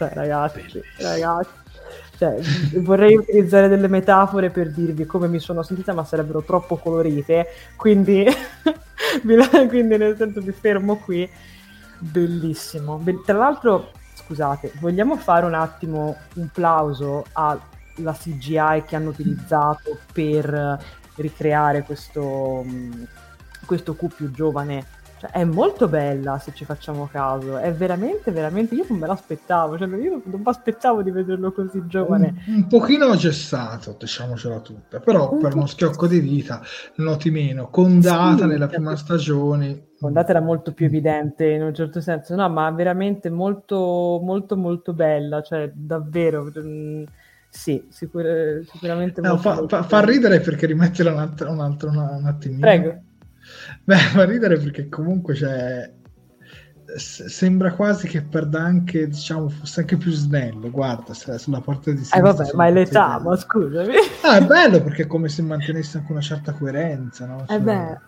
[0.00, 1.50] Cioè, ragazzi, ragazzi.
[2.16, 2.40] Cioè,
[2.80, 7.48] vorrei utilizzare delle metafore per dirvi come mi sono sentita, ma sarebbero troppo colorite.
[7.76, 8.24] Quindi,
[9.68, 11.28] quindi nel senso mi fermo qui.
[11.98, 12.96] Bellissimo.
[12.96, 17.60] Be- tra l'altro, scusate, vogliamo fare un attimo un plauso alla
[18.14, 20.82] CGI che hanno utilizzato per
[21.16, 22.64] ricreare questo,
[23.66, 28.74] questo Q più giovane cioè, è molto bella se ci facciamo caso, è veramente, veramente,
[28.74, 32.42] io non me l'aspettavo, cioè, io non mi aspettavo di vederlo così giovane.
[32.46, 36.62] Un, un pochino gessato, diciamocela tutta, però un per uno schiocco di vita
[36.94, 39.88] noti meno, Condata sì, nella prima stagione.
[40.00, 44.94] Condata era molto più evidente in un certo senso, no, ma veramente molto, molto, molto
[44.94, 46.44] bella, cioè davvero...
[46.44, 47.02] Mh, mm,
[47.52, 49.20] sì, sicur- sicuramente.
[49.20, 52.60] No, fa, fa, fa, ridere perché rimettere un altro, un, altro, un attimino.
[52.60, 53.00] Prego.
[53.90, 55.92] Beh, fa ridere perché comunque c'è.
[56.96, 60.70] Sembra quasi che perda anche, diciamo, fosse anche più snello.
[60.70, 62.18] Guarda, sulla porta di sinistra.
[62.18, 63.94] Eh, vabbè, ma è l'età, ma scusami.
[64.22, 67.44] Ah, è bello perché è come se mantenesse anche una certa coerenza, no?
[67.46, 67.56] Cioè...
[67.56, 67.98] Eh beh.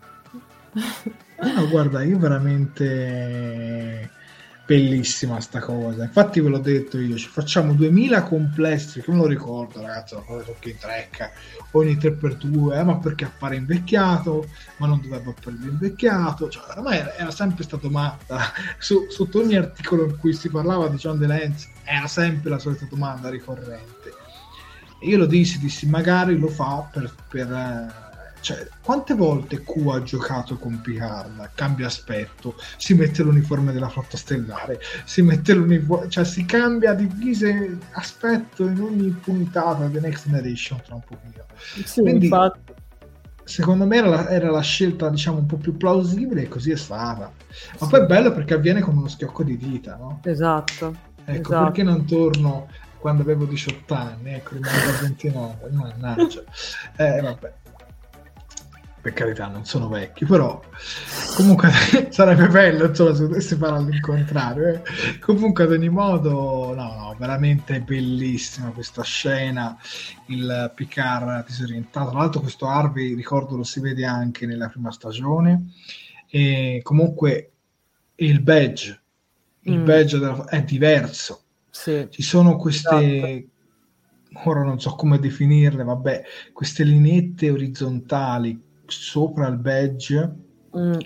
[1.54, 4.10] No, guarda, io veramente
[4.64, 6.04] bellissima sta cosa.
[6.04, 10.22] Infatti ve l'ho detto io, ci facciamo 2000 complessi, che me lo ricordo ragazzi, la
[10.22, 11.30] cosa tocca in trecca,
[11.72, 14.48] ogni 3x2, eh, ma perché appare invecchiato,
[14.78, 18.40] ma non dovrebbe apparire invecchiato, cioè ormai era, era sempre stato matta,
[18.78, 22.86] su, sotto ogni articolo in cui si parlava di John DeLance era sempre la solita
[22.88, 24.20] domanda ricorrente.
[25.00, 28.11] E io lo dissi, dissi magari lo fa per, per eh,
[28.42, 31.50] cioè, quante volte Q ha giocato con Picard?
[31.54, 37.78] Cambia aspetto, si mette l'uniforme della flotta stellare, si mette l'uniforme, cioè si cambia divise
[37.92, 41.44] aspetto in ogni puntata di Next Generation tra un pochino.
[41.84, 42.80] Sì, Quindi, infatti.
[43.44, 46.76] Secondo me era la, era la, scelta, diciamo, un po' più plausibile e così è
[46.76, 47.30] stata.
[47.78, 47.90] Ma sì.
[47.90, 50.20] poi è bello perché avviene con uno schiocco di dita, no?
[50.24, 50.94] Esatto.
[51.24, 51.64] Ecco, esatto.
[51.64, 54.34] perché non torno quando avevo 18 anni?
[54.34, 56.42] Ecco, rimango a 29, mannaggia.
[56.96, 57.52] Eh, vabbè
[59.02, 60.62] per carità non sono vecchi, però
[61.34, 61.70] comunque
[62.10, 64.68] sarebbe bello insomma, se potessi fare all'incontrario.
[64.68, 64.82] Eh.
[65.18, 69.76] Comunque ad ogni modo, no, no, veramente bellissima questa scena,
[70.26, 72.10] il Picard disorientato.
[72.10, 75.72] Tra l'altro questo Harvey, ricordo, lo si vede anche nella prima stagione.
[76.28, 77.50] E comunque
[78.14, 79.02] il badge,
[79.62, 79.84] il mm.
[79.84, 81.42] badge della, è diverso.
[81.68, 82.06] Sì.
[82.08, 82.96] Ci sono queste...
[82.96, 83.50] Esatto
[84.44, 86.22] ora non so come definirle, vabbè,
[86.54, 88.58] queste lineette orizzontali
[89.00, 90.34] sopra il badge
[90.76, 90.98] mm.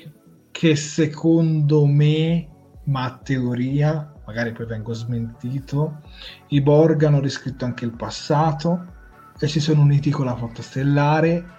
[0.51, 2.49] che secondo me,
[2.85, 6.01] ma a teoria, magari poi vengo smentito,
[6.49, 8.95] i Borg hanno riscritto anche il passato
[9.39, 11.55] e si sono uniti con la flotta stellare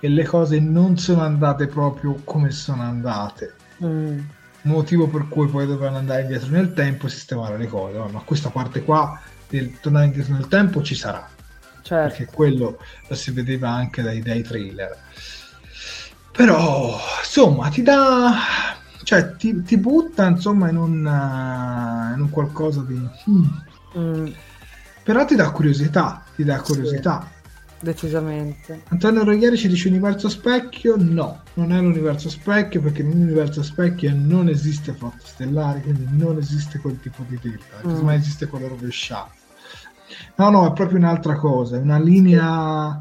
[0.00, 3.54] e le cose non sono andate proprio come sono andate.
[3.84, 4.18] Mm.
[4.62, 7.98] Motivo per cui poi dovevano andare indietro nel tempo e sistemare le cose.
[7.98, 11.28] Ma questa parte qua del tornare indietro nel tempo ci sarà.
[11.82, 12.08] Certo.
[12.08, 12.78] Perché quello
[13.08, 14.96] lo si vedeva anche dai, dai trailer
[16.32, 18.32] però insomma ti dà
[19.04, 22.94] cioè ti, ti butta insomma in un, uh, in un qualcosa di
[23.30, 23.44] mm.
[23.98, 24.26] Mm.
[25.02, 30.94] però ti dà curiosità ti dà curiosità sì, decisamente Antonio Roglieri ci dice universo specchio
[30.98, 36.78] no non è l'universo specchio perché nell'universo specchio non esiste flotta stellare quindi non esiste
[36.78, 38.04] quel tipo di delta mm.
[38.04, 39.32] ma esiste quello rovesciato
[40.36, 42.98] no no è proprio un'altra cosa è una linea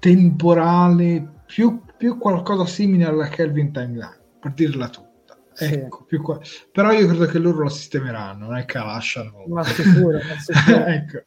[0.00, 5.38] temporale più più qualcosa simile alla Kelvin Timeline, per dirla tutta.
[5.56, 6.16] Ecco, sì.
[6.18, 6.38] qua...
[6.70, 9.44] Però io credo che loro la sistemeranno, non è che la lasciano.
[9.46, 10.84] Ma sicuro, ma sicuro.
[10.84, 11.22] ecco.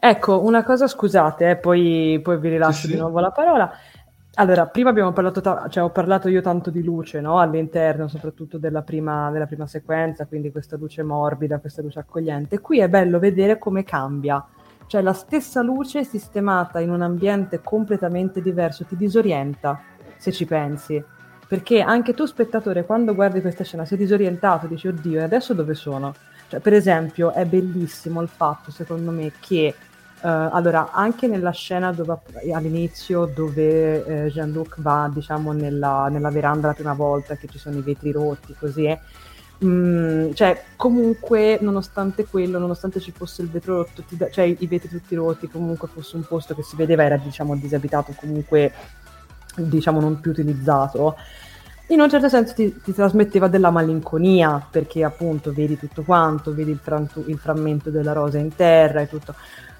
[0.00, 0.44] ecco.
[0.44, 3.70] una cosa, scusate, eh, poi, poi, vi rilascio sì, di nuovo la parola.
[4.34, 7.38] Allora, prima abbiamo parlato, ta- cioè ho parlato io tanto di luce, no?
[7.38, 12.58] All'interno soprattutto della prima, della prima sequenza, quindi questa luce morbida, questa luce accogliente.
[12.58, 14.44] Qui è bello vedere come cambia
[14.86, 19.80] cioè la stessa luce sistemata in un ambiente completamente diverso ti disorienta,
[20.16, 21.02] se ci pensi.
[21.48, 25.74] Perché anche tu, spettatore, quando guardi questa scena, sei disorientato, dici, oddio, e adesso dove
[25.74, 26.12] sono?
[26.48, 29.74] Cioè, per esempio, è bellissimo il fatto, secondo me, che
[30.18, 32.18] Uh, allora, anche nella scena dove,
[32.52, 37.76] all'inizio dove eh, Jean-Luc va, diciamo, nella, nella, veranda la prima volta, che ci sono
[37.76, 38.98] i vetri rotti, così, eh,
[39.64, 44.88] Mm, cioè, comunque, nonostante quello, nonostante ci fosse il vetro rotto, da- cioè i vetri
[44.88, 48.72] tutti rotti, comunque fosse un posto che si vedeva era, diciamo, disabitato, comunque,
[49.56, 51.16] diciamo, non più utilizzato,
[51.88, 56.72] in un certo senso ti, ti trasmetteva della malinconia, perché appunto vedi tutto quanto, vedi
[56.72, 59.34] il, frantu- il frammento della rosa in terra e tutto.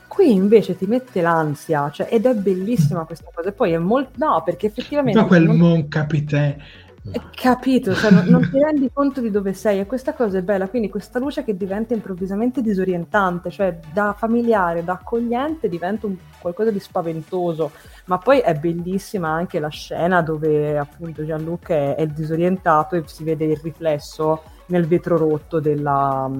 [0.06, 3.48] Qui invece ti mette l'ansia, cioè, ed è bellissima questa cosa.
[3.48, 4.12] E poi è molto.
[4.14, 5.18] No, perché effettivamente.
[5.18, 5.56] Ma quel non...
[5.56, 6.85] Mon Capitaine eh,
[7.34, 10.68] capito, cioè, non, non, ti rendi conto di dove sei e questa cosa è bella,
[10.68, 16.70] quindi questa luce che diventa improvvisamente disorientante, cioè da familiare, da accogliente diventa un, qualcosa
[16.70, 17.72] di spaventoso,
[18.06, 23.24] ma poi è bellissima anche la scena dove appunto Gianluca è, è disorientato e si
[23.24, 26.30] vede il riflesso nel vetro rotto della,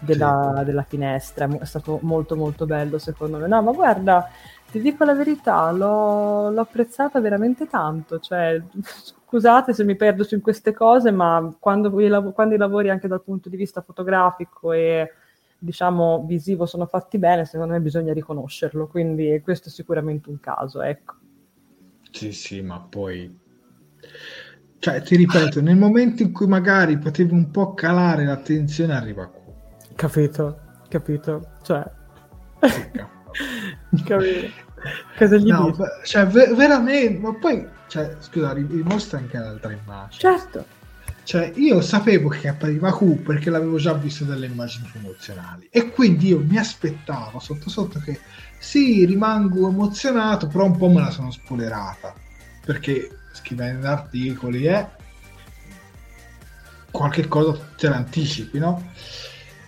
[0.00, 4.28] della, della finestra, è stato molto molto bello secondo me, no ma guarda
[4.70, 8.60] ti dico la verità, l'ho, l'ho apprezzata veramente tanto, cioè
[9.36, 13.50] scusate se mi perdo su queste cose, ma quando, quando i lavori anche dal punto
[13.50, 15.12] di vista fotografico e
[15.58, 20.80] diciamo visivo sono fatti bene, secondo me bisogna riconoscerlo, quindi questo è sicuramente un caso,
[20.80, 21.14] ecco.
[22.10, 23.44] Sì, sì, ma poi
[24.78, 29.52] cioè, ti ripeto, nel momento in cui magari potevi un po' calare l'attenzione arriva qua.
[29.94, 31.84] Capito, capito, cioè
[34.04, 34.64] capito.
[35.16, 40.20] Cosa gli no, beh, cioè, ver- veramente, ma poi, cioè, scusa, dimostra anche l'altra immagine.
[40.20, 40.66] Certo.
[41.22, 46.28] Cioè, io sapevo che appariva Q perché l'avevo già visto delle immagini promozionali e quindi
[46.28, 48.20] io mi aspettavo sotto sotto che
[48.58, 52.14] sì, rimango emozionato, però un po' me la sono spoilerata
[52.64, 54.86] perché scrivendo articoli eh,
[56.92, 58.92] qualche cosa te l'anticipi, no?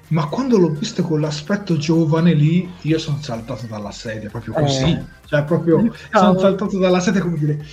[0.09, 4.91] Ma quando l'ho visto con l'aspetto giovane lì, io sono saltato dalla sedia, proprio così.
[4.91, 5.05] Eh.
[5.27, 7.65] Cioè, proprio sono saltato dalla sedia come dire,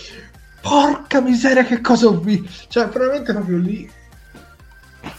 [0.61, 2.65] porca miseria, che cosa ho visto.
[2.67, 3.89] Cioè, veramente proprio lì,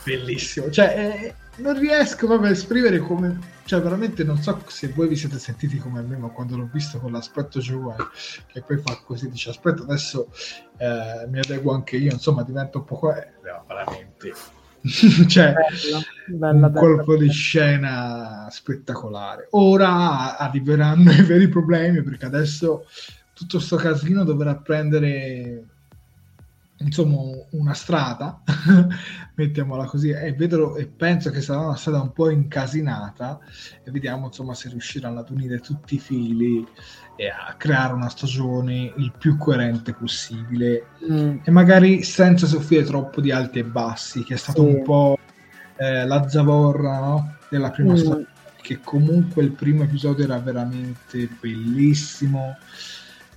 [0.05, 0.71] bellissimo.
[0.71, 3.55] Cioè, eh, non riesco proprio a esprimere come...
[3.65, 7.01] Cioè, veramente non so se voi vi siete sentiti come me, ma quando l'ho visto
[7.01, 8.09] con l'aspetto giovane,
[8.53, 10.29] che poi fa così, dice, aspetta, adesso
[10.77, 13.13] eh, mi adeguo anche io, insomma, diventa un po'...
[13.13, 13.33] Eh,
[13.67, 14.33] veramente
[15.29, 19.49] cioè, bella, bella, un bella, colpo di scena spettacolare.
[19.51, 22.87] Ora arriveranno i veri problemi perché adesso
[23.33, 25.65] tutto questo casino dovrà prendere
[26.79, 27.17] insomma
[27.53, 28.43] una strada
[29.35, 33.39] mettiamola così e vedo e penso che sarà una strada un po' incasinata
[33.83, 36.67] e vediamo insomma se riusciranno ad unire tutti i fili
[37.25, 41.39] a creare una stagione il più coerente possibile mm.
[41.45, 44.75] e magari senza soffrire troppo di alti e bassi che è stato sì.
[44.75, 45.19] un po'
[45.77, 47.37] eh, la zavorra no?
[47.49, 47.97] della prima mm.
[47.97, 48.27] stagione
[48.61, 52.57] che comunque il primo episodio era veramente bellissimo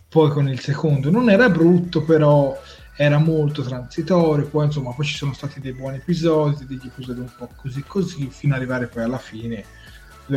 [0.10, 2.60] poi con il secondo non era brutto però
[3.02, 7.32] era molto transitorio, poi insomma poi ci sono stati dei buoni episodi, degli episodi un
[7.38, 9.64] po' così così, fino ad arrivare poi alla fine,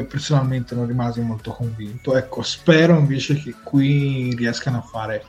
[0.04, 2.16] personalmente non rimasi molto convinto.
[2.16, 5.24] Ecco, spero invece che qui riescano a fare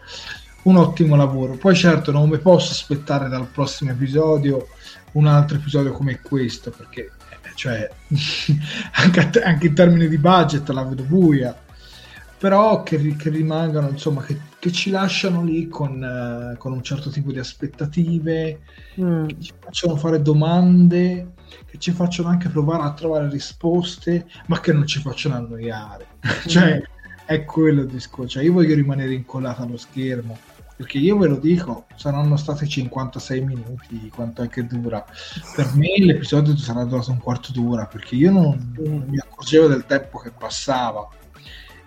[0.64, 1.56] un ottimo lavoro.
[1.56, 4.68] Poi certo non mi posso aspettare dal prossimo episodio
[5.14, 7.90] un altro episodio come questo, perché eh, cioè,
[9.04, 11.58] anche, anche in termini di budget la vedo buia
[12.44, 17.10] però che, che rimangano, insomma, che, che, ci lasciano lì con, uh, con, un certo
[17.10, 18.62] tipo di aspettative,
[19.00, 19.26] mm.
[19.26, 21.34] che ci facciano fare domande,
[21.66, 26.08] che ci facciano anche provare a trovare risposte, ma che non ci facciano annoiare.
[26.48, 26.82] cioè,
[27.26, 28.30] è quello il discorso.
[28.30, 30.38] Cioè, io voglio rimanere incollato allo schermo,
[30.78, 35.06] perché io ve lo dico, saranno stati 56 minuti, quanto è che dura.
[35.56, 39.86] Per me l'episodio sarà durato un quarto d'ora, perché io non, non mi accorgevo del
[39.86, 41.08] tempo che passava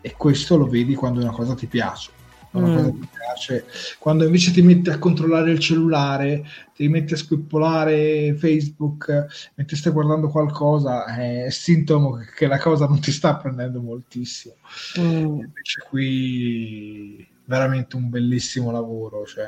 [0.03, 2.11] e questo lo vedi quando una cosa ti piace.
[2.57, 2.77] Quando, mm.
[2.77, 3.65] cosa ti piace.
[3.99, 9.93] quando invece ti metti a controllare il cellulare, ti metti a squippolare Facebook mentre stai
[9.93, 14.55] guardando qualcosa, è sintomo che la cosa non ti sta prendendo moltissimo.
[14.99, 15.41] Mm.
[15.41, 19.24] Invece qui veramente un bellissimo lavoro.
[19.27, 19.45] Cioè,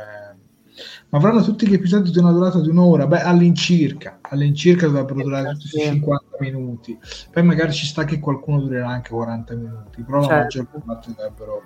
[1.09, 3.06] ma avranno tutti gli episodi di una durata di un'ora?
[3.06, 6.98] Beh, all'incirca, all'incirca dovrebbero durare tutti 50 minuti.
[7.30, 10.32] Poi magari ci sta che qualcuno durerà anche 40 minuti, però certo.
[10.32, 11.62] la maggior parte dovrebbero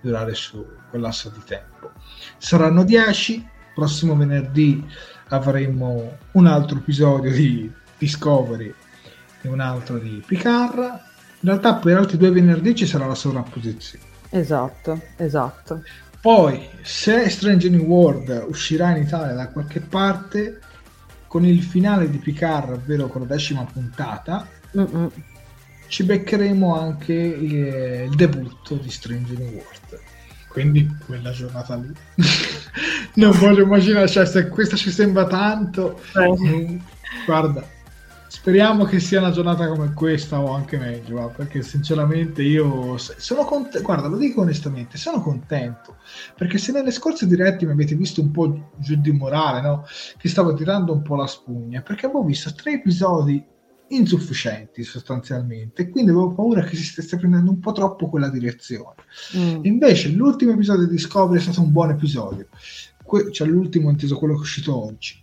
[0.00, 1.92] durare su quell'asso di tempo.
[2.38, 4.84] Saranno 10, prossimo venerdì
[5.32, 8.72] avremo un altro episodio di Discovery
[9.40, 10.78] e un altro di Picard.
[10.78, 14.04] In realtà per altri due venerdì ci sarà la sovrapposizione.
[14.30, 15.82] Esatto, esatto.
[16.22, 20.60] Poi, se Strange New World uscirà in Italia da qualche parte,
[21.26, 24.46] con il finale di Picard, ovvero con la decima puntata,
[24.78, 25.10] Mm-mm.
[25.88, 27.54] ci beccheremo anche il,
[28.04, 30.00] il debutto di Strange New World.
[30.46, 31.92] Quindi quella giornata lì.
[33.14, 36.78] non voglio immaginare, cioè, se questa ci sembra tanto, eh.
[37.26, 37.66] guarda,
[38.34, 43.82] Speriamo che sia una giornata come questa o anche meglio, perché sinceramente io sono contento,
[43.82, 45.96] guarda, lo dico onestamente, sono contento,
[46.34, 49.84] perché se nelle scorse dirette mi avete visto un po' giù di morale, no?
[50.16, 53.44] Che stavo tirando un po' la spugna, perché avevo visto tre episodi
[53.88, 58.96] insufficienti sostanzialmente, quindi avevo paura che si stesse prendendo un po' troppo quella direzione.
[59.36, 59.66] Mm.
[59.66, 62.48] Invece l'ultimo episodio di Discovery è stato un buon episodio,
[63.04, 65.20] que- cioè l'ultimo inteso quello che è uscito oggi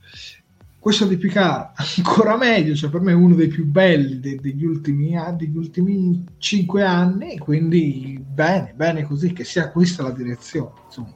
[0.80, 4.64] questo di Picard ancora meglio, cioè per me è uno dei più belli de- degli,
[4.64, 10.72] ultimi, degli ultimi cinque anni, quindi bene, bene così, che sia questa la direzione.
[10.85, 11.14] Insomma.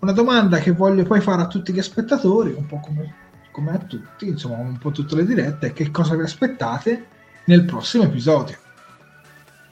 [0.00, 3.14] Una domanda che voglio poi fare a tutti gli spettatori, un po' come,
[3.52, 7.06] come a tutti, insomma un po' tutte le dirette, è che cosa vi aspettate
[7.44, 8.56] nel prossimo episodio?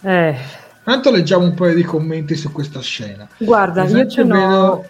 [0.02, 0.36] Eh.
[0.84, 3.26] Tanto leggiamo un paio di commenti su questa scena.
[3.38, 4.88] Guarda, io ce vedo,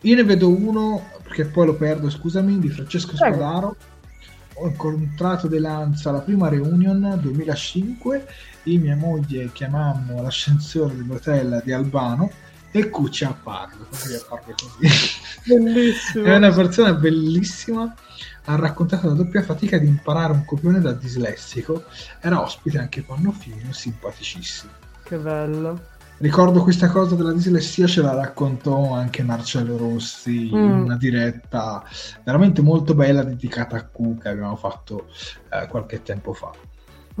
[0.00, 3.16] io ne vedo uno perché poi lo perdo, scusami, di Francesco.
[3.16, 3.76] Spadaro.
[4.58, 8.26] Ho incontrato De Lanza alla prima reunion 2005
[8.62, 12.30] e mia moglie chiamammo l'ascensore dell'hotel di Albano
[12.70, 14.94] e Cuccia apparve, così apparve così.
[15.44, 16.24] Bellissimo.
[16.30, 17.92] È una persona bellissima
[18.46, 21.84] ha raccontato la doppia fatica di imparare un copione da dislessico.
[22.20, 24.72] Era ospite anche Pannofino, simpaticissimo.
[25.02, 25.92] Che bello.
[26.18, 30.56] Ricordo questa cosa della dislessia, ce la raccontò anche Marcello Rossi mm.
[30.56, 31.82] in una diretta
[32.22, 35.06] veramente molto bella dedicata a Q che abbiamo fatto
[35.50, 36.52] eh, qualche tempo fa.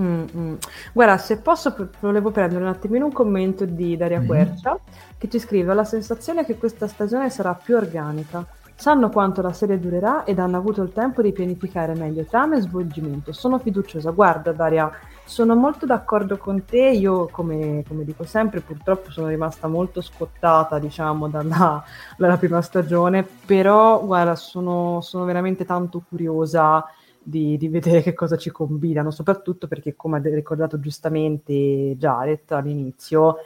[0.00, 0.54] Mm-hmm.
[0.92, 4.22] Guarda, se posso, volevo prendere un attimino un commento di Daria.
[4.22, 4.78] Quercia
[5.18, 8.44] che ci scrive: Ho la sensazione che questa stagione sarà più organica.
[8.84, 12.60] Sanno quanto la serie durerà ed hanno avuto il tempo di pianificare meglio trama e
[12.60, 13.32] svolgimento.
[13.32, 14.10] Sono fiduciosa.
[14.10, 14.92] Guarda, Daria,
[15.24, 16.90] sono molto d'accordo con te.
[16.90, 21.82] Io, come, come dico sempre, purtroppo sono rimasta molto scottata, diciamo, dalla,
[22.18, 23.26] dalla prima stagione.
[23.46, 26.84] Però, guarda, sono, sono veramente tanto curiosa.
[27.26, 33.36] Di, di, vedere che cosa ci combinano, soprattutto perché, come ha ricordato giustamente Jared all'inizio,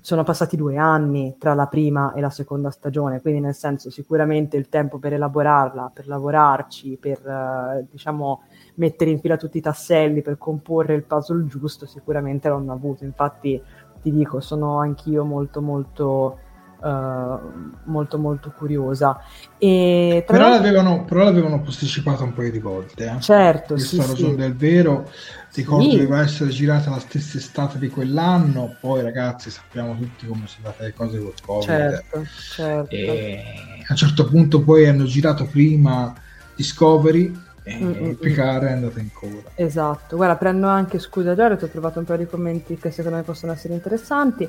[0.00, 4.56] sono passati due anni tra la prima e la seconda stagione, quindi nel senso sicuramente
[4.56, 8.42] il tempo per elaborarla, per lavorarci, per eh, diciamo
[8.76, 13.04] mettere in fila tutti i tasselli, per comporre il puzzle giusto, sicuramente l'hanno avuto.
[13.04, 13.60] Infatti
[14.00, 16.38] ti dico, sono anch'io molto molto
[16.80, 19.20] molto molto curiosa.
[19.58, 23.06] E però, l'avevano, però, l'avevano, posticipato un paio di volte.
[23.06, 23.20] Eh?
[23.20, 24.36] Certo, Questa sì, ragione sì.
[24.36, 25.10] del vero.
[25.52, 25.96] Ricordo sì.
[25.96, 28.76] doveva essere girata la stessa estate di quell'anno.
[28.80, 31.64] Poi, ragazzi, sappiamo tutti come sono andate le cose col Covid.
[31.64, 32.24] Certo,
[32.54, 32.94] certo.
[32.94, 33.44] E
[33.86, 36.14] a un certo punto, poi hanno girato prima
[36.54, 38.12] Discovery e mm-hmm.
[38.14, 39.50] Picard è andata in coda.
[39.54, 40.16] Esatto.
[40.16, 43.52] Guarda, prendo anche scusa Jared, ho trovato un paio di commenti che secondo me possono
[43.52, 44.48] essere interessanti.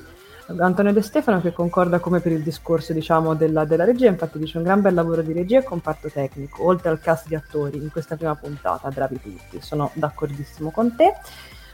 [0.59, 4.57] Antonio De Stefano che concorda come per il discorso diciamo, della, della, regia, infatti dice
[4.57, 7.91] un gran bel lavoro di regia e comparto tecnico, oltre al cast di attori in
[7.91, 11.13] questa prima puntata, bravi tutti, sono d'accordissimo con te.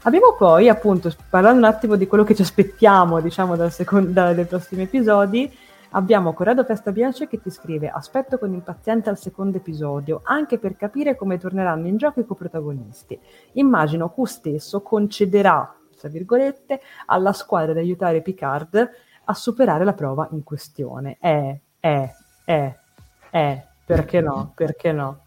[0.03, 4.45] Abbiamo poi appunto, parlando un attimo di quello che ci aspettiamo diciamo dal secondo, dai
[4.45, 5.51] prossimi episodi,
[5.91, 10.75] abbiamo Corrado Festa Bianche che ti scrive aspetto con impazienza il secondo episodio, anche per
[10.75, 13.19] capire come torneranno in gioco i coprotagonisti.
[13.53, 18.89] Immagino Q stesso concederà tra virgolette, alla squadra di aiutare Picard
[19.25, 21.17] a superare la prova in questione.
[21.19, 22.13] Eh, eh,
[22.45, 22.75] eh,
[23.29, 24.51] eh, perché no?
[24.55, 25.23] Perché no?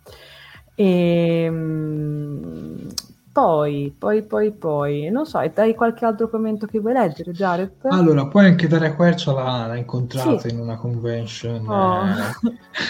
[0.74, 2.88] E, ehm,
[3.32, 7.72] poi, poi, poi, poi, non so, hai qualche altro commento che vuoi leggere, Jared?
[7.84, 10.48] Allora, poi anche Daria Quercia l'ha, l'ha incontrata sì.
[10.48, 12.06] in una convention oh.
[12.06, 12.14] eh,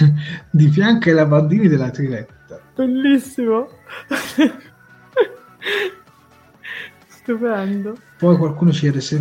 [0.51, 2.59] di fianco ai lavandini della Triletta.
[2.75, 3.69] Bellissimo!
[7.31, 7.97] Stupendo.
[8.19, 9.21] Poi qualcuno ci chiede se,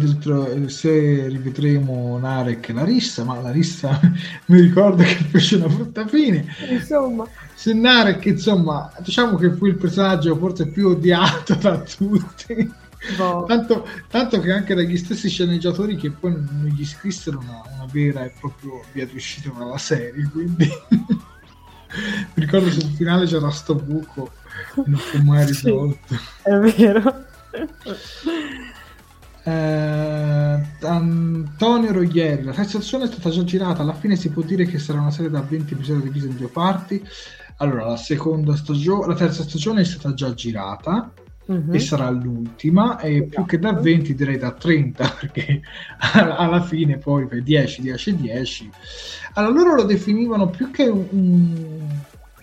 [0.68, 3.99] se rivedremo Narek e Larissa, ma Larissa
[4.48, 6.45] mi ricordo che fece una brutta fine.
[6.69, 7.27] Insomma.
[7.53, 12.73] Se Narek, insomma, diciamo che fu il personaggio forse più odiato da tutti.
[13.15, 13.45] Boh.
[13.48, 18.26] Tanto, tanto, che anche dagli stessi sceneggiatori che poi non gli scrissero una, una vera
[18.26, 20.68] e propria via di uscita dalla serie, quindi
[20.98, 24.31] mi ricordo sul finale c'era sto buco
[24.86, 25.98] non fu mai risolto.
[26.07, 27.27] Sì, è vero.
[29.42, 34.66] Eh, Antonio Roglieri, la terza stagione è stata già girata, alla fine si può dire
[34.66, 37.02] che sarà una serie da 20 episodi divisa in due parti.
[37.58, 41.12] Allora, la seconda stagione, la terza stagione è stata già girata
[41.46, 41.74] uh-huh.
[41.74, 43.30] e sarà l'ultima, e esatto.
[43.30, 45.62] più che da 20 direi da 30, perché
[46.00, 48.72] alla fine poi per 10, 10, 10.
[49.34, 51.88] Allora, loro lo definivano più che un,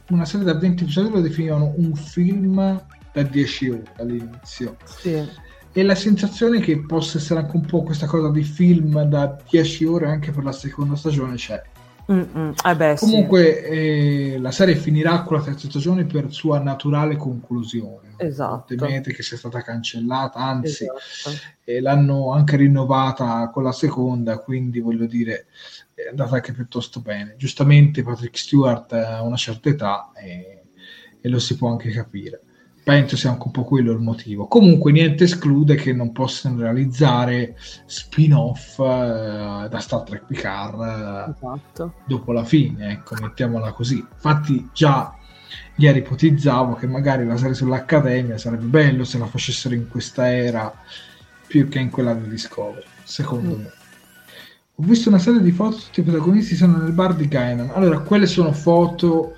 [0.09, 2.83] una serie da 20 episodi, lo definivano un film
[3.17, 4.77] da 10 ore all'inizio.
[4.85, 5.27] Sì.
[5.73, 9.85] E la sensazione che possa essere anche un po' questa cosa di film da 10
[9.85, 11.63] ore anche per la seconda stagione c'è.
[12.09, 13.61] Eh beh, Comunque sì.
[13.65, 18.15] eh, la serie finirà con la terza stagione per sua naturale conclusione.
[18.19, 18.75] Esatto.
[18.75, 21.37] Temete che sia stata cancellata, anzi esatto.
[21.65, 25.47] eh, l'hanno anche rinnovata con la seconda, quindi voglio dire
[25.95, 27.35] è andata anche piuttosto bene.
[27.37, 30.63] Giustamente Patrick Stewart ha una certa età e,
[31.21, 32.41] e lo si può anche capire
[32.87, 34.47] penso sia anche un po' quello il motivo.
[34.47, 41.95] Comunque niente esclude che non possano realizzare spin-off eh, da Star Trek Picard eh, esatto.
[42.07, 43.97] dopo la fine, ecco, mettiamola così.
[43.97, 45.13] Infatti già
[45.75, 50.73] ieri ipotizzavo che magari la serie sull'Accademia sarebbe bello se la facessero in questa era
[51.49, 53.61] più che in quella di Discovery, secondo mm.
[53.63, 53.73] me.
[54.77, 57.73] Ho visto una serie di foto, tutti i protagonisti sono nel bar di Guinan.
[57.75, 59.35] Allora, quelle sono foto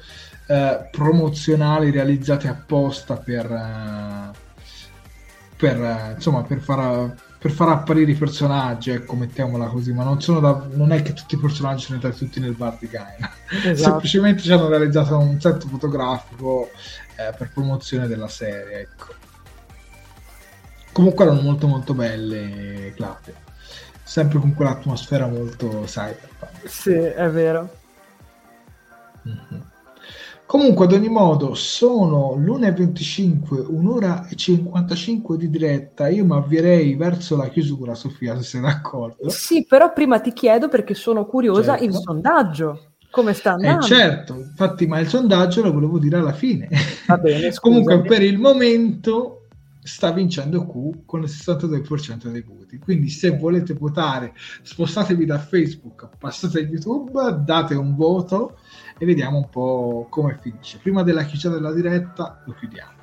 [0.48, 4.38] eh, promozionali realizzate apposta per, eh,
[5.56, 10.18] per, eh, insomma, per far per far apparire i personaggi, ecco, mettiamola così, ma non,
[10.40, 13.30] da, non è che tutti i personaggi sono entrati tutti nel bar di Gaina,
[13.62, 13.76] esatto.
[13.76, 16.70] semplicemente ci hanno realizzato un set fotografico
[17.14, 19.14] per promozione della serie, ecco.
[20.90, 23.34] Comunque erano molto molto belle, Claudia.
[24.02, 26.68] Sempre con quell'atmosfera molto cyberpunk.
[26.68, 27.72] Sì, è vero.
[29.28, 29.60] Mm-hmm.
[30.48, 36.08] Comunque, ad ogni modo, sono l'1.25, un'ora e 55 di diretta.
[36.08, 39.28] Io mi avvierei verso la chiusura, Sofia, se sei d'accordo.
[39.28, 41.84] Sì, però prima ti chiedo perché sono curiosa certo.
[41.84, 42.92] il sondaggio.
[43.10, 43.84] Come sta eh, andando?
[43.84, 46.70] Eh certo, infatti, ma il sondaggio lo volevo dire alla fine.
[47.06, 49.48] Va bene, Comunque, per il momento
[49.82, 52.78] sta vincendo Q con il 62% dei voti.
[52.78, 58.56] Quindi, se volete votare, spostatevi da Facebook, passate a YouTube, date un voto
[58.98, 60.78] e vediamo un po' come finisce.
[60.78, 62.96] Prima della chiusura della diretta lo chiudiamo.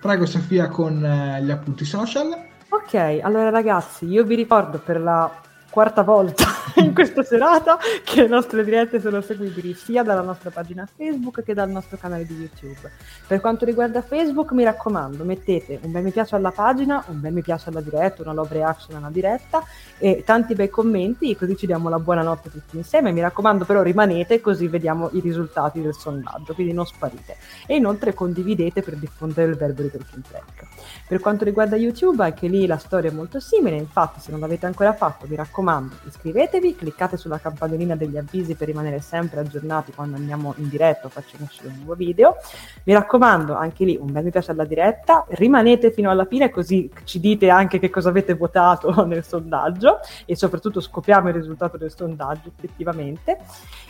[0.00, 2.50] Prego Sofia con eh, gli appunti social.
[2.68, 5.30] Ok, allora ragazzi, io vi ricordo per la
[5.72, 6.44] quarta volta
[6.76, 11.54] in questa serata che le nostre dirette sono seguibili sia dalla nostra pagina Facebook che
[11.54, 12.90] dal nostro canale di YouTube.
[13.26, 17.32] Per quanto riguarda Facebook, mi raccomando, mettete un bel mi piace alla pagina, un bel
[17.32, 19.62] mi piace alla diretta, una love reaction alla diretta
[19.98, 23.12] e tanti bei commenti, così ci diamo la buonanotte tutti insieme.
[23.12, 27.36] Mi raccomando, però rimanete così vediamo i risultati del sondaggio, quindi non sparite.
[27.66, 30.66] E inoltre condividete per diffondere il verbo di Talking Track.
[31.08, 34.66] Per quanto riguarda YouTube, anche lì la storia è molto simile, infatti se non l'avete
[34.66, 40.16] ancora fatto, raccomando raccomando, iscrivetevi, cliccate sulla campanellina degli avvisi per rimanere sempre aggiornati quando
[40.16, 42.36] andiamo in diretta o facciamo uscire un nuovo video.
[42.84, 46.90] Mi raccomando, anche lì un bel mi piace alla diretta, rimanete fino alla fine così
[47.04, 49.91] ci dite anche che cosa avete votato nel sondaggio
[50.24, 53.38] e soprattutto scopriamo il risultato del sondaggio effettivamente.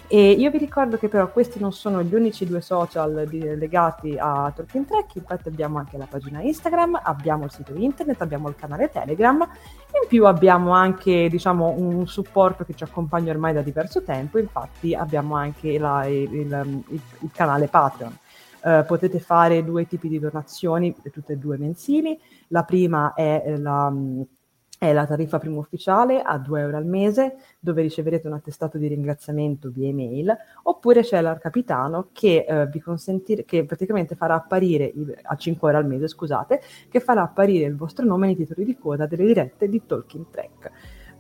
[0.08, 4.14] E io vi ricordo che però questi non sono gli unici due social di, legati
[4.18, 8.54] a Talking Track, infatti abbiamo anche la pagina Instagram, abbiamo il sito internet, abbiamo il
[8.54, 14.02] canale Telegram, in più abbiamo anche diciamo, un supporto che ci accompagna ormai da diverso
[14.02, 18.18] tempo, infatti abbiamo anche la, il, il, il, canale Patreon.
[18.62, 22.16] Uh, potete fare due tipi di donazioni, tutte e due mensili.
[22.48, 23.90] La prima è la
[24.82, 28.88] è la tariffa primo ufficiale a 2 euro al mese, dove riceverete un attestato di
[28.88, 34.92] ringraziamento via email, oppure c'è l'Arcapitano che eh, vi consentirà, che praticamente farà apparire,
[35.22, 36.60] a 5 euro al mese, scusate,
[36.90, 40.70] che farà apparire il vostro nome nei titoli di coda delle dirette di Talking Track.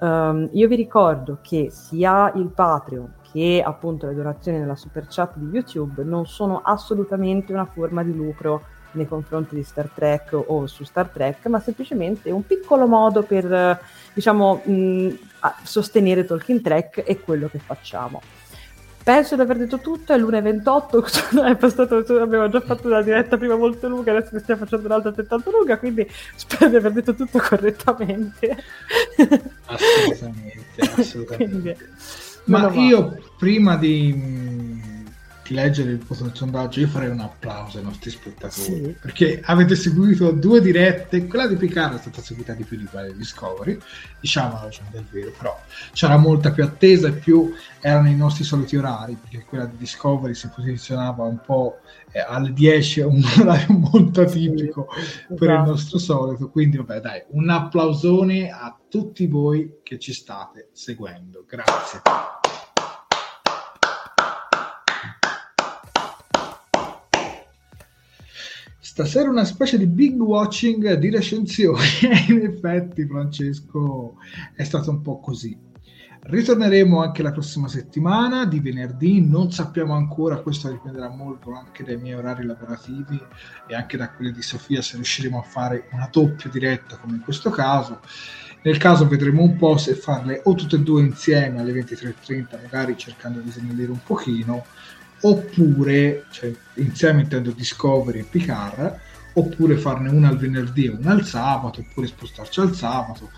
[0.00, 5.36] Um, io vi ricordo che sia il Patreon che appunto le donazioni nella super chat
[5.36, 10.66] di YouTube non sono assolutamente una forma di lucro nei confronti di Star Trek o
[10.66, 13.80] su Star Trek, ma semplicemente un piccolo modo per,
[14.12, 15.08] diciamo, mh,
[15.62, 18.20] sostenere Talking Track e quello che facciamo.
[19.02, 23.56] Penso di aver detto tutto, è l'1.28, è passato, abbiamo già fatto una diretta prima
[23.56, 27.40] molto lunga, adesso ne stiamo facendo un'altra altrettanto lunga, quindi spero di aver detto tutto
[27.40, 28.56] correttamente.
[29.64, 31.34] Assolutamente, assolutamente.
[31.36, 31.76] quindi,
[32.44, 34.71] Ma io prima di
[35.46, 38.96] di leggere il del sondaggio, io farei un applauso ai nostri spettatori sì.
[39.00, 41.26] perché avete seguito due dirette.
[41.26, 43.78] Quella di Picard è stata seguita di più di quella di Discovery,
[44.20, 45.58] diciamolo, cioè, del vero, però
[45.92, 50.34] c'era molta più attesa e più erano i nostri soliti orari perché quella di Discovery
[50.34, 51.80] si posizionava un po'
[52.12, 55.62] eh, alle 10, un orario molto atipico sì, per esatto.
[55.62, 56.50] il nostro solito.
[56.50, 61.44] Quindi, vabbè, dai, un applausone a tutti voi che ci state seguendo.
[61.48, 62.41] Grazie.
[68.92, 71.80] Stasera una specie di big watching di recensioni.
[72.28, 74.16] In effetti, Francesco,
[74.54, 75.58] è stato un po' così.
[76.20, 81.96] Ritorneremo anche la prossima settimana, di venerdì, non sappiamo ancora, questo dipenderà molto anche dai
[81.96, 83.18] miei orari lavorativi
[83.66, 87.22] e anche da quelli di Sofia se riusciremo a fare una doppia diretta come in
[87.22, 88.00] questo caso.
[88.62, 92.94] Nel caso vedremo un po' se farle o tutte e due insieme alle 23.30, magari
[92.98, 94.66] cercando di snellire un pochino,
[95.22, 98.98] oppure, cioè, insieme intendo Discovery e Picard,
[99.34, 103.30] oppure farne una al venerdì e una al sabato, oppure spostarci al sabato.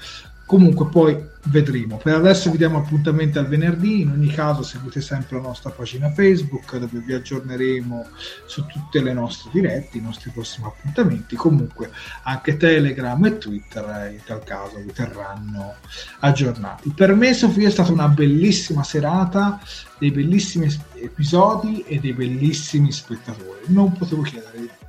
[0.47, 1.97] Comunque poi vedremo.
[1.97, 6.11] Per adesso vi diamo appuntamenti al venerdì, in ogni caso seguite sempre la nostra pagina
[6.11, 8.07] Facebook dove vi aggiorneremo
[8.47, 11.37] su tutte le nostre dirette, i nostri prossimi appuntamenti.
[11.37, 11.91] Comunque
[12.25, 15.75] anche Telegram e Twitter in tal caso vi terranno
[16.21, 16.91] aggiornati.
[16.91, 19.61] Per me Sofia è stata una bellissima serata,
[19.99, 23.65] dei bellissimi episodi e dei bellissimi spettatori.
[23.67, 24.87] Non potevo chiedere di più.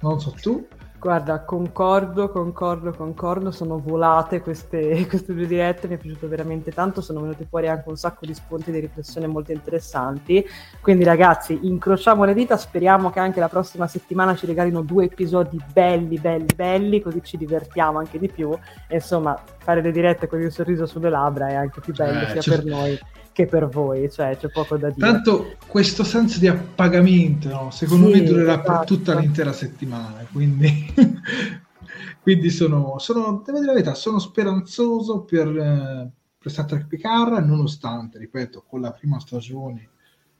[0.00, 0.66] Non so tu.
[1.02, 7.00] Guarda, concordo, concordo, concordo, sono volate queste, queste, due dirette, mi è piaciuto veramente tanto,
[7.00, 10.46] sono venuti fuori anche un sacco di spunti di riflessione molto interessanti,
[10.80, 15.60] quindi ragazzi incrociamo le dita, speriamo che anche la prossima settimana ci regalino due episodi
[15.72, 18.56] belli, belli, belli, così ci divertiamo anche di più.
[18.88, 22.56] Insomma fare le dirette con il sorriso sulle labbra è anche più bello eh, sia
[22.56, 22.98] per noi
[23.32, 25.00] che per voi, cioè c'è poco da dire.
[25.06, 27.70] Tanto questo senso di appagamento, no?
[27.70, 28.72] secondo sì, me durerà esatto.
[28.72, 30.92] per tutta l'intera settimana, quindi,
[32.20, 37.42] quindi sono, sono, devo dire la verità, sono speranzoso per, eh, per Star Trek Picard,
[37.46, 39.88] nonostante, ripeto, con la prima stagione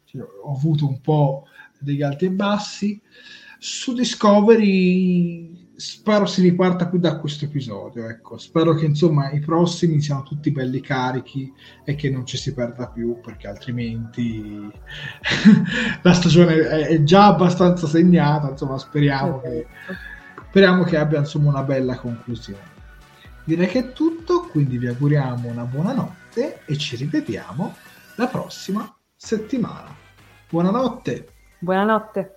[0.05, 1.47] cioè, ho avuto un po'
[1.78, 3.01] degli alti e bassi.
[3.59, 8.09] Su Discovery spero si riparta qui da questo episodio.
[8.09, 8.39] Ecco.
[8.39, 11.53] Spero che insomma i prossimi siano tutti belli carichi
[11.85, 14.71] e che non ci si perda più, perché altrimenti
[16.03, 18.51] la stagione è già abbastanza segnata.
[18.51, 19.67] Insomma, speriamo, che,
[20.49, 22.71] speriamo che abbia insomma una bella conclusione.
[23.45, 27.75] Direi che è tutto, quindi vi auguriamo una buona notte e ci rivediamo
[28.15, 29.93] la prossima settimana.
[30.49, 31.29] Buonanotte.
[31.59, 32.37] Buonanotte.